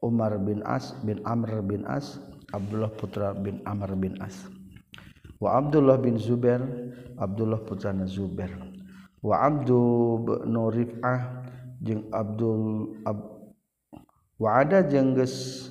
Umar 0.01 0.37
bin 0.41 0.61
As 0.65 0.93
bin 1.05 1.21
Amr 1.25 1.61
bin 1.65 1.85
As 1.85 2.21
Abdullah 2.53 2.89
putra 2.93 3.33
bin 3.37 3.61
Amr 3.65 3.93
bin 3.97 4.17
As. 4.21 4.49
Wa 5.37 5.61
Abdullah 5.61 5.97
bin 6.01 6.17
Zubair 6.17 6.61
Abdullah 7.17 7.61
putrana 7.61 8.05
Zubair. 8.09 8.53
Wa 9.21 9.45
Abdul 9.45 10.25
bin 10.25 10.53
Rif'ah 10.53 11.21
jeung 11.81 12.05
Abdul 12.13 12.93
Ab 13.05 13.36
waada 14.37 14.85
jengges 14.85 15.67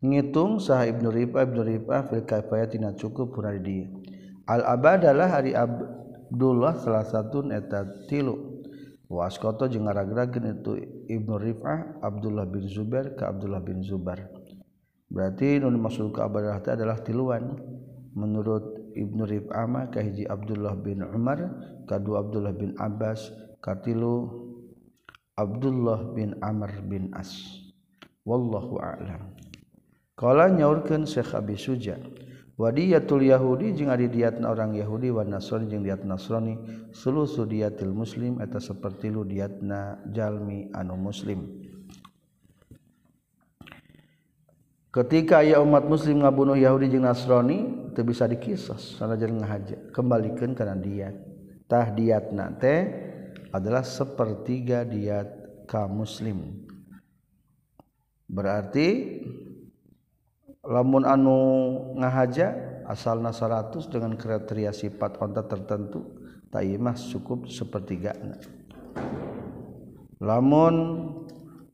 ngitung 0.00 0.60
sah 0.60 0.88
Ibnu 0.88 1.08
Rifa 1.12 1.44
Ibnu 1.44 1.60
Rifa 1.60 2.08
fil 2.08 2.24
kafayatina 2.24 2.96
cukup 2.96 3.36
pura 3.36 3.52
di 3.56 3.84
al 4.48 4.64
abadalah 4.64 5.28
hari 5.40 5.52
Abdullah 5.56 6.78
salah 6.78 7.04
satu 7.04 7.44
eta 7.50 8.06
tilu. 8.06 8.62
Waskoto 9.10 9.66
jeung 9.66 9.90
ngaragrageun 9.90 10.62
itu 10.62 10.78
Ibnu 11.10 11.34
Rifa 11.34 11.98
Abdullah 11.98 12.46
bin 12.46 12.62
Zubair 12.70 13.18
ka 13.18 13.34
Abdullah 13.34 13.58
bin 13.58 13.82
Zubair. 13.82 14.30
Berarti 15.10 15.58
nun 15.58 15.82
masuk 15.82 16.14
ke 16.14 16.22
abadalah 16.22 16.62
itu 16.62 16.70
adalah 16.70 17.02
tiluan. 17.02 17.58
Menurut 18.14 18.94
Ibnu 18.94 19.26
Rifa 19.26 19.66
mah 19.66 19.90
kahiji 19.90 20.30
Abdullah 20.30 20.78
bin 20.78 21.02
Umar 21.02 21.42
kedua 21.90 22.22
Abdullah 22.22 22.54
bin 22.54 22.78
Abbas 22.78 23.34
katilu 23.58 24.49
Abdullah 25.40 26.12
bin 26.12 26.36
Amr 26.44 26.84
bin 26.84 27.08
As. 27.16 27.32
Wallahu 28.28 28.76
a'lam. 28.76 29.32
Qala 30.20 30.52
nyaurkeun 30.52 31.08
Syekh 31.08 31.32
Abi 31.32 31.56
Suja 31.56 31.96
wadiyatul 32.60 33.24
yahudi 33.24 33.72
jeung 33.72 33.88
ari 33.88 34.12
diatna 34.12 34.52
orang 34.52 34.76
yahudi 34.76 35.08
wan 35.08 35.32
nasrani 35.32 35.72
jeung 35.72 35.80
diat 35.80 36.04
nasrani 36.04 36.60
sulusu 36.92 37.48
diatil 37.48 37.88
muslim 37.88 38.36
eta 38.36 38.60
saperti 38.60 39.08
lu 39.08 39.24
diatna 39.24 40.04
jalmi 40.12 40.68
anu 40.76 41.00
muslim. 41.00 41.48
Ketika 44.92 45.40
aya 45.40 45.64
umat 45.64 45.88
muslim 45.88 46.20
ngabunuh 46.20 46.60
yahudi 46.60 46.92
jeung 46.92 47.08
nasrani 47.08 47.88
teu 47.96 48.04
bisa 48.04 48.28
dikisas 48.28 49.00
sanajan 49.00 49.40
ngahaja 49.40 49.88
kembalikan 49.96 50.52
kana 50.52 50.76
diat 50.76 51.16
tah 51.64 51.88
diatna 51.88 52.60
teh 52.60 53.08
adalah 53.50 53.82
sepertiga 53.82 54.86
diat 54.86 55.28
kaum 55.66 56.02
muslim. 56.02 56.66
Berarti 58.30 59.18
lamun 60.66 61.02
anu 61.02 61.38
ngahaja 61.98 62.82
asalna 62.86 63.34
100 63.34 63.90
dengan 63.90 64.14
kriteria 64.14 64.74
sifat 64.74 65.18
onta 65.22 65.46
tertentu 65.46 66.20
tak 66.50 66.66
mah 66.82 66.98
cukup 66.98 67.46
sepertiga 67.46 68.12
lamun 70.18 70.76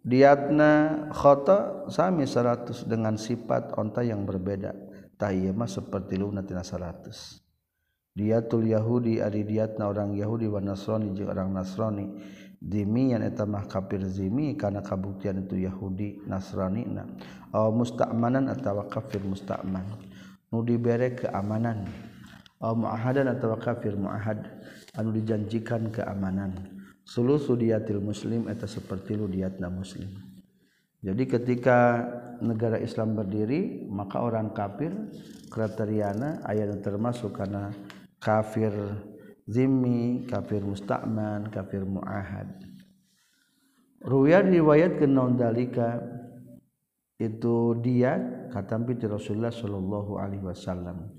diatna 0.04 1.08
khata 1.10 1.88
sami 1.90 2.28
100 2.28 2.86
dengan 2.86 3.18
sifat 3.18 3.74
onta 3.74 4.04
yang 4.04 4.22
berbeda 4.28 4.76
tayyamah 5.18 5.66
seperti 5.66 6.20
luna 6.20 6.44
tina 6.44 6.62
100 6.62 7.45
diatul 8.16 8.64
yahudi 8.64 9.20
ari 9.20 9.44
diatna 9.44 9.92
orang 9.92 10.16
yahudi 10.16 10.48
wa 10.48 10.64
nasrani 10.64 11.12
jeung 11.12 11.28
orang 11.28 11.52
nasrani. 11.52 12.08
Dimi 12.56 13.12
yang 13.12 13.20
eta 13.20 13.44
mah 13.44 13.68
kafir 13.68 14.00
zimi 14.08 14.56
karena 14.56 14.80
kabuktian 14.80 15.44
itu 15.44 15.60
yahudi 15.60 16.24
nasrani 16.24 16.88
na. 16.88 17.04
Aw 17.52 17.68
musta'manan 17.68 18.48
atawa 18.48 18.88
kafir 18.88 19.20
musta'man. 19.20 19.84
Nu 20.48 20.64
dibere 20.64 21.12
keamanan 21.12 21.84
aw 22.56 22.72
muahadan 22.72 23.28
atawa 23.28 23.60
kafir 23.60 23.92
muahad. 23.94 24.40
Anu 24.96 25.12
dijanjikan 25.12 25.92
keamanan 25.92 26.56
sulusu 27.04 27.54
diatil 27.54 28.00
muslim 28.00 28.48
eta 28.48 28.64
seperti 28.64 29.14
lu 29.14 29.28
diatna 29.28 29.68
muslim. 29.68 30.08
Jadi 31.04 31.22
ketika 31.28 32.02
negara 32.40 32.80
Islam 32.80 33.14
berdiri 33.14 33.86
maka 33.86 34.24
orang 34.24 34.50
kafir 34.56 34.90
kriteriana 35.52 36.40
ayat 36.42 36.80
termasuk 36.82 37.36
karena 37.36 37.70
kafir 38.18 38.72
zimmi 39.46 40.26
kafir 40.26 40.62
musta'man 40.62 41.48
kafir 41.54 41.86
muahad. 41.86 42.50
Ruya 44.06 44.44
riwayat 44.44 45.02
ke 45.02 45.06
dalika 45.34 45.98
itu 47.16 47.74
dia 47.80 48.20
kata 48.52 48.76
Rasulullah 49.08 49.50
sallallahu 49.50 50.20
alaihi 50.20 50.44
wasallam. 50.44 51.10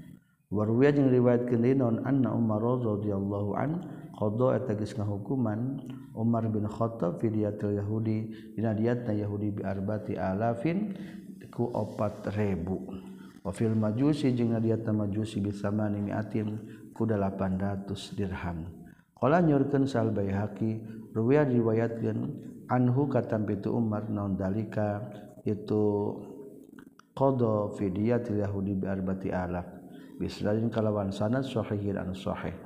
Waruya 0.48 0.96
jeung 0.96 1.12
riwayat 1.12 1.52
ke 1.52 1.60
non 1.76 2.00
anna 2.08 2.32
Umar 2.32 2.64
radhiyallahu 2.64 3.52
an 3.60 3.84
hukuman 4.16 5.84
Umar 6.16 6.48
bin 6.48 6.64
Khattab 6.64 7.20
fidiatul 7.20 7.76
Yahudi. 7.76 8.32
Dina 8.56 8.72
diatna 8.72 9.12
Yahudi 9.12 9.60
bi 9.60 9.62
arbati 9.68 10.16
alafin 10.16 10.96
ku 11.52 11.68
opat 11.68 12.32
ribu. 12.40 12.88
Wa 13.44 13.52
fil 13.52 13.76
majusi 13.76 14.32
jeung 14.32 14.56
diatna 14.64 14.96
majusi 14.96 15.44
bisa 15.44 15.68
mani 15.68 16.00
miatin 16.00 16.56
ku 16.98 17.06
800 17.06 18.18
dirham. 18.18 18.66
Qala 19.14 19.42
nyurkeun 19.46 19.86
sal 19.86 20.10
baihaqi 20.10 20.82
ruwiya 21.14 21.46
riwayatkeun 21.46 22.20
anhu 22.70 23.06
katam 23.06 23.46
itu 23.48 23.70
Umar 23.70 24.10
naon 24.10 24.34
dalika? 24.34 25.06
Itu 25.46 26.18
qada 27.14 27.72
fidiatul 27.78 28.42
Yahudi 28.42 28.74
bi 28.76 28.86
arbati 28.90 29.30
alaf. 29.30 29.66
Bisradin 30.18 30.74
kalawan 30.74 31.14
sanad 31.14 31.46
sahihin 31.46 32.02
an 32.02 32.18
sahih. 32.18 32.58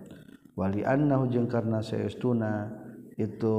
Wali 0.56 0.84
annahu 0.84 1.28
jeung 1.32 1.48
karna 1.52 1.84
saestuna 1.84 2.72
itu 3.20 3.56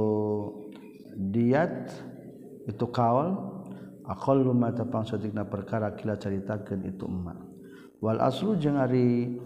diat 1.13 1.93
itu 2.69 2.85
kaul 2.89 3.37
aqallu 4.05 4.53
ma 4.53 4.73
tapang 4.73 5.05
satikna 5.05 5.45
perkara 5.45 5.93
kila 5.97 6.17
caritakeun 6.17 6.85
itu 6.85 7.05
emak. 7.05 7.37
Wal 8.03 8.19
aslu 8.19 8.59
jeung 8.59 8.77
ari 8.77 9.39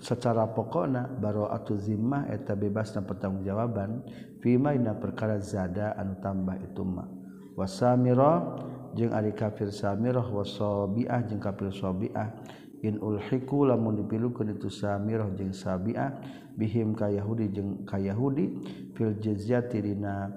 secara 0.00 0.46
pokona 0.50 1.06
baroatu 1.06 1.74
zimah 1.78 2.30
eta 2.30 2.54
bebasna 2.54 3.02
pertanggungjawaban 3.02 4.02
fima 4.42 4.74
ina 4.74 4.94
perkara 4.94 5.38
zada 5.42 5.94
anu 5.98 6.18
tambah 6.22 6.56
itu 6.58 6.70
ituma 6.70 7.04
wasamiro 7.58 8.58
jeung 8.94 9.10
ari 9.12 9.34
kafir 9.34 9.74
samiroh 9.74 10.24
wasobiah 10.30 11.22
jeung 11.26 11.42
kafir 11.42 11.74
sobiah 11.74 12.30
in 12.82 12.98
ulhiku 13.02 13.66
lamun 13.66 13.98
dipilukeun 13.98 14.54
itu 14.54 14.70
samirah 14.70 15.26
jeung 15.34 15.50
sabiah 15.50 16.14
bihim 16.54 16.94
ka 16.94 17.10
yahudi 17.10 17.50
jeung 17.50 17.82
ka 17.82 17.98
yahudi 17.98 18.54
fil 18.94 19.18
jizyati 19.18 19.82
dina 19.82 20.30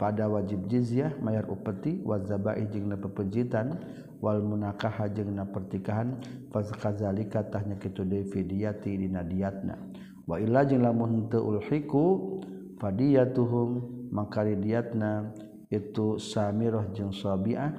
pada 0.00 0.30
wajib 0.30 0.64
jizyah 0.70 1.12
mayar 1.20 1.44
upeti 1.50 2.00
wa 2.00 2.16
zabaih 2.22 2.64
jeung 2.70 2.88
pepejitan 2.96 3.76
wal 4.22 4.38
munakah 4.38 5.10
jeung 5.10 5.34
na 5.34 5.42
pertikahan 5.42 6.22
fazkazalikatahnya 6.54 7.82
kitu 7.82 8.06
deui 8.06 8.30
fidyati 8.30 8.94
dina 8.94 9.26
diatna. 9.26 9.74
Wa 10.22 10.38
illa 10.38 10.62
jeung 10.62 10.86
lamun 10.86 11.26
teu 11.26 11.42
ulhiku 11.42 12.38
fadiyatuhum 12.78 13.82
maka 14.14 14.46
diatna 14.46 15.34
itu 15.66 16.22
samirah 16.22 16.86
jeung 16.94 17.10
sabiah 17.10 17.74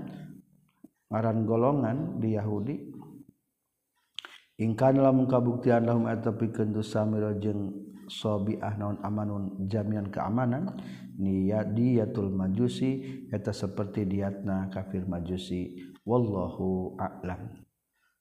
ngaran 1.07 1.47
golongan 1.47 2.19
di 2.19 2.35
Yahudi. 2.35 2.75
Ingkan 4.59 4.99
lamun 4.99 5.31
kabuktian 5.31 5.87
lahum 5.87 6.11
eta 6.11 6.35
pikeun 6.35 6.75
tu 6.75 6.83
samirah 6.83 7.39
jeung 7.39 7.71
sobiah 8.11 8.75
naon 8.75 8.99
amanun 8.99 9.63
jamian 9.71 10.11
keamanan 10.11 10.75
niat 11.15 11.71
diatul 11.71 12.27
majusi 12.35 13.23
eta 13.31 13.55
seperti 13.55 14.03
diatna 14.03 14.67
kafir 14.67 15.07
majusi. 15.07 15.92
wallahu 16.07 16.95
a'lam. 16.99 17.63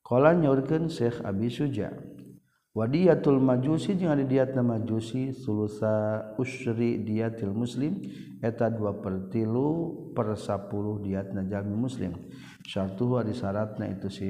Qala 0.02 0.34
nyaurkeun 0.34 0.90
Syekh 0.90 1.22
Abi 1.22 1.46
Suja 1.50 1.94
wadiyatul 2.72 3.36
majusi 3.36 3.94
jeung 4.00 4.16
ada 4.16 4.24
diatna 4.24 4.64
majusi 4.64 5.36
sulusa 5.36 6.24
usri 6.40 7.04
diatil 7.04 7.52
muslim 7.52 8.00
eta 8.40 8.72
2 8.72 9.04
per 9.04 9.28
3 9.28 10.16
per 10.16 10.28
10 10.34 11.04
diatna 11.04 11.44
jami 11.46 11.76
muslim. 11.76 12.16
Syartuhu 12.64 13.20
ari 13.20 13.36
syaratna 13.36 13.92
itu 13.92 14.08
si 14.08 14.28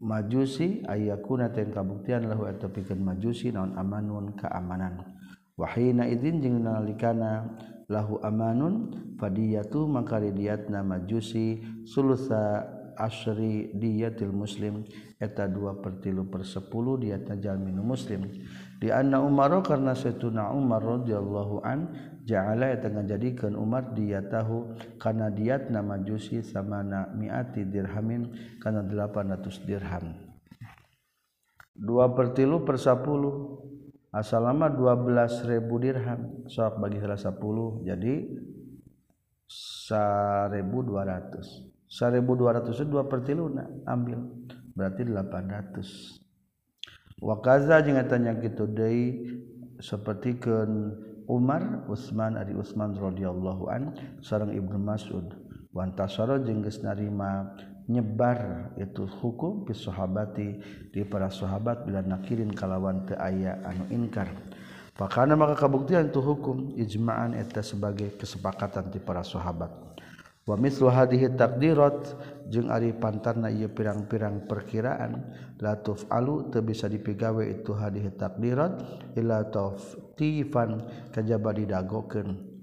majusi 0.00 0.80
ayakuna 0.88 1.52
teng 1.52 1.70
kabuktian 1.70 2.26
lahu 2.26 2.48
eta 2.48 2.72
pikeun 2.72 3.04
majusi 3.04 3.52
naon 3.52 3.76
amanun 3.76 4.32
keamanan. 4.36 5.14
wahina 5.54 6.06
izin 6.10 6.42
jeung 6.42 6.62
nalikana 6.62 7.54
lahu 7.86 8.18
amanun 8.24 8.90
fadiyatu 9.20 9.86
maka 9.86 10.18
diyatna 10.18 10.82
majusi 10.82 11.62
sulusa 11.84 12.64
asri 12.94 13.74
diyatil 13.74 14.30
muslim 14.30 14.86
eta 15.18 15.50
dua 15.50 15.78
per 15.82 15.98
tilu 15.98 16.30
per 16.30 16.46
sepuluh 16.46 16.98
diatna 16.98 17.38
jalminu 17.38 17.82
muslim. 17.82 18.30
Di 18.78 18.90
anna 18.90 19.22
umaro 19.22 19.62
karena 19.62 19.94
setuna 19.96 20.50
umar 20.54 20.82
radhiyallahu 20.82 21.62
an 21.64 21.90
ja'ala 22.22 22.70
eta 22.74 22.90
ngajadikeun 22.90 23.58
umar 23.58 23.94
diyatahu 23.94 24.78
kana 24.98 25.30
diatna 25.30 25.82
majusi 25.82 26.42
samana 26.42 27.10
miati 27.14 27.66
dirhamin 27.66 28.30
kana 28.62 28.86
800 28.86 29.66
dirham. 29.66 30.14
Dua 31.74 32.06
per 32.14 32.30
tilu 32.34 32.62
per 32.62 32.78
sepuluh. 32.78 33.58
asal 34.14 34.46
12.000 34.46 35.58
dirham 35.82 36.46
sok 36.46 36.78
bagi 36.78 37.02
salah 37.02 37.18
10 37.18 37.34
jadi 37.82 38.14
1200 39.50 41.74
1200 41.90 42.70
itu 42.74 42.84
2 42.90 43.10
per 43.10 43.22
tiluna 43.26 43.66
ambil. 43.90 44.18
Berarti 44.74 45.06
800 45.06 46.18
wakaza 47.22 47.78
jeung 47.86 48.02
tanya 48.10 48.34
gitu 48.42 48.66
deui 48.66 49.22
seperti 49.78 50.34
ke 50.38 50.66
Umar 51.30 51.86
Utsman 51.88 52.36
Ari 52.36 52.54
Utsman 52.58 52.94
radhiyallahu 52.98 53.64
an 53.70 53.94
sareng 54.20 54.52
Ibnu 54.54 54.78
Mas'ud. 54.78 55.34
Wa 55.74 55.84
antasara 55.86 56.38
jeung 56.42 56.62
geus 56.62 56.82
narima 56.82 57.54
nyebar 57.88 58.72
itu 58.80 59.04
hukum 59.04 59.68
pisohabati 59.68 60.48
di 60.92 61.04
para 61.04 61.28
sahabat 61.28 61.84
bila 61.84 62.00
nakirin 62.00 62.52
kalawan 62.52 63.04
teu 63.04 63.18
aya 63.20 63.60
anu 63.64 63.84
inkar 63.92 64.32
Pakana 64.94 65.34
maka 65.34 65.58
kabuktian 65.58 66.06
itu 66.06 66.22
hukum 66.22 66.70
ijma'an 66.78 67.34
eta 67.34 67.66
sebagai 67.66 68.14
kesepakatan 68.14 68.94
di 68.94 69.02
para 69.02 69.26
sahabat. 69.26 69.74
Wa 70.46 70.54
mislu 70.54 70.86
hadhihi 70.86 71.34
taqdirat 71.34 72.14
jeung 72.46 72.70
ari 72.70 72.94
pantarna 72.94 73.50
ieu 73.50 73.66
pirang-pirang 73.66 74.46
perkiraan 74.46 75.34
la 75.58 75.74
tuf'alu 75.82 76.46
teu 76.54 76.62
bisa 76.62 76.86
dipigawe 76.86 77.42
itu 77.42 77.74
hadhihi 77.74 78.14
taqdirat 78.14 78.72
illa 79.18 79.42
tawtifan 79.50 80.86
kajaba 81.10 81.50
didagokeun. 81.58 82.54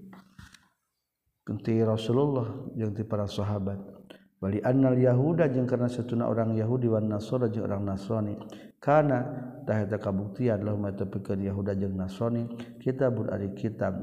Kunti 1.43 1.83
Rasulullah 1.83 2.47
jeung 2.79 2.95
ti 2.95 3.03
para 3.03 3.27
sahabat. 3.27 4.00
Bali 4.41 4.57
annal 4.65 4.97
yahuda 4.97 5.45
jeung 5.53 5.69
karena 5.69 5.85
satuna 5.85 6.25
orang 6.25 6.57
Yahudi 6.57 6.89
wan 6.89 7.05
Nasara 7.05 7.45
jeung 7.45 7.69
orang 7.69 7.85
Nasrani. 7.85 8.33
Kana 8.81 9.21
tah 9.69 9.85
eta 9.85 10.01
kabuktian 10.01 10.65
lahum 10.65 10.89
Yahuda 10.89 11.77
jeung 11.77 11.93
Nasrani 11.93 12.49
kitabun 12.81 13.29
ari 13.29 13.53
kitab 13.53 14.01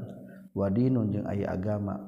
wadinun 0.55 1.11
jeung 1.11 1.27
aya 1.27 1.51
agama. 1.51 1.99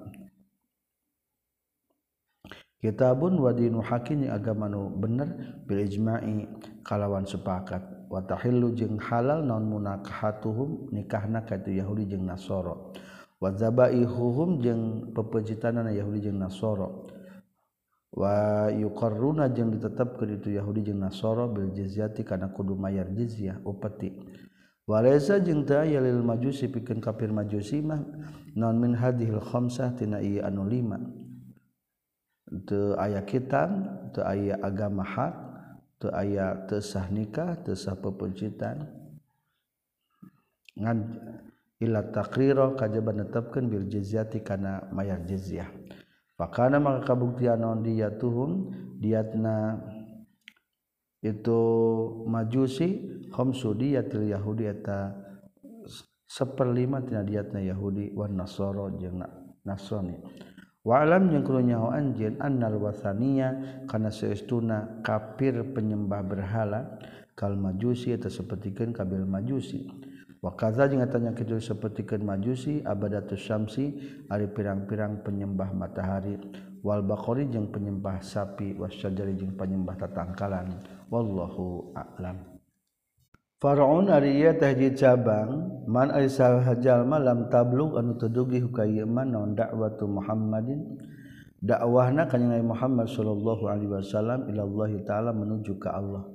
Kitabun 2.80 3.36
wa 3.36 3.52
dinu 3.52 3.84
hakim 3.84 4.24
agama 4.32 4.72
nu 4.72 4.90
bener 4.96 5.60
bil 5.68 5.84
ijma'i 5.84 6.48
kalawan 6.88 7.28
sepakat. 7.28 7.84
Wa 8.08 8.24
tahillu 8.24 8.72
jeung 8.72 8.96
halal 8.96 9.44
non 9.44 9.68
munakahatuhum 9.68 10.88
nikahna 10.96 11.44
ka 11.44 11.60
Yahudi 11.68 12.08
jeung 12.08 12.24
Nasara 12.24 12.76
wa 13.42 13.50
zabaihuhum 13.56 14.64
jeung 14.64 15.12
Yahudi 15.92 16.20
jeung 16.32 16.40
Nasara 16.40 16.88
wa 18.12 18.68
yuqarruna 18.68 19.48
jeung 19.56 19.72
ditetepkeun 19.72 20.36
itu 20.36 20.60
Yahudi 20.60 20.92
jeung 20.92 21.00
Nasara 21.00 21.48
bil 21.48 21.72
jizyati 21.72 22.28
kana 22.28 22.52
kudu 22.52 22.76
mayar 22.76 23.08
jizyah 23.16 23.60
upeti. 23.64 24.12
Walaysa 24.84 25.40
jeung 25.40 25.64
teu 25.64 25.80
aya 25.80 26.04
lil 26.04 26.20
majusi 26.20 26.68
pikeun 26.68 27.00
kafir 27.00 27.32
majusi 27.32 27.80
mah 27.80 28.04
non 28.60 28.76
min 28.76 28.92
hadhil 28.92 29.40
khamsah 29.40 29.96
tina 29.96 30.20
ieu 30.20 30.44
anu 30.44 30.68
lima. 30.68 31.00
Teu 32.68 33.00
aya 33.00 33.24
kitan 33.24 33.88
teu 34.12 34.28
aya 34.28 34.60
agama 34.60 35.08
hak 35.08 35.34
teu 36.04 36.12
aya 36.12 36.68
teu 36.68 36.84
sah 36.84 37.08
nikah 37.08 37.64
teu 37.64 37.80
sah 37.80 37.96
pepencitan. 37.96 38.92
Ngan 40.76 40.98
ila 41.80 42.12
taqrira 42.12 42.76
kajaba 42.76 43.16
netepkeun 43.16 43.72
bil 43.72 43.88
jizyati 43.88 44.44
kana 44.44 44.84
mayar 44.92 45.24
jizyah. 45.24 45.72
Pakana 46.42 46.82
maka 46.82 47.14
kabuktian 47.14 47.62
non 47.62 47.86
dia 47.86 48.10
tuhum 48.18 48.74
diatna 48.98 49.78
itu 51.22 51.62
majusi 52.26 52.98
khamsu 53.30 53.78
diatil 53.78 54.26
Yahudi 54.26 54.66
eta 54.66 55.14
seperlima 56.26 57.06
tina 57.06 57.22
diatna 57.22 57.62
Yahudi 57.62 58.18
wan 58.18 58.34
Nasoro 58.34 58.90
jeung 58.98 59.22
Nasrani. 59.62 60.18
Wa 60.82 61.06
alam 61.06 61.30
jeung 61.30 61.46
kudu 61.46 61.62
nyaho 61.62 61.94
anjeun 61.94 62.42
annal 62.42 62.82
wasania 62.82 63.86
kana 63.86 64.10
saestuna 64.10 65.06
kafir 65.06 65.62
penyembah 65.78 66.26
berhala 66.26 66.98
kal 67.38 67.54
majusi 67.54 68.18
eta 68.18 68.34
sapertikeun 68.34 68.98
kabil 68.98 69.30
majusi 69.30 70.01
wakaza 70.42 70.90
jeung 70.90 71.06
tanya 71.06 71.38
kitu 71.38 71.62
sepertikan 71.62 72.26
majusi 72.26 72.82
abadatus 72.82 73.46
syamsi 73.46 73.94
ari 74.26 74.50
pirang-pirang 74.50 75.22
penyembah 75.22 75.70
matahari 75.72 76.42
wal 76.82 77.06
baqari 77.06 77.46
jeung 77.48 77.70
penyembah 77.70 78.20
sapi 78.26 78.74
wasyajari 78.74 79.38
jeung 79.38 79.54
penyembah 79.54 79.96
tatangkalan. 80.02 80.82
Wallahu 81.14 81.94
a'lam. 81.94 82.42
Faraun 83.62 84.10
Arya 84.10 84.58
tahji 84.58 84.98
cabang 84.98 85.86
man 85.86 86.10
aisal 86.10 86.66
hajal 86.66 87.06
malam 87.06 87.46
tablug 87.54 87.94
anu 87.94 88.18
tedugi 88.18 88.58
hukayeman 88.58 89.30
non 89.30 89.54
dakwatu 89.54 90.10
Muhammadin? 90.10 90.98
Dakwahna 91.62 92.26
kanjeng 92.26 92.66
Muhammad 92.66 93.06
sallallahu 93.06 93.70
alaihi 93.70 93.94
wasallam 93.94 94.50
ila 94.50 94.66
Allah 94.66 94.92
taala 95.06 95.30
menuju 95.30 95.78
ke 95.78 95.94
Allah 95.94 96.26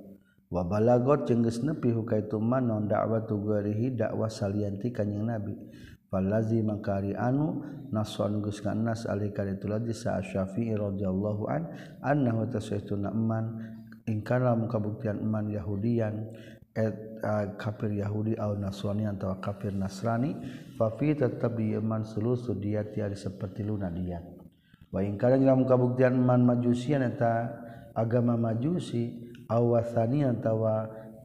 wabalagot 0.51 1.27
jengges 1.27 1.63
nepi 1.63 1.91
huka 1.91 2.23
itu 2.23 2.39
manon 2.39 2.87
dakwah 2.87 3.27
tugarihi 3.27 3.99
dakwah 3.99 4.31
salianti 4.31 4.95
kanyang 4.95 5.37
nabi. 5.37 5.55
Falazi 6.07 6.63
mangkari 6.63 7.19
anu 7.19 7.67
nason 7.91 8.39
geus 8.39 8.63
ka 8.63 8.71
nas 8.79 9.11
ali 9.11 9.35
ka 9.35 9.43
itu 9.43 9.67
lagi 9.67 9.91
sa 9.91 10.23
syafi'i 10.23 10.79
radhiyallahu 10.79 11.51
an 11.51 11.67
annahu 11.99 12.47
tasaytuna 12.47 13.11
man 13.11 13.59
ingkara 14.07 14.55
kabuktian 14.71 15.19
iman 15.19 15.51
yahudian 15.51 16.31
et 16.79 16.95
uh, 17.27 17.59
kafir 17.59 17.91
yahudi 17.91 18.39
au 18.39 18.55
nasrani 18.55 19.09
atau 19.11 19.35
kafir 19.43 19.75
nasrani 19.75 20.37
fa 20.79 20.95
fi 20.95 21.17
tetap 21.17 21.59
di 21.59 21.75
iman 21.75 22.07
sulusu 22.07 22.55
dia 22.55 22.87
tiari 22.87 23.19
seperti 23.19 23.67
luna 23.67 23.91
dia. 23.91 24.23
Wa 24.95 25.03
ingkara 25.03 25.43
kabuktian 25.43 26.23
iman 26.23 26.55
majusian 26.55 27.03
eta 27.03 27.51
agama 27.99 28.39
majusi 28.39 29.26
awasani 29.47 30.27
atau 30.27 30.67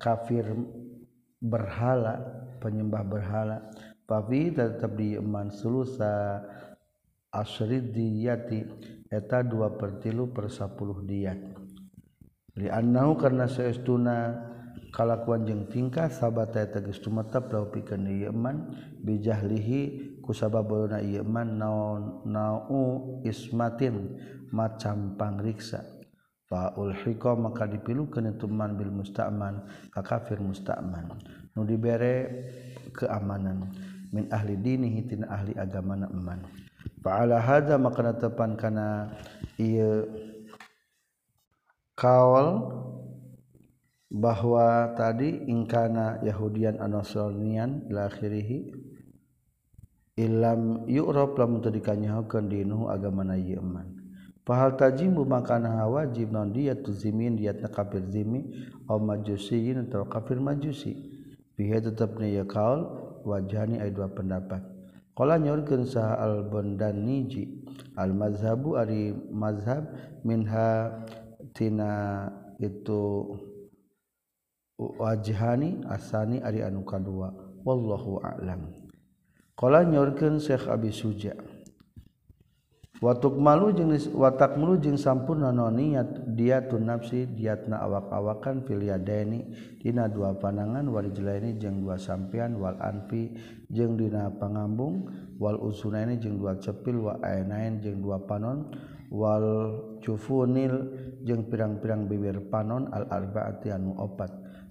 kafir 0.02 0.46
berhala 1.42 2.22
penyembah 2.62 3.04
berhala. 3.06 3.58
Fafi 4.06 4.52
tetap 4.52 5.00
di 5.00 5.16
iman 5.16 5.48
seluruh 5.48 5.88
asrid 7.32 7.96
diyati 7.96 8.60
eta 9.08 9.40
dua 9.40 9.72
per 9.80 10.04
tilu 10.04 10.36
per 10.36 10.52
sepuluh 10.52 11.00
diat 11.08 11.40
li 12.60 12.68
annahu 12.68 13.16
karena 13.16 13.48
seestuna 13.48 14.36
kalakuan 14.92 15.48
jeung 15.48 15.72
tingkah 15.72 16.12
sahabat 16.12 16.52
teges 16.52 17.00
tumetep 17.00 17.48
lau 17.56 17.72
pikeun 17.72 18.04
ieu 18.12 18.36
eman 18.36 18.76
bijahlihi 19.00 20.12
sababna 20.32 21.00
ieu 21.04 21.24
eman 21.24 21.60
naon 21.60 22.24
nau 22.28 23.20
ismatin 23.24 24.16
macam 24.52 25.16
pangriksa 25.16 25.84
ulhiko 26.76 27.40
maka 27.40 27.64
dipilukan 27.64 28.28
ituman 28.36 28.76
Bil 28.76 28.92
mustaman 28.92 29.64
kakafir 29.96 30.44
mustaman. 30.44 31.16
Nu 31.56 31.64
dibere 31.64 32.28
keamanan. 32.92 33.72
Min 34.12 34.28
ahli 34.28 34.60
dini 34.60 34.92
hitin 35.00 35.24
ahli 35.24 35.56
agama 35.56 35.96
na 35.96 36.12
eman. 36.12 36.44
Paala 37.00 37.40
hada 37.40 37.80
maka 37.80 38.12
tepan 38.20 38.60
kana 38.60 39.16
iya 39.56 40.04
kawal 41.96 42.68
bahwa 44.12 44.92
tadi 45.00 45.48
ingkana 45.48 46.20
Yahudian 46.20 46.84
anosonian 46.84 47.88
lakhirihi 47.88 48.76
ilam 50.20 50.84
yu'rab 50.92 51.40
lam 51.40 51.64
tadi 51.64 51.80
hukum 51.80 52.52
dinuh 52.52 52.92
agama 52.92 53.24
na 53.24 53.40
ieu 53.40 53.64
aman 53.64 54.01
pahal 54.42 54.74
tajimu 54.74 55.22
makan 55.26 55.70
wajib 55.90 56.34
non 56.34 56.50
dia 56.50 56.74
tuzimin 56.74 57.38
diat 57.38 57.62
na 57.62 57.70
kafir 57.70 58.02
zimi 58.10 58.50
au 58.90 58.98
majusiyin 58.98 59.88
atau 59.88 60.06
kafir 60.10 60.42
majusi. 60.42 60.98
Biha 61.56 61.78
tetap 61.78 62.18
ya 62.20 62.42
kaul 62.48 62.90
wajhani 63.22 63.78
ay 63.78 63.94
dua 63.94 64.10
pendapat. 64.10 64.66
Qala 65.14 65.38
nyorkeun 65.38 65.86
saha 65.86 66.18
al 66.18 66.50
niji 66.98 67.62
al 68.00 68.16
mazhabu 68.16 68.80
ari 68.80 69.14
mazhab 69.30 69.94
minha 70.26 71.04
tina 71.54 72.26
itu 72.58 73.36
wajhani 74.80 75.86
asani 75.86 76.42
ari 76.42 76.66
anu 76.66 76.82
kadua. 76.82 77.30
Wallahu 77.62 78.26
a'lam. 78.26 78.74
Qala 79.54 79.86
nyorkeun 79.86 80.42
Syekh 80.42 80.66
Abi 80.66 80.90
Suja 80.90 81.38
watuk 83.02 83.34
malu 83.42 83.74
jenis 83.74 84.14
watak 84.14 84.62
mulu 84.62 84.78
jeung 84.78 84.94
sampurna 84.94 85.50
non 85.50 85.74
niat 85.74 86.38
dia 86.38 86.62
tu 86.70 86.78
nafsi 86.78 87.26
diatna 87.26 87.82
awak-awakan 87.82 88.62
filiadaini 88.62 89.42
dina 89.82 90.06
dua 90.06 90.38
panangan 90.38 90.86
wal 90.86 91.10
jelaini 91.10 91.58
jeung 91.58 91.82
dua 91.82 91.98
sampean 91.98 92.62
wal 92.62 92.78
anfi 92.78 93.34
jeung 93.74 93.98
dina 93.98 94.30
pangambung 94.38 95.10
wal 95.42 95.58
usunaini 95.58 96.22
jeung 96.22 96.38
dua 96.38 96.62
cepil 96.62 97.02
wa 97.10 97.18
ainain 97.26 97.82
jeung 97.82 98.06
dua 98.06 98.22
panon 98.22 98.70
wal 99.10 99.82
cufunil 100.06 100.94
jeung 101.26 101.50
pirang-pirang 101.50 102.06
bibir 102.06 102.38
panon 102.54 102.86
al 102.94 103.10
arbaati 103.10 103.74
anu 103.74 103.98
opat. 103.98 104.30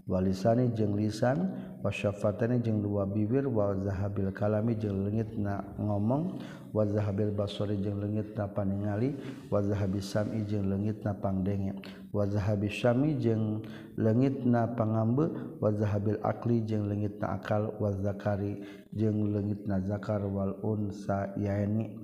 walisani 0.08 0.72
jeung 0.72 0.96
lisan 0.96 1.50
wasyafatani 1.82 2.60
jeung 2.60 2.80
dua 2.84 3.04
bibir 3.04 3.48
wa 3.48 3.74
zahabil 3.76 4.32
kalami 4.32 4.76
jeung 4.76 5.04
leungit 5.04 5.32
na 5.36 5.64
ngomong 5.80 6.40
wa 6.70 6.86
zahabil 6.86 7.34
basori 7.34 7.76
jeung 7.82 7.98
leungit 7.98 8.30
na 8.38 8.46
paningali 8.46 9.16
wa 9.50 9.58
zahabis 9.62 10.06
sam'i 10.06 10.46
jeung 10.46 10.70
leungit 10.70 11.02
na 11.02 11.12
pangdenge 11.16 11.74
wa 12.14 12.26
zahabis 12.26 12.74
syami 12.78 13.18
jeung 13.18 13.62
leungit 13.98 14.46
na 14.46 14.66
pangambe 14.70 15.30
wa 15.58 15.70
zahabil 15.74 16.18
akli 16.22 16.62
jeung 16.62 16.86
leungit 16.86 17.18
na 17.18 17.38
akal 17.38 17.74
wa 17.78 17.90
zakari 17.92 18.62
jeung 18.94 19.34
leungit 19.34 19.66
na 19.66 19.82
zakar 19.82 20.22
wal 20.26 20.54
unsa 20.62 21.34
yaini 21.38 21.96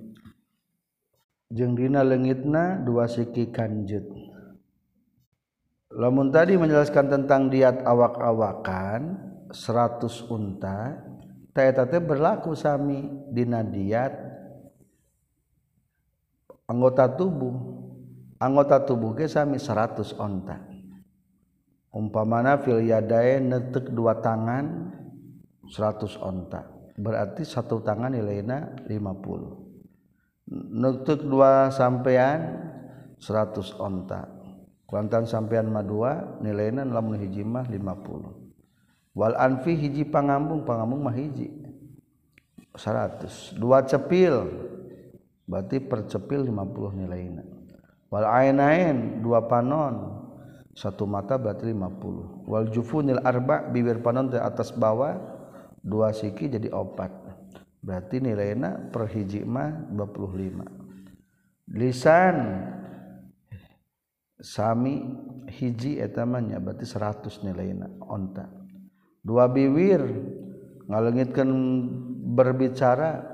jeung 1.51 1.75
dina 1.79 2.03
leungitna 2.03 2.83
dua 2.83 3.07
siki 3.07 3.51
kanjut 3.55 4.26
lamun 5.97 6.29
tadi 6.29 6.53
menjelaskan 6.55 7.09
tentang 7.09 7.49
diat 7.49 7.81
awak-awakan 7.81 9.17
100 9.49 10.29
unta 10.29 11.01
eta 11.57 11.89
teh 11.89 11.97
berlaku 11.97 12.53
sami 12.53 13.09
dina 13.33 13.65
diat 13.65 14.13
anggota 16.69 17.09
tubuh. 17.17 17.57
Anggota 18.37 18.85
tubuh 18.85 19.17
ge 19.17 19.25
sami 19.25 19.57
100 19.57 20.13
onta 20.21 20.61
umpamana 21.97 22.61
fil 22.61 22.85
yadain 22.85 23.49
netek 23.49 23.89
dua 23.89 24.21
tangan 24.21 24.93
100 25.65 26.21
onta 26.21 26.69
berarti 26.93 27.41
satu 27.41 27.81
tangan 27.81 28.13
nilainya 28.13 28.85
50 28.85 30.53
netek 30.77 31.25
dua 31.25 31.73
sampean 31.73 32.69
100 33.17 33.81
onta 33.81 34.36
kuantan 34.87 35.27
sampean 35.27 35.67
mah 35.67 35.83
dua 35.83 36.39
nilainya 36.39 36.87
lamun 36.87 37.19
hiji 37.19 37.43
mah 37.43 37.67
50 37.67 38.47
wal 39.13 39.35
anfi 39.35 39.75
hiji 39.75 40.07
pangambung 40.07 40.63
pangambung 40.63 41.03
mah 41.03 41.13
hiji. 41.13 41.51
100 42.77 43.57
dua 43.57 43.81
cepil 43.83 44.47
berarti 45.49 45.81
percepil 45.81 46.45
50 46.45 47.01
nilainya. 47.03 47.43
Wal 48.07 48.23
ainain 48.23 49.19
dua 49.19 49.43
panon 49.49 50.23
satu 50.77 51.09
mata 51.09 51.35
berarti 51.35 51.73
50 51.73 52.47
wal 52.47 52.69
jufunil 52.71 53.19
arba 53.25 53.67
bibir 53.67 53.99
panon 53.99 54.31
di 54.31 54.39
atas 54.39 54.71
bawah 54.71 55.17
dua 55.83 56.15
siki 56.15 56.47
jadi 56.47 56.71
opat. 56.71 57.11
Berarti 57.81 58.23
nilainya 58.23 58.93
per 58.93 59.09
hiji 59.09 59.43
mah 59.43 59.91
25 59.91 60.87
lisan 61.75 62.35
Sami 64.37 65.01
hiji 65.49 65.97
etamanya 65.97 66.61
berarti 66.61 66.85
100 66.85 67.41
nilainya 67.41 67.89
onta. 68.05 68.45
Dua 69.25 69.49
biwir 69.49 70.05
ngalengitkan 70.85 71.49
berbicara 72.37 73.25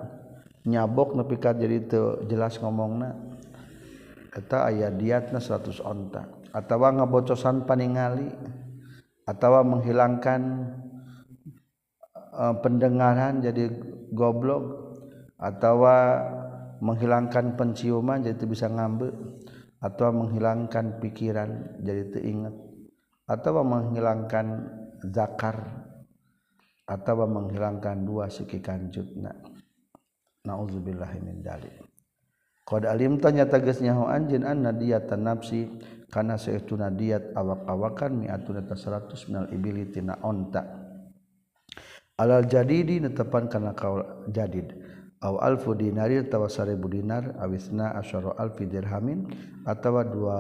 nyabok 0.64 1.20
nepi 1.20 1.36
ka 1.38 1.52
jadi 1.52 1.84
teu 1.84 2.24
jelas 2.26 2.56
ngomongna. 2.64 3.20
Eta 4.34 4.66
aya 4.72 4.90
diatna 4.90 5.44
100 5.44 5.84
onta 5.84 6.44
atawa 6.54 6.94
ngabocosan 7.02 7.66
paningali 7.66 8.30
atawa 9.26 9.66
menghilangkan 9.66 10.70
uh, 12.30 12.56
pendengaran 12.62 13.42
jadi 13.42 13.74
goblok 14.14 14.94
atawa 15.42 16.22
menghilangkan 16.78 17.58
penciuman 17.58 18.22
jadi 18.22 18.44
bisa 18.46 18.70
ngambil 18.70 19.12
atau 19.84 20.16
menghilangkan 20.16 21.04
pikiran 21.04 21.84
jadi 21.84 22.08
teringat. 22.08 22.56
Atau 23.28 23.60
menghilangkan 23.60 24.48
zakar. 25.12 25.60
Atau 26.88 27.28
menghilangkan 27.28 28.08
dua 28.08 28.32
siki 28.32 28.64
kanjutna 28.64 29.36
naudzubillah 30.44 31.12
min 31.24 31.40
dalik. 31.40 31.72
Qad 32.64 32.88
alimta 32.88 33.32
tagasnya 33.32 33.96
ho 33.96 34.08
anjeun 34.08 34.48
anna 34.48 34.72
diyatan 34.72 35.24
nafsi. 35.24 35.68
Kana 36.14 36.38
saestuna 36.38 36.94
diat 36.94 37.34
awak-awakan 37.34 38.22
mi'atun 38.22 38.62
ta 38.70 38.78
100 38.78 39.34
minal 39.34 39.50
ibili 39.50 39.90
tina 39.90 40.14
onta. 40.22 40.62
Alal 42.22 42.46
jadidi 42.46 43.02
netepan 43.02 43.50
kana 43.50 43.74
kaul 43.74 44.30
jadid 44.30 44.78
aw 45.24 45.40
alfu 45.40 45.72
dinari 45.72 46.20
tawa 46.28 46.52
seribu 46.52 46.92
dinar 46.92 47.40
awisna 47.40 47.96
asyara 47.96 48.36
alfi 48.36 48.68
dirhamin 48.68 49.24
atawa 49.64 50.04
dua 50.04 50.40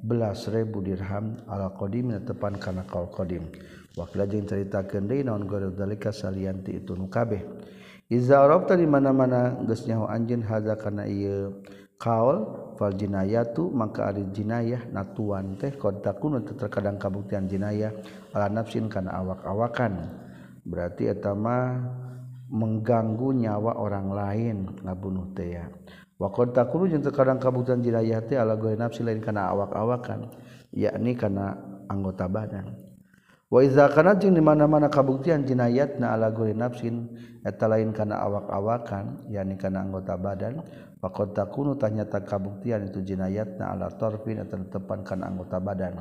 belas 0.00 0.48
ribu 0.48 0.80
dirham 0.80 1.36
ala 1.44 1.76
qadim 1.76 2.16
tepan 2.24 2.56
kana 2.56 2.88
kaul 2.88 3.12
qadim 3.12 3.52
wakila 3.92 4.24
jeung 4.24 4.48
caritakeun 4.48 5.04
deui 5.04 5.20
naon 5.20 5.44
guru 5.44 5.68
dalika 5.76 6.08
salian 6.08 6.64
ti 6.64 6.80
itu 6.80 6.96
nu 6.96 7.12
kabeh. 7.12 7.44
Iza 8.10 8.42
arabta 8.42 8.74
di 8.74 8.88
mana-mana 8.90 9.60
geus 9.68 9.86
nyaho 9.86 10.10
anjeun 10.10 10.42
hadza 10.42 10.74
kana 10.80 11.06
ieu 11.06 11.62
kaul 12.00 12.74
fal 12.74 12.96
jinayatu 12.96 13.70
maka 13.70 14.10
ari 14.10 14.26
jinayah 14.34 14.88
natuan 14.90 15.54
teh 15.60 15.76
qad 15.76 16.02
takunu 16.02 16.42
terkadang 16.42 16.98
kabuktian 16.98 17.46
jinayah 17.46 17.92
ala 18.32 18.48
nafsin 18.48 18.88
kana 18.88 19.14
awak-awakan. 19.20 20.10
Berarti 20.64 21.06
eta 21.12 21.36
mah 21.36 21.99
mengganggu 22.50 23.30
nyawa 23.46 23.78
orang 23.78 24.10
lain 24.10 24.56
ngabunuh 24.82 25.30
tea 25.38 25.70
wakon 26.20 26.52
takulu 26.52 26.90
yang 26.90 27.00
terkadang 27.00 27.40
kabutan 27.40 27.80
jirayati 27.80 28.36
ala 28.36 28.58
goy 28.58 28.76
nafsi 28.76 29.00
lain 29.00 29.24
karena 29.24 29.48
awak-awakan 29.54 30.28
yakni 30.74 31.16
karena 31.18 31.58
anggota 31.90 32.30
badan. 32.30 32.70
Wa 33.50 33.66
iza 33.66 33.90
kana 33.90 34.14
jeung 34.14 34.38
di 34.38 34.44
mana-mana 34.44 34.86
kabuktian 34.86 35.42
jinayatna 35.42 36.14
ala 36.14 36.30
goy 36.30 36.54
nafsin 36.54 37.10
eta 37.42 37.66
lain 37.66 37.90
karena 37.90 38.22
awak-awakan 38.22 39.26
yakni 39.26 39.58
karena 39.58 39.82
anggota 39.82 40.14
badan. 40.14 40.62
Wakon 41.02 41.32
takunu 41.34 41.74
tanyata 41.74 42.22
kabuktian 42.22 42.86
itu 42.86 43.02
jinayatna 43.02 43.74
ala 43.74 43.90
torfin 43.90 44.38
eta 44.38 44.54
tetepan 44.54 45.02
karena 45.02 45.32
anggota 45.32 45.58
badan. 45.58 45.98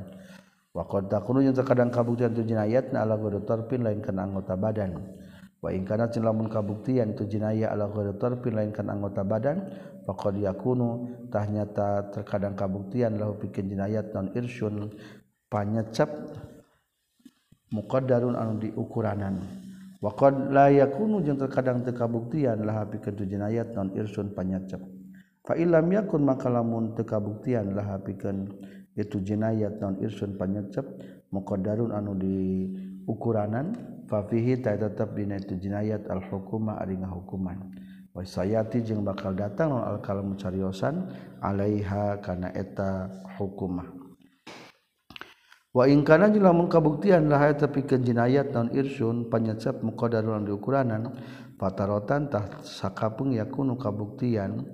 Wakon 0.78 1.10
takunu 1.10 1.42
yang 1.42 1.58
terkadang 1.58 1.90
kabuktian 1.90 2.38
itu 2.38 2.46
jinayatna 2.46 3.02
ala 3.02 3.18
goy 3.18 3.34
torfin 3.42 3.82
lain 3.82 4.06
karena 4.06 4.30
anggota 4.30 4.54
badan. 4.54 5.02
lamun 5.60 6.48
kabuktian 6.48 7.12
itu 7.16 7.28
jenaya 7.28 7.76
alatorpin 7.76 8.56
lainkan 8.56 8.88
anggota 8.88 9.28
badan 9.28 9.68
pokok 10.08 10.32
dia 10.40 10.56
kuntahnyata 10.56 12.16
terkadang 12.16 12.56
kabuktian 12.56 13.20
lalu 13.20 13.48
bikin 13.48 13.68
jenayat 13.68 14.16
non 14.16 14.32
Irsyun 14.32 14.88
panyecap 15.52 16.08
muka 17.76 18.00
darun 18.02 18.40
anu 18.40 18.58
di 18.58 18.70
ukuranan 18.72 19.44
wakon 20.00 20.56
layak 20.56 20.96
kuno 20.96 21.20
yang 21.20 21.36
terkadang 21.36 21.84
tekabuktian 21.84 22.64
lah 22.64 22.88
pikan 22.88 23.14
tu 23.20 23.28
jenayat 23.28 23.76
non 23.76 23.92
Irsyun 23.92 24.32
panyecap. 24.32 24.80
Fa'ilam 25.44 25.90
yakun 25.90 26.24
maka 26.24 26.46
lamun 26.46 26.94
tekabuktian 26.94 27.74
lah 27.76 28.00
pikan 28.00 28.48
itu 28.96 29.20
jenayat 29.20 29.82
non 29.84 30.00
Irsyun 30.00 30.40
panyecap 30.40 30.88
muka 31.36 31.60
darun 31.60 31.92
anu 31.92 32.16
di 32.16 32.70
ukuranan 33.06 33.99
fafihi 34.10 34.66
ta 34.66 34.74
tetap 34.74 35.14
dina 35.14 35.38
itu 35.38 35.54
jinayat 35.54 36.10
al 36.10 36.26
hukuma 36.26 36.82
ari 36.82 36.98
ngahukuman 36.98 37.70
wa 38.10 38.26
sayati 38.26 38.82
jeung 38.82 39.06
bakal 39.06 39.38
datang 39.38 39.70
al 39.78 40.02
kalam 40.02 40.34
cariosan 40.34 41.14
alaiha 41.46 42.18
kana 42.26 42.50
eta 42.58 43.14
hukumah 43.38 43.86
wa 45.70 45.86
in 45.86 46.02
kana 46.02 46.34
lamun 46.34 46.66
kabuktian 46.66 47.30
lah 47.30 47.54
eta 47.54 47.70
pikeun 47.70 48.02
jinayat 48.02 48.50
non 48.50 48.74
irsun 48.74 49.30
panyecep 49.30 49.86
muqaddarun 49.86 50.50
diukuranan 50.50 51.14
patarotan 51.62 52.34
tah 52.34 52.66
sakapeung 52.66 53.38
yakunu 53.38 53.78
kabuktian 53.78 54.66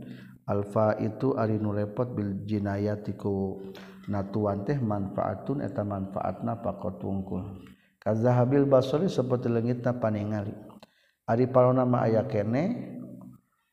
alfa 0.47 0.95
itu 1.03 1.35
ari 1.35 1.59
nu 1.59 1.75
repot 1.75 2.07
bil 2.15 2.47
jinayatiku. 2.47 3.59
Natuan 4.05 4.61
teh 4.69 4.77
manfaatun 4.77 5.65
eta 5.65 5.81
manfaatna 5.81 6.61
pakot 6.61 7.01
wungkul 7.01 7.41
kazahabil 8.05 8.69
basori 8.69 9.09
seperti 9.09 9.49
lengitna 9.49 9.97
paningali 9.97 10.53
ari 11.25 11.49
palona 11.49 11.83
mah 11.83 12.05
aya 12.05 12.21
kene 12.29 12.93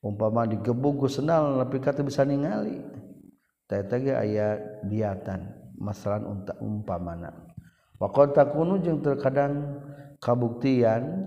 umpama 0.02 0.48
digebuk 0.48 1.04
ku 1.04 1.06
sendal 1.06 1.62
tapi 1.62 1.78
kata 1.78 2.02
bisa 2.02 2.26
ningali. 2.26 2.82
Eta 3.72 3.96
ge 3.96 4.12
aya 4.12 4.60
biatan 4.84 5.48
masalah 5.80 6.20
unta 6.28 6.52
umpamana. 6.60 7.32
Wa 7.96 8.12
qad 8.12 8.36
takunu 8.36 8.76
jeung 8.84 9.00
terkadang 9.00 9.80
kabuktian 10.20 11.24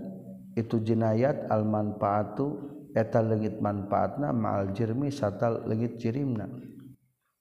itu 0.53 0.77
jinayat 0.77 1.49
al 1.49 1.65
manfaatu 1.65 2.69
eta 2.93 3.25
leungit 3.25 3.57
manfaatna 3.57 4.29
ma'al 4.29 4.77
jirmi 4.77 5.09
satal 5.09 5.65
leungit 5.65 5.97
cirimna 5.97 6.45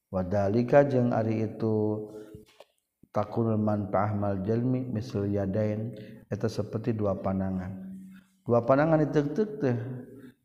wadalika 0.08 0.88
jeung 0.88 1.12
ari 1.12 1.52
itu 1.52 2.08
takul 3.14 3.54
manfaahmal 3.54 4.42
jalmi 4.42 4.82
misal 4.90 5.30
yadain 5.30 5.94
eta 6.26 6.50
seperti 6.50 6.90
dua 6.90 7.14
panangan 7.14 7.70
dua 8.42 8.66
panangan 8.66 9.06
ditetek 9.06 9.48
teh 9.62 9.78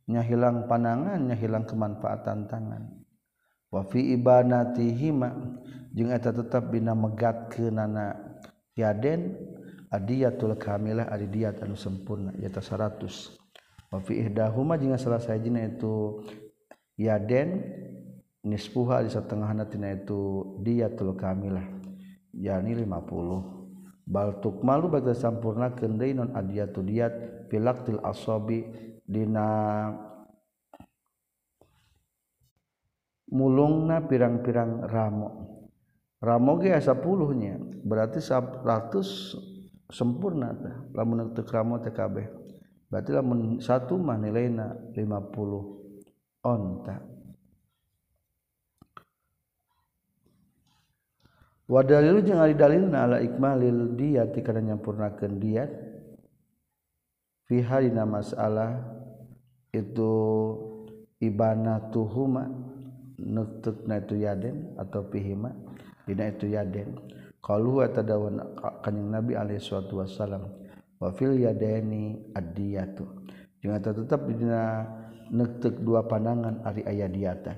nya 0.10 0.26
hilang 0.26 0.66
panangan 0.66 1.22
nya 1.22 1.38
hilang 1.38 1.70
kemanfaatan 1.70 2.50
tangan. 2.50 2.84
Wa 3.70 3.86
fi 3.86 4.18
ibanatihima 4.18 5.30
jeung 5.94 6.10
eta 6.10 6.34
tetap 6.34 6.74
bina 6.74 6.98
megatkeunana 6.98 8.18
yaden 8.74 9.38
adiyatul 9.94 10.58
kamilah 10.58 11.06
adiyat 11.14 11.62
anu 11.62 11.78
sempurna 11.78 12.34
eta 12.42 12.66
100 12.66 13.94
wa 13.94 14.02
fi 14.02 14.26
ihdahuma 14.26 14.82
jeung 14.82 14.98
salah 14.98 15.22
sajina 15.22 15.62
itu 15.70 16.26
yaden 16.98 17.62
nisfuha 18.42 19.06
di 19.06 19.14
satengahna 19.14 19.70
tina 19.70 19.94
itu 19.94 20.58
diyatul 20.66 21.14
kamilah. 21.14 21.79
Yani 22.34 22.86
50 22.86 24.06
baltuk 24.10 24.66
malu 24.66 24.90
bagi 24.90 25.14
sampurna 25.14 25.78
kendai 25.78 26.18
non 26.18 26.34
adiyatu 26.34 26.82
diat 26.82 27.46
filaktil 27.54 28.02
asobi 28.02 28.66
dina 29.06 29.90
mulungna 33.30 34.02
pirang-pirang 34.10 34.90
ramo. 34.90 35.30
Ramo 36.20 36.60
ge 36.60 36.76
asa 36.76 37.00
puluhnya 37.00 37.56
berarti 37.86 38.20
100 38.20 39.88
sempurna 39.88 40.52
lamun 40.92 41.32
teu 41.32 41.46
ramo 41.48 41.80
teh 41.80 41.94
kabeh. 41.94 42.28
Berarti 42.90 43.14
lamun 43.14 43.62
satu 43.62 43.96
mah 44.02 44.18
nilainya 44.18 44.98
50 44.98 46.44
onta 46.44 47.19
wa 51.70 51.86
dalilu 51.86 52.26
jeung 52.26 52.42
ari 52.42 52.58
dalilna 52.58 53.06
ala 53.06 53.18
ikmalil 53.22 53.94
diyat 53.94 54.34
kana 54.42 54.74
nyampurnakeun 54.74 55.38
diyat 55.38 55.70
fi 57.46 57.62
halina 57.62 58.10
masalah 58.10 58.82
itu 59.70 60.14
ibanatuhuma 61.22 62.50
nutukna 63.22 64.02
itu 64.02 64.18
yaden 64.26 64.74
atau 64.82 65.06
pihima 65.06 65.54
dina 66.10 66.34
itu 66.34 66.50
yaden. 66.50 66.98
Qalu 67.40 67.82
wa 67.82 67.88
tadawan 67.88 68.36
kanjing 68.84 69.10
nabi 69.14 69.34
alaihi 69.38 69.62
wasallam 69.64 70.52
wafil 71.00 71.40
yadeni 71.40 72.20
adiyatu 72.36 73.08
jeung 73.64 73.76
eta 73.76 73.96
tetep 73.96 74.28
dina 74.28 74.84
nektek 75.32 75.80
dua 75.80 76.04
pandangan 76.04 76.60
ari 76.68 76.84
aya 76.84 77.08
diatan 77.08 77.56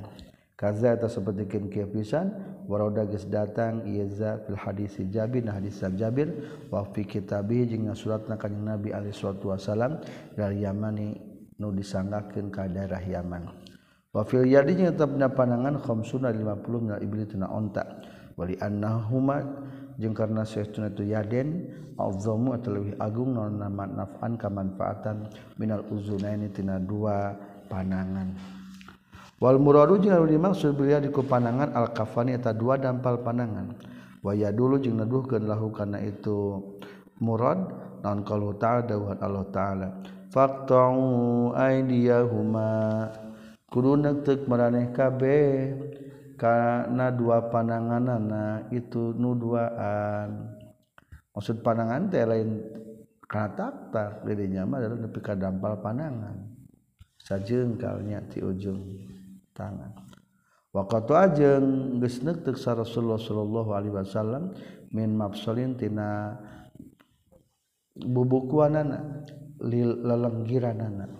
kaza 0.53 0.93
eta 0.93 1.09
sapertikeun 1.09 1.74
kieu 1.74 1.89
pisan 1.89 2.30
warada 2.70 3.05
geus 3.07 3.26
datang 3.30 3.86
iza 3.88 4.41
fil 4.45 4.57
hadis 4.57 4.97
Jabir 5.09 5.45
nah 5.45 5.57
hadis 5.57 5.82
Jabir 5.95 6.30
wa 6.70 6.86
fi 6.89 7.05
kitabih 7.05 7.66
jeung 7.70 7.89
suratna 7.93 8.36
kanjing 8.38 8.66
Nabi 8.66 8.89
alaihi 8.93 9.16
salatu 9.16 9.53
wasalam 9.53 10.01
dari 10.34 10.66
Yamani 10.66 11.18
nu 11.62 11.70
disanggakeun 11.70 12.49
ka 12.49 12.66
daerah 12.66 13.01
Yaman. 13.01 13.49
Wa 14.12 14.26
fil 14.26 14.49
yadi 14.49 14.76
jeung 14.76 14.91
tetepna 14.91 15.32
pandangan 15.32 15.78
khamsuna 15.80 16.34
50 16.34 16.84
minal 16.84 16.99
ibli 16.99 17.24
tuna 17.30 17.47
onta. 17.47 17.86
Wali 18.36 18.57
annahuma 18.57 19.43
jeung 20.01 20.18
karena 20.18 20.41
saestuna 20.41 20.89
itu 20.89 21.05
yaden 21.05 21.70
azzamu 21.99 22.57
atau 22.57 22.74
lebih 22.74 22.97
agung 22.97 23.38
nama 23.38 23.86
naf'an 23.86 24.39
kamanfaatan 24.39 25.30
minal 25.62 25.86
uzunaini 25.93 26.49
tina 26.49 26.82
dua 26.82 27.38
panangan 27.70 28.34
wal 29.42 29.58
muradu 29.58 29.98
jeung 29.98 30.14
anu 30.14 30.30
dimaksud 30.30 30.78
beliau 30.78 31.02
di 31.02 31.10
panangan 31.10 31.74
al 31.74 31.89
kafani 31.92 32.38
eta 32.38 32.54
dua 32.54 32.78
dampal 32.78 33.26
panangan 33.26 33.74
wa 34.22 34.32
dulu 34.38 34.78
jeung 34.78 35.02
naduhkeun 35.02 35.50
lahu 35.50 35.74
kana 35.74 35.98
itu 35.98 36.62
murad 37.18 37.89
non 38.02 38.26
qalu 38.26 38.58
ta'ala 38.58 38.82
dawuhan 38.86 39.18
Allah 39.22 39.46
taala. 39.54 39.88
Faqta'u 40.34 41.54
aydiyahuma. 41.54 42.72
Kudu 43.72 43.96
nektek 43.96 44.50
maraneh 44.52 44.92
kabeh 44.92 45.76
karena 46.36 47.08
dua 47.14 47.48
panangan 47.48 48.04
anak 48.04 48.68
itu 48.74 49.16
nuduaan. 49.16 50.60
Maksud 51.32 51.64
panangan 51.64 52.12
teh 52.12 52.28
lain 52.28 52.60
kata 53.24 53.96
tak 53.96 54.28
dirinya 54.28 54.68
mah 54.68 54.84
adalah 54.84 55.08
nepi 55.08 55.20
ka 55.24 55.39
dampal 55.39 55.80
panangan 55.80 56.52
sajengkalnya 57.24 58.20
ti 58.28 58.44
ujung 58.44 58.82
tangan. 59.56 59.91
Waktu 60.72 61.12
ajeng 61.12 61.66
gesnek 61.99 62.47
teksa 62.47 62.72
Rasulullah 62.72 63.20
Shallallahu 63.20 63.72
Alaihi 63.76 63.91
Wasallam 63.91 64.56
min 64.95 65.20
mafsolin 65.20 65.76
tina 65.76 66.39
bubukuanana 67.99 69.28
lelenggiranana 69.60 71.12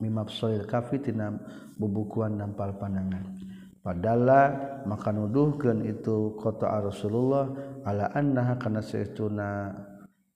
min 0.00 0.12
mafsolil 0.16 0.64
kafi 0.64 1.04
tina 1.04 1.36
bubukuan 1.76 2.40
nampal 2.40 2.72
pandangan. 2.80 3.36
Padala 3.82 4.42
maka 4.86 5.10
nuduhkeun 5.10 5.84
itu 5.84 6.38
kota 6.38 6.70
Rasulullah 6.80 7.50
ala 7.82 8.08
annaha 8.14 8.54
kana 8.56 8.80
saytuna 8.80 9.74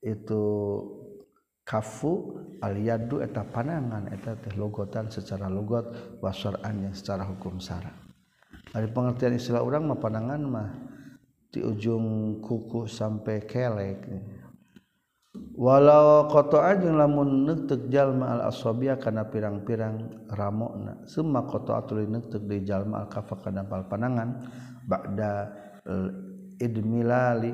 itu 0.03 0.43
kafu 1.67 2.39
aliyadu 2.63 3.19
eta 3.27 3.43
panangan 3.43 4.07
eta 4.15 4.39
teh 4.39 4.55
logotan 4.55 5.11
secara 5.11 5.51
logot 5.51 5.91
wasar'an 6.23 6.87
yang 6.87 6.95
secara 6.95 7.27
hukum 7.27 7.59
sara. 7.59 7.91
Dari 8.71 8.87
pengertian 8.87 9.35
istilah 9.35 9.67
orang 9.67 9.91
mah 9.91 9.99
panangan 9.99 10.43
mah 10.47 10.69
di 11.51 11.67
ujung 11.67 12.39
kuku 12.39 12.87
sampai 12.87 13.43
kelek. 13.45 14.07
Walau 15.57 16.33
koto 16.33 16.65
aja 16.65 16.89
lamun 16.89 17.45
nektek 17.45 17.93
jalma 17.93 18.41
al 18.41 18.49
asobia 18.49 18.97
karena 18.97 19.29
pirang-pirang 19.29 20.29
ramokna 20.33 21.05
semua 21.05 21.45
koto 21.45 21.77
atuli 21.77 22.09
nektek 22.09 22.41
di 22.49 22.65
jalma 22.65 23.05
al 23.05 23.09
kafa 23.13 23.45
karena 23.45 23.65
pal 23.69 23.85
panangan 23.85 24.49
bakda 24.87 25.33
eh, 25.85 26.09
idmilali. 26.61 27.53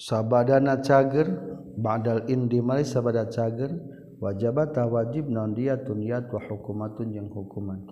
Sabadana 0.00 0.80
cager 0.80 1.28
ba'dal 1.76 2.24
indimali 2.32 2.88
sabada 2.88 3.28
cager 3.28 3.68
wajabata 4.16 4.88
wajib 4.88 5.28
non 5.28 5.52
dia 5.52 5.76
tunyat 5.76 6.32
wa 6.32 6.40
hukumatun 6.40 7.12
yang 7.12 7.28
hukuman. 7.28 7.84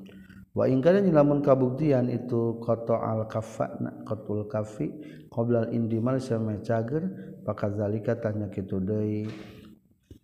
Wa 0.56 0.64
ingkana 0.64 1.04
lamun 1.04 1.44
kabuktian 1.44 2.08
itu 2.08 2.56
koto 2.64 2.96
al 2.96 3.28
kafa 3.28 3.76
kotul 4.08 4.48
kafi 4.48 4.88
qoblal 5.28 5.68
indimal 5.70 6.16
sama 6.16 6.56
cager 6.64 7.04
pakazalika 7.44 8.16
tanya 8.18 8.48
kitu 8.48 8.80
deui 8.80 9.28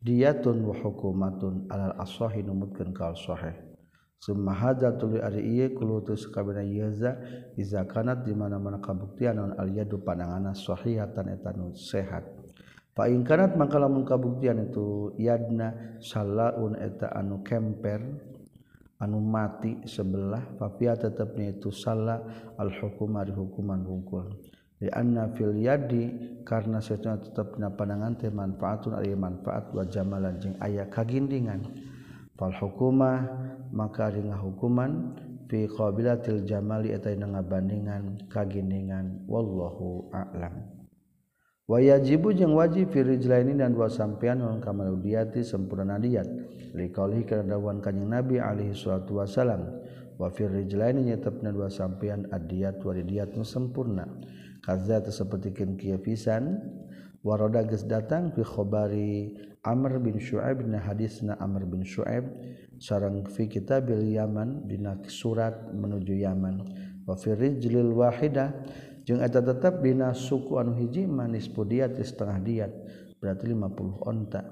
diyatun 0.02 0.64
wa 0.64 0.74
hukumatun 0.74 1.68
alal 1.70 1.94
asahi 2.00 2.42
numutkeun 2.42 2.90
ka 2.90 3.12
sahih 3.14 3.54
Sumahaza 4.24 4.96
tuli 4.96 5.20
ari 5.20 5.44
ieu 5.44 5.76
kulutus 5.76 6.24
kabina 6.32 6.64
yaza 6.64 7.20
iza 7.60 7.84
kanat 7.84 8.24
di 8.24 8.32
mana-mana 8.32 8.80
kabuktian 8.80 9.36
naon 9.36 9.52
al 9.60 9.68
yadu 9.68 10.00
pandanganna 10.00 10.56
sahihatan 10.56 11.28
eta 11.28 11.52
nu 11.52 11.76
sehat. 11.76 12.24
Fa 12.96 13.04
in 13.04 13.20
kanat 13.20 13.52
mangka 13.60 13.76
lamun 13.76 14.08
kabuktian 14.08 14.64
itu 14.64 15.12
yadna 15.20 16.00
salaun 16.00 16.72
eta 16.80 17.12
anu 17.12 17.44
kemper 17.44 18.00
anu 18.96 19.20
mati 19.20 19.84
sebelah 19.84 20.56
papia 20.56 20.96
tetapnya 20.96 21.60
itu 21.60 21.68
salah 21.68 22.24
al 22.56 22.72
hukum 22.72 23.20
di 23.28 23.32
hukuman 23.36 23.84
hukum. 23.84 24.40
Di 24.80 24.88
anna 24.88 25.36
fil 25.36 25.52
yadi 25.52 26.40
karena 26.48 26.80
sesuatu 26.80 27.28
tetepna 27.28 27.76
pandangan 27.76 28.16
teh 28.16 28.32
manfaatun 28.32 28.96
ari 28.96 29.12
manfaat 29.12 29.68
wa 29.68 29.84
jamalan 29.84 30.40
jeung 30.40 30.56
aya 30.64 30.88
kagindingan. 30.88 31.92
Fal 32.34 32.54
hukumah 32.54 33.26
maka 33.74 34.10
ari 34.10 34.22
hukuman. 34.30 35.18
Fi 35.44 35.68
qabilatil 35.68 36.48
jamali 36.48 36.96
eta 36.96 37.12
ngabandingan 37.12 38.26
kagindingan 38.32 39.28
wallahu 39.28 40.08
a'lam. 40.08 40.72
Wayajibu 41.68 42.32
jeung 42.32 42.56
wajib 42.56 42.88
firijlaini 42.92 43.52
dan 43.60 43.76
dua 43.76 43.92
sampean 43.92 44.40
non 44.40 44.64
kamaludiyati 44.64 45.44
sempurna 45.44 46.00
diat. 46.00 46.24
Liqaulihi 46.72 47.28
kana 47.28 47.44
dawan 47.54 47.84
kanjing 47.84 48.08
Nabi 48.08 48.40
alaihi 48.40 48.72
salatu 48.72 49.20
wasalam 49.20 49.84
wa 50.16 50.32
firijlaini 50.32 51.12
nyetepna 51.12 51.52
dua 51.52 51.68
sampean 51.68 52.24
adiyat 52.32 52.80
wa 52.80 52.96
diyat 52.96 53.36
nu 53.36 53.44
sempurna 53.44 54.08
kaza 54.64 55.04
sapertikeun 55.04 55.76
kieu 55.76 56.00
pisan 56.00 56.56
waroda 57.24 57.64
geus 57.64 57.88
datang 57.88 58.30
fi 58.36 58.44
khabari 58.44 59.32
Amr 59.64 59.96
bin 59.96 60.20
Syu'aib 60.20 60.60
na 60.68 60.76
hadisna 60.76 61.40
Amr 61.40 61.64
bin 61.64 61.80
Syu'aib 61.88 62.28
sareng 62.76 63.24
fi 63.32 63.48
kitabil 63.48 64.12
Yaman 64.12 64.68
dina 64.68 65.00
surat 65.08 65.72
menuju 65.72 66.20
Yaman. 66.20 66.60
Wa 67.08 67.16
fi 67.16 67.32
rijlil 67.32 67.96
wahidah 67.96 68.52
jeung 69.08 69.24
eta 69.24 69.40
tetep 69.40 69.80
dina 69.80 70.12
suku 70.12 70.60
anu 70.60 70.76
hiji 70.76 71.08
manis 71.08 71.48
pudiat 71.48 71.96
setengah 71.96 72.38
diat 72.44 72.72
berarti 73.16 73.48
50 73.48 74.04
onta. 74.04 74.44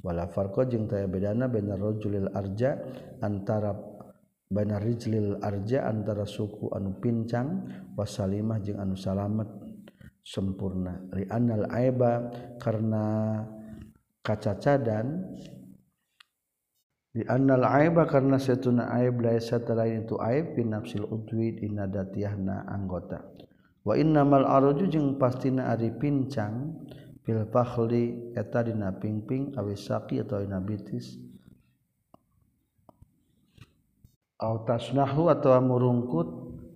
Wala 0.00 0.24
farqa 0.32 0.64
jeung 0.64 0.88
taya 0.88 1.08
bedana 1.08 1.44
benar 1.48 1.76
rajulil 1.76 2.32
arja 2.32 2.80
antara 3.20 3.76
benar 4.48 4.80
rijlil 4.80 5.44
arja 5.44 5.84
antara 5.88 6.24
suku 6.24 6.72
anu 6.72 6.96
pincang 7.04 7.68
wasalimah 7.96 8.64
jeung 8.64 8.80
anu 8.80 8.96
salamet. 8.96 9.63
Sempurna. 10.24 11.04
Li 11.12 11.28
annal 11.28 11.68
aiba 11.68 12.32
karena 12.56 13.38
kacacadan 14.24 15.36
di 17.14 17.22
annal 17.28 17.62
aiba 17.68 18.08
karena 18.08 18.40
satuna 18.40 18.90
aib 18.98 19.20
laisa 19.20 19.60
lain 19.76 20.08
itu 20.08 20.16
aib. 20.18 20.56
Fi 20.56 20.64
nafsil 20.64 21.04
udwi 21.04 21.60
dina 21.60 21.84
datiyahna 21.86 22.66
anggota. 22.66 23.20
Wa 23.84 23.94
innamal 24.00 24.48
arju 24.48 24.88
jeung 24.88 25.20
pastina 25.20 25.70
ari 25.70 25.92
pincang. 25.92 26.82
Fil 27.24 27.44
fakhli 27.48 28.36
eta 28.36 28.64
dina 28.64 28.92
pingping 28.96 29.56
awis 29.60 29.86
saqi 29.86 30.20
atau 30.24 30.40
dina 30.44 30.60
bitis. 30.60 31.20
Au 34.44 34.60
tasnahu 34.66 35.32
atau 35.32 35.56
murungkut 35.62 36.28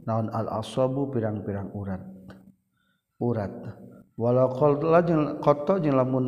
naon 0.08 0.32
al 0.32 0.48
asabu 0.48 1.12
pirang-pirang 1.12 1.68
urat 1.76 2.00
urat. 3.20 3.54
Walau 4.18 4.50
koto 5.38 5.78
jeung 5.78 5.94
lamun 5.94 6.26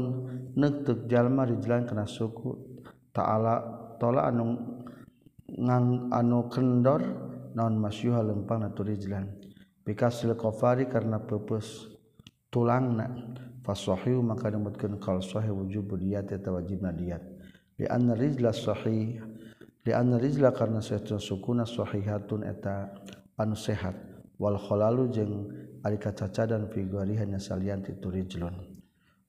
nektuk 0.54 1.10
jalma 1.10 1.42
rijlan 1.46 1.86
kena 1.86 2.06
suku 2.06 2.54
ta'ala 3.10 3.96
tola 3.98 4.30
anu 4.30 4.54
ngang 5.50 6.14
anu 6.14 6.46
kendor 6.46 7.02
naon 7.54 7.74
masyuha 7.82 8.22
lempang 8.22 8.62
natu 8.62 8.86
rijlan 8.86 9.26
bikasil 9.82 10.38
kofari 10.38 10.86
karena 10.86 11.18
pepus 11.18 11.90
tulangna. 12.50 13.10
Fasahihu 13.60 14.24
maka 14.24 14.48
dimutkeun 14.48 14.96
qal 14.96 15.20
sahih 15.20 15.52
wujub 15.52 15.92
diyat 16.00 16.32
eta 16.32 16.48
wajibna 16.48 16.96
diyat. 16.96 17.20
Li 17.76 17.84
anna 17.84 18.16
rijla 18.16 18.56
sahih 18.56 19.20
li 19.84 19.92
anna 19.92 20.16
rijla 20.16 20.48
karena 20.56 20.80
saetu 20.80 21.20
sukuna 21.20 21.68
sahihatun 21.68 22.40
eta 22.40 22.88
anu 23.36 23.52
sehat. 23.52 23.94
Wal 24.40 24.56
khalalu 24.56 25.12
jeung 25.12 25.34
alika 25.86 26.12
cacadan 26.12 26.68
figuri 26.68 27.16
hanya 27.16 27.40
salian 27.40 27.80
titu 27.80 28.12
rijlun 28.12 28.80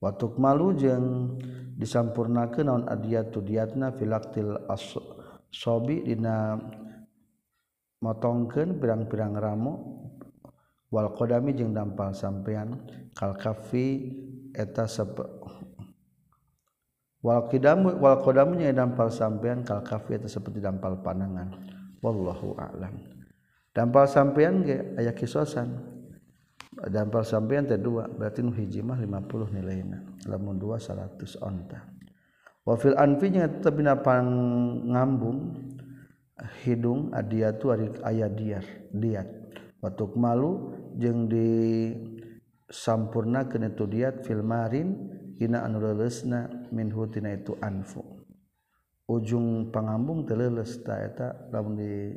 watuk 0.01 0.41
malu 0.41 0.73
jeung 0.73 1.37
disampurnakeun 1.77 2.65
naon 2.67 2.83
adiyatu 2.89 3.45
diatna 3.45 3.93
filaktil 3.95 4.57
asobi 4.67 6.01
dina 6.01 6.57
motongkeun 8.01 8.81
pirang-pirang 8.81 9.37
ramu. 9.37 9.73
wal 10.91 11.15
kodami 11.15 11.55
jeng 11.55 11.71
dampal 11.71 12.11
sampean 12.11 12.83
kal 13.15 13.31
kafi 13.39 14.11
eta 14.51 14.83
sepe 14.83 15.23
wal 17.23 17.47
qidamu 17.47 17.95
wal 17.95 18.19
qadamu 18.19 18.59
nya 18.59 18.75
dampal 18.75 19.07
sampean 19.07 19.63
kal 19.63 19.79
kafi 19.87 20.19
eta 20.19 20.27
seperti 20.27 20.59
dampal 20.59 20.99
panangan 20.99 21.55
wallahu 22.03 22.59
a'lam. 22.59 22.97
Dampal 23.71 24.03
sampean 24.03 24.67
ge 24.67 24.99
aya 24.99 25.15
kisosan. 25.15 25.90
dampal 26.71 27.27
sampean 27.27 27.67
teh 27.67 27.75
dua 27.75 28.07
berarti 28.07 28.39
nu 28.39 28.55
hiji 28.55 28.79
mah 28.79 28.95
50 28.95 29.51
nilaina 29.51 29.99
lamun 30.27 30.55
dua 30.55 30.79
100 30.79 31.43
onta. 31.43 31.83
Wa 32.63 32.77
fil 32.79 32.95
anfi 32.95 33.33
jeung 33.33 33.43
tetep 33.43 33.73
dina 33.75 33.99
pangambung 33.99 35.57
hidung 36.63 37.11
adiatu 37.11 37.75
ari 37.75 37.91
aya 38.05 38.31
diar 38.31 38.63
diat. 38.93 39.27
Watuk 39.81 40.15
malu 40.15 40.77
jeung 40.95 41.27
di 41.27 41.91
sampurna 42.69 43.49
kana 43.49 43.73
tu 43.73 43.89
diat 43.89 44.23
fil 44.23 44.45
marin 44.45 44.95
dina 45.35 45.65
anu 45.65 45.81
leulesna 45.81 46.69
minhu 46.71 47.09
tina 47.11 47.35
itu 47.35 47.57
anfu. 47.59 47.99
Ujung 49.11 49.73
pangambung 49.75 50.23
teu 50.23 50.39
leuleus 50.39 50.79
ta 50.85 51.01
eta 51.03 51.51
lamun 51.51 51.75
di 51.75 52.15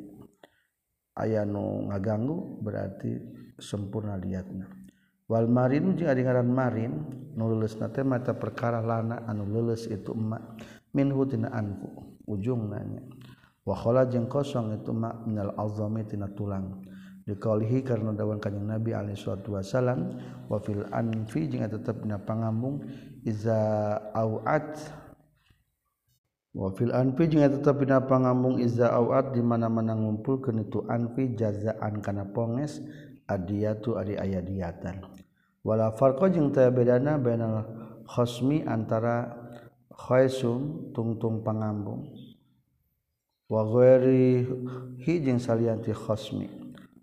aya 1.19 1.43
nu 1.43 1.91
ngaganggu 1.91 2.63
berarti 2.63 3.13
sempurna 3.59 4.19
diatna 4.19 4.67
wal 5.31 5.47
marinu 5.49 5.95
jeung 5.97 6.11
ari 6.11 6.23
ngaran 6.23 6.51
marin 6.51 6.93
nu 7.35 7.45
lelesna 7.51 7.89
teh 7.89 8.05
mata 8.05 8.37
perkara 8.37 8.85
lana 8.85 9.25
anu 9.27 9.49
leles 9.49 9.89
itu 9.91 10.13
emak 10.15 10.63
min 10.95 11.11
hutina 11.11 11.51
anfu 11.55 11.89
ujung 12.29 12.69
nanya 12.71 13.03
wa 13.65 13.75
khala 13.75 14.05
jeung 14.07 14.29
kosong 14.29 14.77
itu 14.77 14.93
mak 14.93 15.25
minal 15.25 15.57
azami 15.57 16.05
tina 16.05 16.29
tulang. 16.33 16.85
Dikalihi 17.25 17.81
karena 17.81 18.13
dawan 18.13 18.37
kanjeng 18.37 18.69
Nabi 18.69 18.93
alaihi 18.93 19.17
salatu 19.17 19.57
wasalam 19.57 20.13
wa 20.45 20.61
fil 20.61 20.85
anfi 20.93 21.49
jeung 21.49 21.65
tetep 21.65 22.05
dina 22.05 22.21
pangambung 22.21 22.85
iza 23.25 23.57
auat 24.13 24.77
wa 26.53 26.69
fil 26.77 26.93
anfi 26.93 27.25
jeung 27.25 27.49
tetep 27.49 27.81
dina 27.81 28.05
pangambung 28.05 28.61
iza 28.61 28.93
auat 28.93 29.33
di 29.33 29.41
mana-mana 29.41 29.97
ngumpulkeun 29.97 30.69
itu 30.69 30.85
anfi 30.85 31.33
jazaan 31.33 32.05
kana 32.05 32.29
ponges 32.29 32.85
adiyatu 33.29 33.97
ari 33.97 34.17
aya 34.17 34.41
diatan. 34.45 35.05
Wala 35.65 35.93
farqa 35.97 36.29
jeung 36.29 36.53
teu 36.53 36.69
bedana 36.69 37.17
bainal 37.17 37.65
khosmi 38.05 38.65
antara 38.69 39.33
khaisum 39.93 40.93
tungtung 40.93 41.41
pangambung. 41.41 42.13
Wa 43.49 43.65
ghairi 43.65 44.45
hi 45.01 45.15
jeung 45.25 45.41
salianti 45.41 45.93
khosmi. 45.93 46.49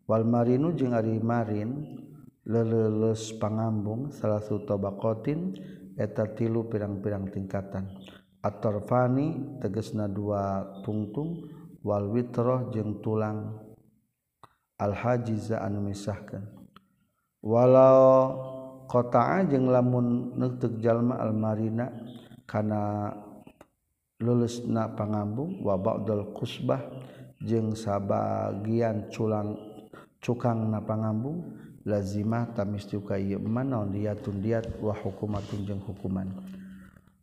Wal 0.06 0.26
marinu 0.26 0.74
jeung 0.78 0.94
ari 0.94 1.18
marin 1.22 1.98
leleles 2.46 3.34
pangambung 3.38 4.10
salah 4.14 4.42
satu 4.42 4.78
bakotin 4.78 5.54
eta 5.98 6.26
tilu 6.34 6.66
pirang-pirang 6.70 7.30
tingkatan. 7.30 7.86
Atorfani 8.42 9.58
tegesna 9.62 10.10
dua 10.10 10.66
tungtung 10.82 11.46
wal 11.86 12.10
witroh 12.10 12.74
jeung 12.74 12.98
tulang 13.02 13.61
alhajiza 14.82 15.62
anu 15.62 15.86
misahkan 15.94 16.42
walau 17.46 18.34
kota 18.90 19.46
jeung 19.46 19.70
lamun 19.70 20.34
nutuk 20.34 20.82
jalma 20.82 21.22
almarina 21.22 21.94
kana 22.50 23.14
lulus 24.18 24.66
na 24.66 24.90
pangambung 24.90 25.62
wa 25.62 25.78
ba'dal 25.78 26.34
kusbah 26.34 26.82
jeung 27.42 27.78
sabagian 27.78 29.10
culang 29.14 29.58
cukang 30.22 30.70
na 30.70 30.82
pangambung 30.82 31.58
lazimah 31.86 32.54
tamistu 32.54 33.02
kayeu 33.02 33.42
manaon 33.42 33.90
diatun 33.90 34.38
diat 34.38 34.78
wa 34.78 34.94
hukumatun 34.94 35.66
jeung 35.66 35.82
hukuman. 35.82 36.30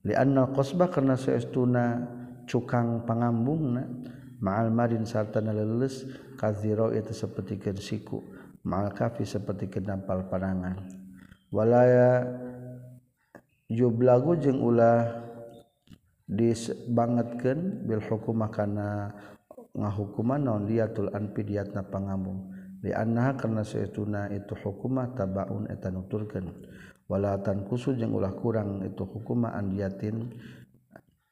Li 0.02 0.14
anna 0.18 0.50
qasbah 0.50 0.90
karna 0.90 1.14
saestuna 1.14 2.02
cukang 2.48 3.06
pangambungna 3.06 3.86
ma'al 4.38 4.70
marin 4.70 5.02
sarta 5.02 5.42
nalelus 5.42 6.06
kaziro 6.38 6.94
itu 6.94 7.10
seperti 7.10 7.58
siku 7.82 8.22
ma'al 8.66 8.94
kafi 8.94 9.24
seperti 9.24 9.70
kenampal 9.70 10.26
panangan. 10.28 10.76
Walaya 11.48 12.28
jublagu 13.68 14.36
jeung 14.36 14.60
ulah 14.60 15.24
dibangetkeun 16.28 17.88
bil 17.88 18.04
hukumah 18.04 18.52
kana 18.52 19.16
ngahukuman 19.72 20.40
non 20.44 20.68
diatul 20.68 21.08
anfi 21.12 21.42
diatna 21.46 21.86
pangambung. 21.88 22.52
Li 22.78 22.94
karena 22.94 23.66
saytuna 23.66 24.30
itu 24.30 24.54
hukumah 24.54 25.16
tabaun 25.16 25.66
eta 25.66 25.90
nuturkeun. 25.90 26.46
Walatan 27.08 27.64
tankusu 27.64 27.96
jeung 27.96 28.12
ulah 28.12 28.36
kurang 28.36 28.84
itu 28.84 29.08
hukumah 29.08 29.56
andiatin 29.56 30.28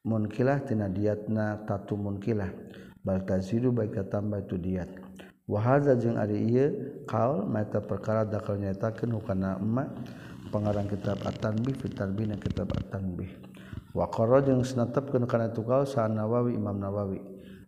munkilah 0.09 0.65
tina 0.65 0.89
diatna 0.89 1.69
tatu 1.69 2.01
munkilah. 2.01 2.49
baltazidu 3.07 3.70
baik 3.70 4.11
tambah 4.11 4.43
itu 4.43 4.59
diat 4.59 4.91
wahaza 5.47 5.95
jeung 5.95 6.19
ari 6.19 6.43
ieu 6.43 6.66
kaul 7.07 7.47
mata 7.47 7.78
perkara 7.78 8.27
dakal 8.27 8.59
nyatakeun 8.59 9.15
hukana 9.15 9.62
emma 9.62 9.87
pengarang 10.51 10.91
kitab 10.91 11.19
at-tanbih 11.27 11.74
fi 11.74 11.87
tarbina 11.91 12.39
kitab 12.39 12.70
at-tanbih. 12.70 13.31
Wa 13.95 14.07
qara 14.11 14.43
jeung 14.43 14.62
sanatepkeun 14.62 15.27
kana 15.27 15.51
tu 15.51 15.62
kaul 15.66 15.87
sa 15.87 16.07
Nawawi 16.07 16.55
Imam 16.55 16.78
Nawawi. 16.78 17.23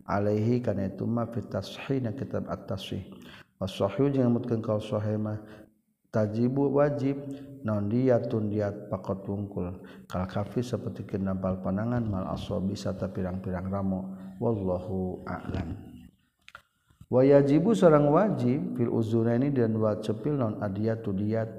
Alaihi 0.09 0.63
kana 0.63 0.89
itu 0.89 1.05
ma 1.05 1.27
fi 1.29 1.43
tashihna 1.43 2.15
kitab 2.15 2.47
at-tashih. 2.49 3.03
Wasahih 3.59 4.11
jeung 4.13 4.31
mutkeun 4.31 4.63
kaul 4.63 4.79
sahih 4.79 5.19
mah 5.19 5.39
tajibu 6.09 6.71
wajib 6.73 7.19
non 7.61 7.91
diatun 7.91 8.49
diat 8.49 8.89
pakot 8.89 9.27
wungkul 9.29 9.83
kal 10.09 10.25
kafi 10.25 10.65
seperti 10.65 11.05
kenampal 11.05 11.61
panangan 11.61 12.01
mal 12.01 12.25
asobi 12.33 12.73
sata 12.73 13.11
pirang-pirang 13.11 13.67
ramo 13.69 14.17
wallahu 14.39 15.21
a'lam. 15.27 15.75
Wayajibu 17.09 17.75
seorang 17.75 18.07
wajib 18.09 18.79
fil 18.79 18.89
uzuna 18.89 19.35
ini 19.35 19.51
dan 19.51 19.75
wa 19.75 19.97
cepil 19.99 20.39
non 20.39 20.57
adiyatu 20.63 21.11
diat. 21.11 21.49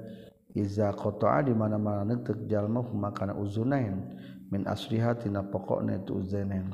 Iza 0.51 0.91
qata'a 0.91 1.47
di 1.47 1.55
mana-mana 1.55 2.03
netek 2.03 2.43
jalma 2.43 2.83
makana 2.83 3.31
uzunain 3.39 4.03
min 4.51 4.67
asliha 4.67 5.15
tina 5.15 5.39
pokokna 5.47 6.03
itu 6.03 6.19
uzunain. 6.19 6.67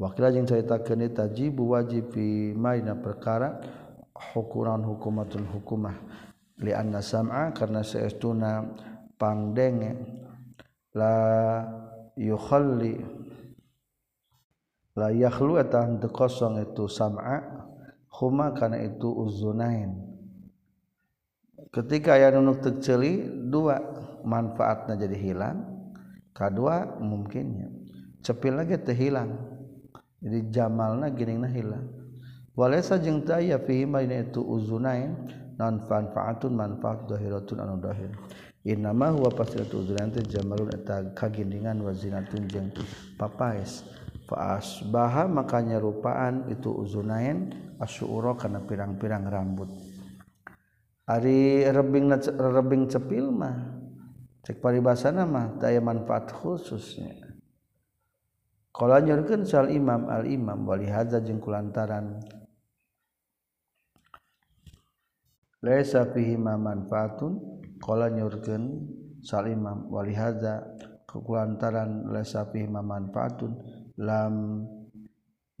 Wakila 0.00 0.32
jeung 0.32 0.48
caritakeun 0.48 1.04
tajibu 1.12 1.76
wajib 1.76 2.16
fi 2.16 2.56
maina 2.56 2.96
perkara 2.96 3.60
hukuran 4.32 4.80
hukumatul 4.80 5.44
hukumah. 5.52 5.92
Li 6.64 6.72
anna 6.72 7.04
sam'a 7.04 7.52
karena 7.52 7.84
saestuna 7.84 8.64
pangdenge. 9.20 9.96
La 10.96 11.60
yukhalli 12.16 13.00
la 14.98 15.14
yakhlu 15.14 15.58
eta 15.60 15.86
henteu 15.86 16.10
kosong 16.10 16.62
itu 16.62 16.90
sam'a 16.90 17.66
huma 18.20 18.52
kana 18.54 18.82
itu 18.82 19.06
uzunain. 19.06 19.94
Ketika 21.70 22.18
aya 22.18 22.34
nu 22.34 22.58
terceli 22.58 23.22
dua 23.46 23.78
manfaatna 24.26 24.98
jadi 24.98 25.14
hilang. 25.14 25.58
Kedua 26.34 26.98
mungkinnya. 26.98 27.70
Cepil 28.24 28.58
lagi 28.58 28.74
teh 28.80 28.96
hilang. 28.96 29.38
Jadi 30.18 30.50
jamalna 30.50 31.08
giningna 31.14 31.46
hilang. 31.46 31.86
Walaysa 32.58 32.98
jeung 32.98 33.22
teu 33.22 33.38
aya 33.38 33.62
fihi 33.62 33.86
itu 33.86 34.42
uzunain 34.42 35.14
non 35.54 35.86
manfaatun 35.86 36.52
manfaat 36.52 37.06
dohiratun 37.06 37.62
anu 37.62 37.78
dohir. 37.78 38.10
Innama 38.60 39.08
huwa 39.08 39.32
pasiratu 39.32 39.80
uzuran 39.80 40.12
teh 40.12 40.20
jamalun 40.26 40.68
eta 40.74 41.16
kagindingan 41.16 41.80
wa 41.80 41.96
zinatun 41.96 42.44
jeung 42.50 42.68
papais 43.16 43.86
faasbaha 44.30 45.26
makanya 45.26 45.82
rupaan 45.82 46.46
itu 46.46 46.70
uzunain 46.70 47.50
asyura 47.82 48.38
kana 48.38 48.62
pirang-pirang 48.62 49.26
rambut. 49.26 49.66
Ari 51.10 51.66
rebing 51.66 52.14
rebing 52.38 52.86
cepil 52.86 53.34
mah 53.34 53.82
cek 54.46 54.62
paribasana 54.62 55.26
mah 55.26 55.58
daya 55.58 55.82
manfaat 55.82 56.30
khususnya. 56.30 57.18
Kala 58.70 59.02
nyurkeun 59.02 59.42
sal 59.42 59.74
imam 59.74 60.06
al 60.06 60.30
imam 60.30 60.62
wali 60.62 60.86
hadza 60.86 61.18
jeung 61.18 61.42
kulantaran. 61.42 62.22
Laisa 65.60 66.06
fihi 66.14 66.38
ma 66.38 66.54
manfaatun 66.54 67.36
qala 67.82 68.06
nyurkeun 68.14 68.86
soal 69.20 69.50
imam 69.50 69.90
wali 69.90 70.14
hadza 70.16 70.62
kulantaran 71.10 72.08
laisa 72.08 72.46
fihi 72.48 72.70
ma 72.70 72.80
manfaatun 72.80 73.58
lam 74.00 74.64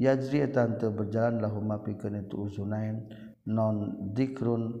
yajri 0.00 0.48
tante 0.48 0.88
berjalan 0.88 1.44
lahuma 1.44 1.84
pikeun 1.84 2.24
itu 2.24 2.48
uzunain. 2.48 3.04
Non 3.44 4.10
dikrun 4.16 4.80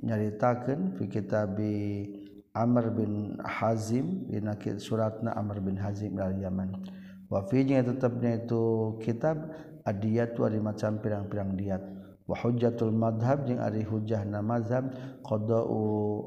nyaritakeun 0.00 0.96
fi 0.96 1.04
kitabi 1.12 1.74
Amr 2.56 2.90
bin 2.90 3.38
Hazim 3.44 4.26
dina 4.26 4.56
suratna 4.80 5.36
Amr 5.36 5.60
bin 5.60 5.76
Hazim 5.76 6.16
dari 6.16 6.40
Yaman. 6.42 6.72
Wa 7.30 7.46
fi 7.46 7.62
tetapnya 7.62 8.42
itu 8.42 8.96
kitab 9.04 9.54
adiyat 9.86 10.34
wa 10.34 10.72
macam 10.72 10.98
pirang-pirang 10.98 11.54
diat 11.54 11.82
wa 12.26 12.36
hujjatul 12.38 12.94
madhab 12.94 13.46
jeung 13.46 13.62
ari 13.62 13.82
hujjahna 13.86 14.42
mazhab 14.42 14.90
qada'u 15.26 16.26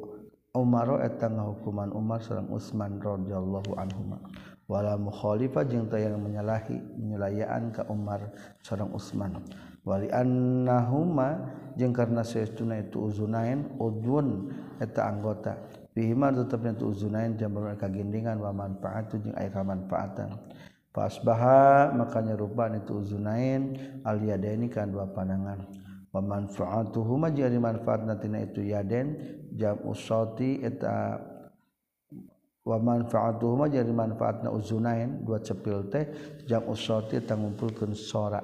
Umar 0.53 1.01
eta 1.01 1.33
ngahukuman 1.33 1.89
Umar 1.97 2.21
sareng 2.21 2.45
Utsman 2.53 3.01
radhiyallahu 3.01 3.73
anhuma. 3.73 4.21
wala 4.67 4.95
mukhalifah 4.95 5.67
jeung 5.67 5.91
teu 5.91 5.99
yang 5.99 6.19
menyalahi 6.19 6.79
menyulayaan 6.95 7.75
ka 7.75 7.83
Umar 7.91 8.31
sareng 8.63 8.91
Utsman. 8.95 9.43
Wali 9.83 10.07
annahuma 10.15 11.51
jeung 11.75 11.91
karna 11.91 12.23
saestuna 12.23 12.79
itu 12.79 13.11
uzunain 13.11 13.67
udun 13.75 14.47
eta 14.79 15.11
anggota. 15.11 15.59
Bihima 15.91 16.31
tetepna 16.31 16.73
itu 16.73 16.89
uzunain 16.89 17.35
jambar 17.35 17.75
kagindingan 17.75 18.39
wa 18.39 18.55
manfaatu 18.55 19.19
jeung 19.19 19.35
aya 19.35 19.51
kamanfaatan 19.51 20.33
fasbaha 20.93 21.89
makanya 21.93 22.37
nyerupaan 22.37 22.79
itu 22.79 23.01
uzunain 23.01 23.75
aliyadaini 24.07 24.71
kan 24.71 24.89
dua 24.89 25.09
pandangan. 25.11 25.67
Wa 26.13 26.21
manfaatuhuma 26.21 27.33
jeung 27.35 27.59
manfaatna 27.59 28.15
tina 28.21 28.45
itu 28.45 28.63
yaden 28.63 29.19
jam 29.57 29.83
usati 29.83 30.63
eta 30.63 31.19
wa 32.63 32.79
manfaatuhuma 32.79 33.67
jadi 33.67 33.91
manfaatna 33.91 34.47
uzunain 34.51 35.23
dua 35.27 35.43
cepil 35.43 35.91
teh 35.91 36.07
jam 36.47 36.63
usoti 36.67 37.19
eta 37.19 37.35
ngumpulkeun 37.35 37.91
sora. 37.95 38.39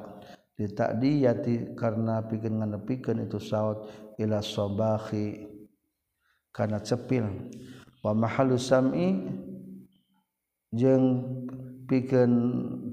Takdiyati 0.60 1.72
karena 1.80 2.20
pikeun 2.28 2.60
nganepikeun 2.60 3.24
itu 3.24 3.40
saut 3.40 3.88
ila 4.20 4.44
sabahi 4.44 5.48
kana 6.52 6.84
cepil. 6.84 7.24
Wa 8.04 8.12
mahallu 8.12 8.60
sam'i 8.60 9.24
jeung 10.76 11.04
pikeun 11.88 12.34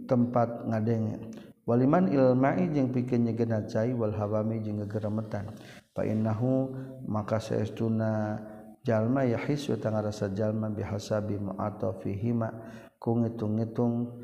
tempat 0.06 0.62
ngadenge. 0.62 1.18
Waliman 1.66 2.06
ilmai 2.06 2.70
jeung 2.70 2.94
pikeun 2.94 3.26
nyegenna 3.26 3.66
cai 3.66 3.90
wal 3.90 4.14
hawami 4.14 4.62
jeung 4.62 4.86
gegeremetan. 4.86 5.50
Fa 5.90 6.06
innahu 6.06 6.70
maka 7.10 7.42
saestuna 7.42 8.38
jalma 8.86 9.26
yahis 9.26 9.66
eta 9.66 9.90
rasa 9.90 10.30
jalma 10.30 10.70
bihasabi 10.70 11.42
mu'atafihima 11.42 12.54
ku 13.02 13.18
ngitung-ngitung 13.18 14.14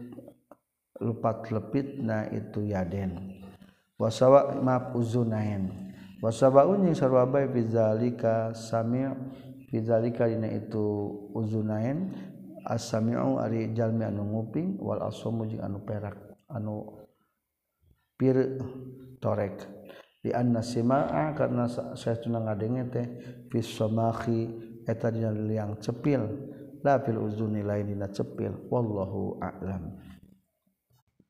lupat 1.02 1.50
lepitna 1.50 2.30
itu 2.30 2.70
yaden. 2.70 3.42
Wasawa 3.98 4.54
maaf 4.62 4.94
uzunain 4.94 5.66
wasabaun 6.22 6.86
jeung 6.86 6.94
sarwa 6.94 7.26
bae 7.26 7.50
bizalika 7.50 8.54
sami' 8.54 9.10
bizalika 9.74 10.30
dina 10.30 10.46
itu 10.46 11.10
uzunain 11.34 12.14
as-sami'u 12.62 13.42
ari 13.42 13.74
jalmi 13.74 14.06
anu 14.06 14.22
nguping 14.30 14.78
wal 14.78 15.02
asamu 15.02 15.50
jeung 15.50 15.66
anu 15.66 15.82
perak 15.82 16.14
anu 16.46 17.02
pir 18.14 18.62
torek. 19.18 19.81
Di 20.22 20.30
simaa 20.62 21.34
karena 21.34 21.66
saya 21.98 22.14
tunang 22.22 22.46
ngadenge 22.46 22.82
teh 22.94 23.06
fi 23.50 23.58
samahi 23.58 24.40
eta 24.86 25.10
dina 25.10 25.34
liang 25.34 25.82
cepil. 25.82 26.22
La 26.82 27.02
fil 27.02 27.18
uzuni 27.18 27.62
lain 27.62 27.90
dina 27.90 28.06
cepil. 28.06 28.70
Wallahu 28.70 29.42
a'lam. 29.42 29.98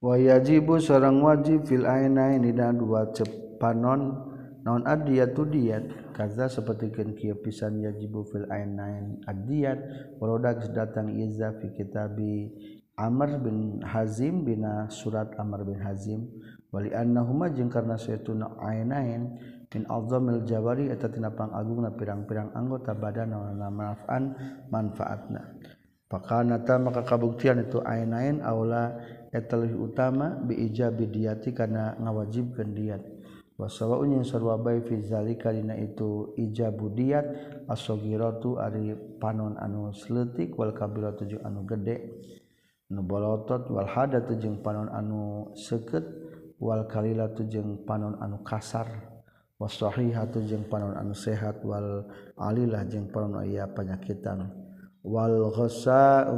Wa 0.01 0.16
yajibu 0.20 0.77
sareng 0.77 1.24
wajib 1.24 1.64
fil 1.64 1.89
ainain 1.89 2.44
dina 2.44 2.69
dua 2.73 3.09
cepanon. 3.16 4.28
Naon 4.62 4.86
adiyatu 4.86 5.43
diat 5.48 6.14
kaza 6.14 6.47
sapertikeun 6.47 7.19
kieu 7.19 7.35
pisan 7.40 7.81
yajibu 7.81 8.28
fil 8.28 8.44
ainain 8.52 9.24
adiyat. 9.24 9.81
Warodak 10.20 10.69
datang 10.77 11.16
iza 11.16 11.56
fi 11.56 11.73
kitabi 11.73 12.52
Amr 12.93 13.40
bin 13.40 13.81
Hazim 13.81 14.44
bina 14.44 14.85
surat 14.93 15.32
Amr 15.40 15.64
bin 15.64 15.81
Hazim 15.81 16.28
wali 16.73 16.90
annahuma 16.90 17.53
jeung 17.53 17.69
karna 17.69 18.01
saytuna 18.01 18.57
ainain 18.65 19.36
min 19.73 19.85
azamil 19.89 20.44
jawari 20.49 20.89
eta 20.89 21.09
tina 21.09 21.32
pangagungna 21.32 21.93
pirang-pirang 21.93 22.53
anggota 22.57 22.93
badan 22.97 23.32
anu 23.32 23.57
manfaatan 23.57 24.23
manfaatna. 24.69 25.43
Pakana 26.12 26.61
ta 26.61 26.77
maka 26.77 27.09
kabuktian 27.09 27.65
itu 27.65 27.81
ainain 27.81 28.44
aula 28.44 29.01
eta 29.32 29.57
leuwih 29.57 29.81
utama 29.81 30.36
bi 30.44 30.61
ijabi 30.61 31.09
diati 31.09 31.57
kana 31.57 31.97
ngawajibkeun 31.97 32.77
diat. 32.77 33.01
Wasawa 33.57 34.05
jeung 34.05 34.20
sarwa 34.24 34.61
bae 34.61 34.85
fi 34.85 35.01
zalika 35.01 35.53
dina 35.57 35.73
itu 35.73 36.36
ijabu 36.36 36.93
diat 36.93 37.24
asogiratu 37.65 38.61
ari 38.61 38.93
panon 39.16 39.57
anu 39.57 39.89
sleutik 39.97 40.53
wal 40.61 40.77
kabiratu 40.77 41.24
jeung 41.24 41.44
anu 41.49 41.65
gede. 41.65 42.12
Nu 42.93 43.01
bolotot 43.01 43.73
wal 43.73 43.89
hadatu 43.89 44.36
jeung 44.36 44.61
panon 44.61 44.93
anu 44.93 45.49
seukeut 45.57 46.22
wal 46.62 46.86
kalila 46.86 47.26
jeung 47.51 47.82
panon 47.82 48.14
anu 48.22 48.39
kasar 48.47 48.86
wasahihatu 49.59 50.47
jeung 50.47 50.62
panon 50.70 50.94
anu 50.94 51.10
sehat 51.10 51.59
wal 51.66 52.06
alilah 52.39 52.86
jeung 52.86 53.10
panon 53.10 53.43
aya 53.43 53.66
panyakitan 53.66 54.47
wal 55.02 55.51
ghasa 55.51 56.30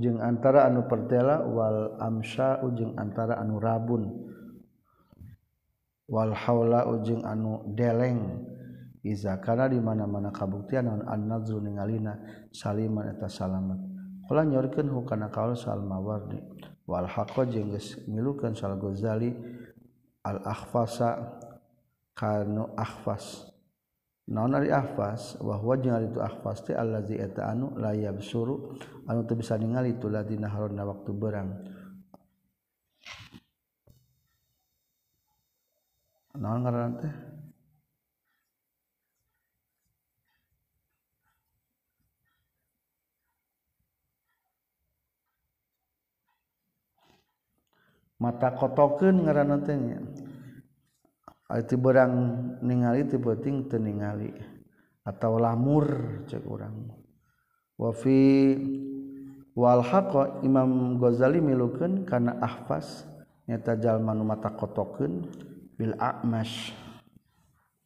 jeung 0.00 0.16
antara 0.24 0.64
anu 0.72 0.88
pertela 0.88 1.44
wal 1.44 2.00
amsya 2.00 2.64
jeung 2.72 2.96
antara 2.96 3.36
anu 3.36 3.60
rabun 3.60 4.08
wal 6.08 6.32
haula 6.32 6.88
jeung 7.04 7.20
anu 7.28 7.60
deleng. 7.76 8.56
Iza 9.06 9.38
kana 9.38 9.70
di 9.70 9.78
mana-mana 9.78 10.34
kabuktian 10.34 10.90
naon 10.90 11.06
an-nazru 11.06 11.62
ningalina 11.62 12.18
saliman 12.50 13.06
eta 13.06 13.30
salamet. 13.30 13.95
Kula 14.26 14.42
nyorkeun 14.42 14.90
hukana 14.90 15.30
kaul 15.30 15.54
Sal 15.54 15.82
Mawardi 15.86 16.42
wal 16.86 17.06
haqqo 17.06 17.46
jeung 17.46 17.70
geus 17.70 17.94
milukeun 18.10 18.58
Sal 18.58 18.74
Ghazali 18.74 19.30
al 20.26 20.42
akhfasa 20.42 21.38
kanu 22.18 22.66
akhfas 22.74 23.46
naon 24.26 24.58
ari 24.58 24.74
akhfas 24.74 25.38
wa 25.38 25.54
huwa 25.62 25.78
jeung 25.78 25.94
ari 25.94 26.10
tu 26.10 26.18
akhfas 26.18 26.66
teh 26.66 26.74
allazi 26.74 27.14
eta 27.14 27.46
anu 27.54 27.70
la 27.78 27.94
yabsuru 27.94 28.74
anu 29.06 29.22
teu 29.22 29.38
bisa 29.38 29.54
ningali 29.54 29.94
tu 30.02 30.10
ladina 30.10 30.50
haronna 30.50 30.82
waktu 30.82 31.10
berang 31.14 31.50
naon 36.34 36.58
ngaranna 36.66 36.98
teh? 36.98 37.35
mata 48.16 48.52
kotoken 48.56 49.24
ngaran 49.24 49.60
tenya 49.64 50.00
itu 51.56 51.78
berang 51.78 52.12
ningali 52.64 53.06
itu 53.06 53.20
penting 53.22 53.70
teningali 53.70 54.34
atau 55.06 55.38
lamur 55.38 55.86
cek 56.26 56.42
orang 56.48 56.90
wafi 57.78 58.56
wal 59.56 59.80
haqa 59.80 60.42
Imam 60.44 61.00
Ghazali 61.00 61.40
milukeun 61.40 62.04
kana 62.04 62.36
ahfas 62.42 63.08
nyata 63.46 63.78
jalma 63.78 64.12
nu 64.12 64.26
mata 64.26 64.52
kotokeun 64.52 65.22
bil 65.76 65.94
a'mash 65.96 66.72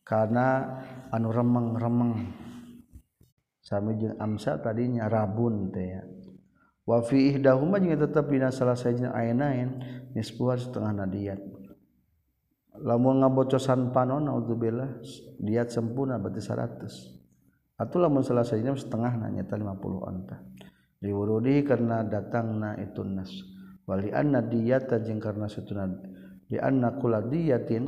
kana 0.06 0.80
anu 1.14 1.30
remeng-remeng. 1.30 2.14
Sami 3.62 3.94
jeung 4.02 4.18
amsa 4.18 4.58
tadinya 4.58 5.06
rabun 5.06 5.70
teh 5.70 5.86
ya. 5.94 6.02
Wa 6.82 6.98
fi 7.06 7.30
ihdahuma 7.30 7.78
jeung 7.78 7.94
tetep 7.94 8.26
dina 8.26 8.50
salah 8.50 8.74
sajina 8.74 9.14
ainain 9.14 9.78
nisbuha 10.16 10.58
setengah 10.58 11.04
nadiat 11.04 11.40
lamun 12.80 13.20
ngabocosan 13.22 13.90
panon 13.94 14.30
naudzubillah 14.30 15.02
diat 15.42 15.68
sempurna 15.68 16.16
berarti 16.16 16.42
100 16.42 17.80
atau 17.80 17.96
lamun 17.98 18.22
selesainya 18.24 18.76
setengah 18.76 19.16
nanya 19.20 19.44
50 19.44 19.56
onta 20.00 20.36
diwurudi 21.00 21.64
karena 21.64 22.04
datangna 22.04 22.76
itu 22.76 23.00
nas. 23.02 23.32
Wali 23.88 24.12
anna 24.12 24.44
diyata 24.44 25.02
jeung 25.02 25.18
karena 25.18 25.50
satuna 25.50 25.88
di 26.46 26.60
anna 26.60 26.94
kula 26.94 27.24
diyatin 27.26 27.84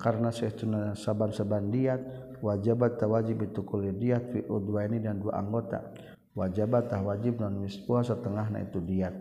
karena 0.00 0.32
satuna 0.34 0.96
saban-saban 0.96 1.70
diat 1.70 2.00
wajibat 2.42 2.98
tawajib 2.98 3.44
itu 3.46 3.62
kulit 3.62 4.00
diat 4.00 4.34
fi 4.34 4.40
udwaini 4.42 4.98
dan 4.98 5.22
dua 5.22 5.38
anggota. 5.38 5.94
Wajibat 6.34 6.90
wajib 6.90 7.38
non 7.38 7.62
mispuah 7.62 8.02
setengah 8.02 8.50
na 8.50 8.66
itu 8.66 8.82
diat 8.82 9.14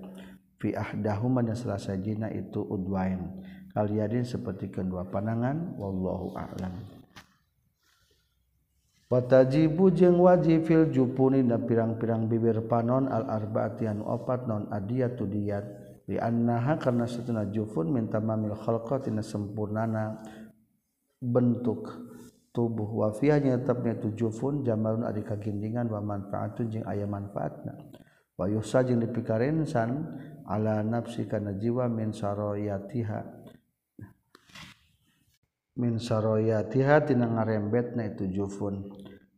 fi 0.64 0.72
ahdahuma 0.72 1.44
dan 1.44 1.60
selasajina 1.60 2.32
itu 2.32 2.64
udwain. 2.64 3.44
Kalian 3.76 4.24
seperti 4.24 4.72
kedua 4.72 5.04
panangan 5.04 5.76
wallahu 5.76 6.32
a'lam. 6.40 6.72
Watajibu 9.12 9.92
jeung 9.94 10.24
wajib 10.24 10.64
fil 10.66 10.88
jupuni 10.90 11.44
dan 11.44 11.68
pirang-pirang 11.70 12.26
bibir 12.32 12.64
panon 12.66 13.12
al 13.12 13.30
arbaati 13.30 13.86
anu 13.86 14.08
opat 14.10 14.50
non 14.50 14.72
adiyatu 14.74 15.30
diyat 15.30 15.66
li 16.10 16.18
annaha 16.18 16.82
karena 16.82 17.06
satuna 17.06 17.46
jufun 17.46 17.94
min 17.94 18.10
tamamil 18.10 18.58
khalqa 18.58 19.06
tina 19.06 19.22
sempurnana 19.22 20.18
bentuk 21.22 21.94
tubuh. 22.54 22.90
Wa 23.06 23.14
fiha 23.14 23.38
tetapnya 23.38 24.02
tu 24.02 24.14
jufun 24.18 24.66
jamalun 24.66 25.06
ari 25.06 25.22
kagindingan 25.22 25.94
wa 25.94 26.02
manfaatun 26.02 26.74
jeung 26.74 26.86
aya 26.90 27.06
manfaatna. 27.06 27.74
Wa 28.34 28.50
yusa 28.50 28.82
jeung 28.82 28.98
dipikarensan 28.98 29.90
ala 30.48 30.84
nafsi 30.84 31.28
kana 31.28 31.56
jiwa 31.56 31.88
min 31.88 32.12
saroyatiha. 32.12 33.20
Min 35.80 35.98
saroyatiha 35.98 37.08
tina 37.08 37.28
ngarembet 37.28 37.98
na 37.98 38.12
itu 38.12 38.30
jufun. 38.30 38.90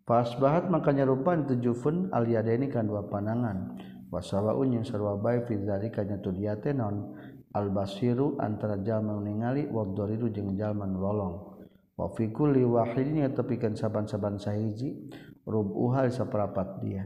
Pas 0.06 0.30
bahat 0.38 0.70
makanya 0.70 1.10
rupa 1.10 1.34
itu 1.34 1.58
jufun 1.58 2.14
al 2.14 2.30
yadaini 2.30 2.70
kan 2.70 2.86
dua 2.86 3.10
panangan 3.10 3.74
Wasawa 4.16 4.56
yang 4.64 4.86
sarwa 4.86 5.20
bae 5.20 5.44
fi 5.44 5.60
dzalika 5.60 6.06
nyatudiate 6.08 6.72
non 6.72 7.18
al 7.52 7.68
basiru 7.74 8.40
antara 8.40 8.80
jalma 8.80 9.18
ningali 9.20 9.68
wa 9.68 9.84
dhariru 9.84 10.32
jeung 10.32 10.56
jalma 10.56 10.88
lolong 10.88 11.58
wa 12.00 12.08
fi 12.16 12.32
kulli 12.32 12.64
wahidin 12.64 13.28
tepikeun 13.36 13.76
saban-saban 13.76 14.40
sahiji 14.40 15.12
rubuhal 15.44 16.14
saparapat 16.14 16.80
dia. 16.80 17.04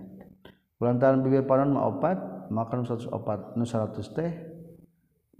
Kulantaran 0.78 1.26
bibir 1.26 1.50
panon 1.50 1.74
maopat 1.74 2.20
maka 2.50 2.78
104 2.78 3.58
nu 3.58 3.66
100 3.66 4.18
teh 4.18 4.32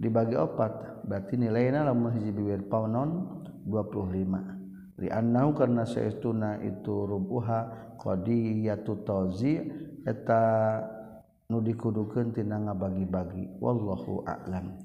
dibagi 0.00 0.34
opat 0.34 1.04
berarti 1.04 1.36
nilainya 1.36 1.86
lamun 1.86 2.14
hiji 2.16 2.30
bibir 2.32 2.64
paunon 2.66 3.42
25 3.68 5.04
li 5.04 5.08
annau 5.12 5.52
karena 5.52 5.84
saestuna 5.84 6.60
itu 6.64 7.04
rubuha 7.04 7.92
qadiyatu 8.00 9.04
tawzi 9.04 9.60
eta 10.08 10.42
nu 11.50 11.58
dikudukeun 11.58 12.30
tina 12.30 12.62
ngabagi-bagi. 12.62 13.58
Wallahu 13.58 14.22
a'lam. 14.22 14.78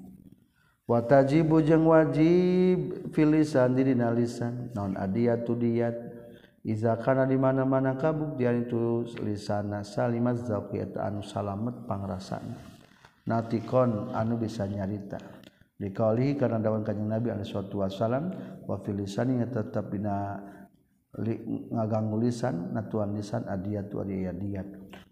Wa 0.90 1.02
tajibu 1.06 1.62
jeung 1.62 1.86
wajib 1.86 3.10
filisan 3.14 3.78
di 3.78 3.94
dina 3.94 4.10
lisan 4.10 4.74
naon 4.74 4.98
adiyatu 4.98 5.54
diyat. 5.54 5.98
Iza 6.66 6.98
kana 6.98 7.30
di 7.30 7.38
mana-mana 7.38 7.94
kabuk 7.94 8.42
dia 8.42 8.50
itu 8.50 9.06
lisana 9.22 9.86
salimaz 9.86 10.42
eta 10.50 11.06
anu 11.06 11.22
salamet 11.22 11.86
pangrasana. 11.86 12.58
Natikon 13.30 14.10
anu 14.10 14.42
bisa 14.42 14.66
nyarita. 14.66 15.22
Dikali 15.78 16.34
karena 16.34 16.58
dawan 16.58 16.82
kanjeng 16.82 17.06
Nabi 17.06 17.30
alaihi 17.30 17.46
salatu 17.46 17.86
wasalam 17.86 18.34
wa 18.66 18.82
fil 18.82 18.98
lisani 18.98 19.38
tetap 19.46 19.94
dina 19.94 20.42
li, 21.22 21.38
ngaganggu 21.70 22.18
lisan 22.18 22.74
natuan 22.74 23.14
lisan 23.14 23.46
adiyat 23.46 23.94
wa 23.94 24.02
adiat. 24.02 24.68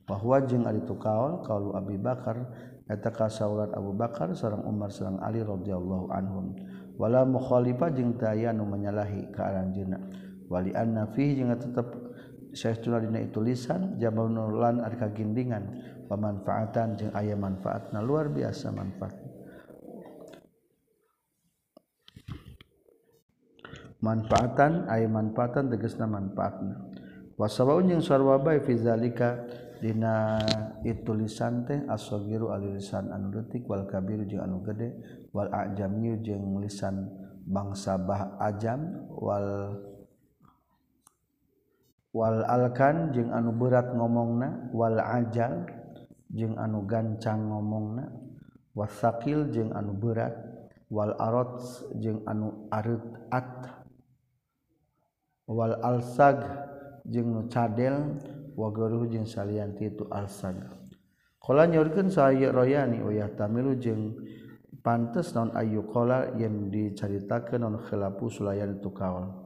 Bahwa 0.09 0.41
jeung 0.49 0.65
ari 0.65 0.81
tu 0.89 0.97
kaul 0.97 1.45
kaulu 1.45 1.77
Abi 1.77 2.01
Bakar 2.01 2.49
eta 2.89 3.13
kasaulat 3.13 3.77
Abu 3.77 3.93
Bakar 3.93 4.33
sareng 4.33 4.65
Umar 4.65 4.89
sareng 4.89 5.21
Ali 5.21 5.45
radhiyallahu 5.45 6.09
anhum. 6.09 6.57
Wala 6.97 7.29
mukhalifah 7.29 7.93
jeung 7.93 8.17
tayanu 8.17 8.65
menyalahi 8.65 9.29
ka 9.29 9.53
aranjeunna. 9.53 10.22
wali 10.51 10.71
anna 10.75 11.07
fi 11.11 11.35
jeung 11.37 11.53
tetep 11.53 11.87
saestuna 12.53 13.01
dina 13.01 13.19
itu 13.23 13.41
lisan 13.41 13.97
jamalnulan 13.97 14.83
ari 14.83 14.97
kagindingan. 14.99 15.63
Pamanfaatan 16.03 16.99
jeung 16.99 17.15
aya 17.15 17.33
manfaatna 17.33 18.03
luar 18.03 18.27
biasa 18.29 18.69
manfaat. 18.75 19.15
Manfaatan 24.03 24.91
aya 24.91 25.07
manfaatan 25.07 25.71
tegasna 25.71 26.05
manfaatna. 26.05 26.91
Wasawaun 27.39 27.87
jeung 27.87 28.03
sarwa 28.03 28.37
bae 28.37 28.61
fi 28.61 28.77
zalika 28.77 29.47
dina 29.79 30.37
itu 30.83 31.11
lisan 31.15 31.65
teh 31.65 31.81
asogiru 31.87 32.51
alilisan 32.51 33.09
anu 33.09 33.35
leutik 33.35 33.63
wal 33.65 33.87
kabiru 33.87 34.27
jeung 34.27 34.43
anu 34.43 34.61
gede 34.63 34.95
wal 35.31 35.49
ajamiu 35.49 36.19
jeung 36.19 36.59
lisan 36.61 37.09
bangsa 37.47 37.95
bah 37.99 38.37
ajam 38.43 39.07
wal 39.11 39.75
wal 42.13 42.45
alkan 42.45 43.09
jeung 43.09 43.33
anu 43.33 43.51
berat 43.57 43.89
ngomongna 43.89 44.69
wal 44.69 45.01
ajal 45.01 45.65
jeung 46.29 46.53
anu 46.61 46.85
gancang 46.85 47.49
ngomongna 47.49 48.05
wasakil 48.77 49.49
jeung 49.49 49.73
anu 49.73 49.97
berat 49.97 50.37
wal 50.93 51.17
arot 51.17 51.57
jeung 51.97 52.21
anu 52.29 52.69
areat 52.69 53.49
wal 55.49 55.73
alsag 55.81 56.37
jeung 57.09 57.33
nu 57.33 57.41
cadel 57.49 58.21
wagaruh 58.53 59.09
jeung 59.09 59.25
salian 59.25 59.73
itu 59.81 60.05
alsag. 60.13 60.55
Qala 61.43 61.67
nyorkeun 61.67 62.07
saya 62.07 62.55
royani 62.55 63.03
oh 63.03 63.11
uyah 63.11 63.27
tamilu 63.35 63.75
jeung 63.75 64.15
pantes 64.79 65.35
non 65.35 65.51
ayu 65.51 65.83
qala 65.91 66.31
yen 66.39 66.71
dicaritakeun 66.71 67.67
non 67.67 67.75
khilafu 67.83 68.31
sulayan 68.31 68.79
itu 68.79 68.87
kaul 68.95 69.42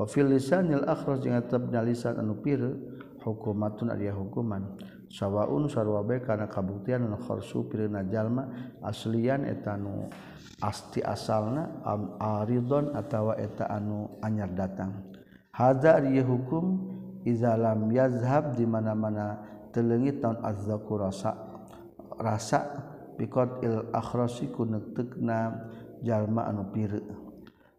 wa 0.00 0.08
fil 0.08 0.32
lisanil 0.32 0.88
akhraj 0.88 1.20
jeung 1.20 1.36
tetep 1.36 1.68
lisan 1.84 2.16
anu 2.16 2.40
pir 2.40 2.64
hukumatun 3.20 3.92
ari 3.92 4.08
hukuman. 4.08 4.80
Sawaun 5.12 5.68
sarwa 5.68 6.00
bae 6.00 6.24
kana 6.24 6.48
kabuktian 6.48 7.04
anu 7.04 7.20
kharsu 7.20 7.68
pirna 7.68 8.00
jalma 8.08 8.48
aslian 8.80 9.44
eta 9.44 9.76
nu 9.76 10.08
asti 10.64 11.04
asalna 11.04 11.84
am 11.84 12.16
aridon 12.16 12.96
atawa 12.96 13.36
eta 13.36 13.68
anu 13.68 14.08
anyar 14.24 14.48
datang. 14.56 15.04
Hadza 15.52 16.00
ari 16.00 16.16
hukum 16.24 16.80
iza 17.28 17.52
lam 17.60 17.92
yazhab 17.92 18.56
di 18.56 18.64
mana-mana 18.64 19.36
telengit 19.76 20.24
taun 20.24 20.40
azzaku 20.40 20.96
rasa 20.96 21.36
rasa 22.16 22.60
bikot 23.20 23.60
il 23.60 23.84
akhrasi 23.92 24.48
kunektekna 24.48 25.68
jalma 26.00 26.48
anu 26.48 26.64
pir. 26.72 27.04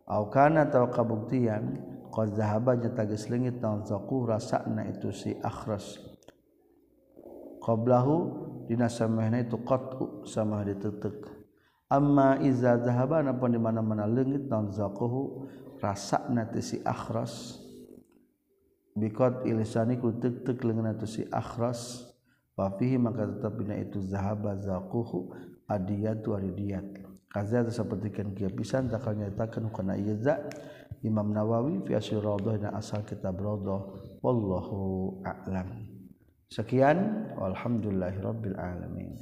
Au 0.05 0.27
kana 0.27 0.67
taw 0.67 0.91
kabuktian 0.91 1.89
qad 2.11 2.35
zahaba 2.35 2.75
nya 2.75 2.91
tagis 2.91 3.31
leungit 3.31 3.63
tahun 3.63 3.87
zaku 3.87 4.27
rasana 4.27 4.91
itu 4.91 5.09
si 5.15 5.31
akhras. 5.39 5.97
Qablahu 7.63 8.15
dina 8.67 8.91
samehna 8.91 9.39
itu 9.41 9.55
qatu 9.63 10.27
sama 10.27 10.61
ditetek. 10.67 11.23
Amma 11.91 12.39
iza 12.43 12.79
zahabana 12.83 13.35
pun 13.35 13.51
di 13.55 13.59
mana-mana 13.59 14.03
leungit 14.03 14.51
naon 14.51 14.69
zaquhu 14.75 15.47
rasa 15.79 16.27
nanti 16.27 16.59
si 16.59 16.77
akhras. 16.83 17.63
Bikot 18.91 19.47
ilisani 19.47 19.95
ku 19.95 20.11
tek 20.19 20.43
tek 20.43 20.59
leungeun 20.67 20.99
tu 20.99 21.07
si 21.07 21.23
akhras. 21.31 22.11
Wa 22.59 22.67
fihi 22.75 22.99
maka 22.99 23.23
tetap 23.23 23.55
dina 23.55 23.79
itu 23.79 24.03
zahaba 24.03 24.59
zaquhu 24.59 25.31
adiyatu 25.71 26.35
adiyat 26.35 27.11
kaza 27.31 27.63
sapertikeun 27.71 28.35
kieu 28.35 28.51
pisan 28.51 28.91
takal 28.91 29.15
nyatakeun 29.15 29.71
kana 29.71 29.95
za 30.19 30.43
Imam 31.01 31.33
Nawawi 31.33 31.81
fi 31.83 31.97
asli 31.97 32.21
Raudhah 32.21 32.61
dan 32.61 32.71
asal 32.77 33.01
kitab 33.01 33.41
Raudhah. 33.41 33.81
Wallahu 34.21 35.17
a'lam. 35.25 35.89
Sekian. 36.53 37.31
Walhamdulillahirabbil 37.41 38.57
alamin. 38.59 39.17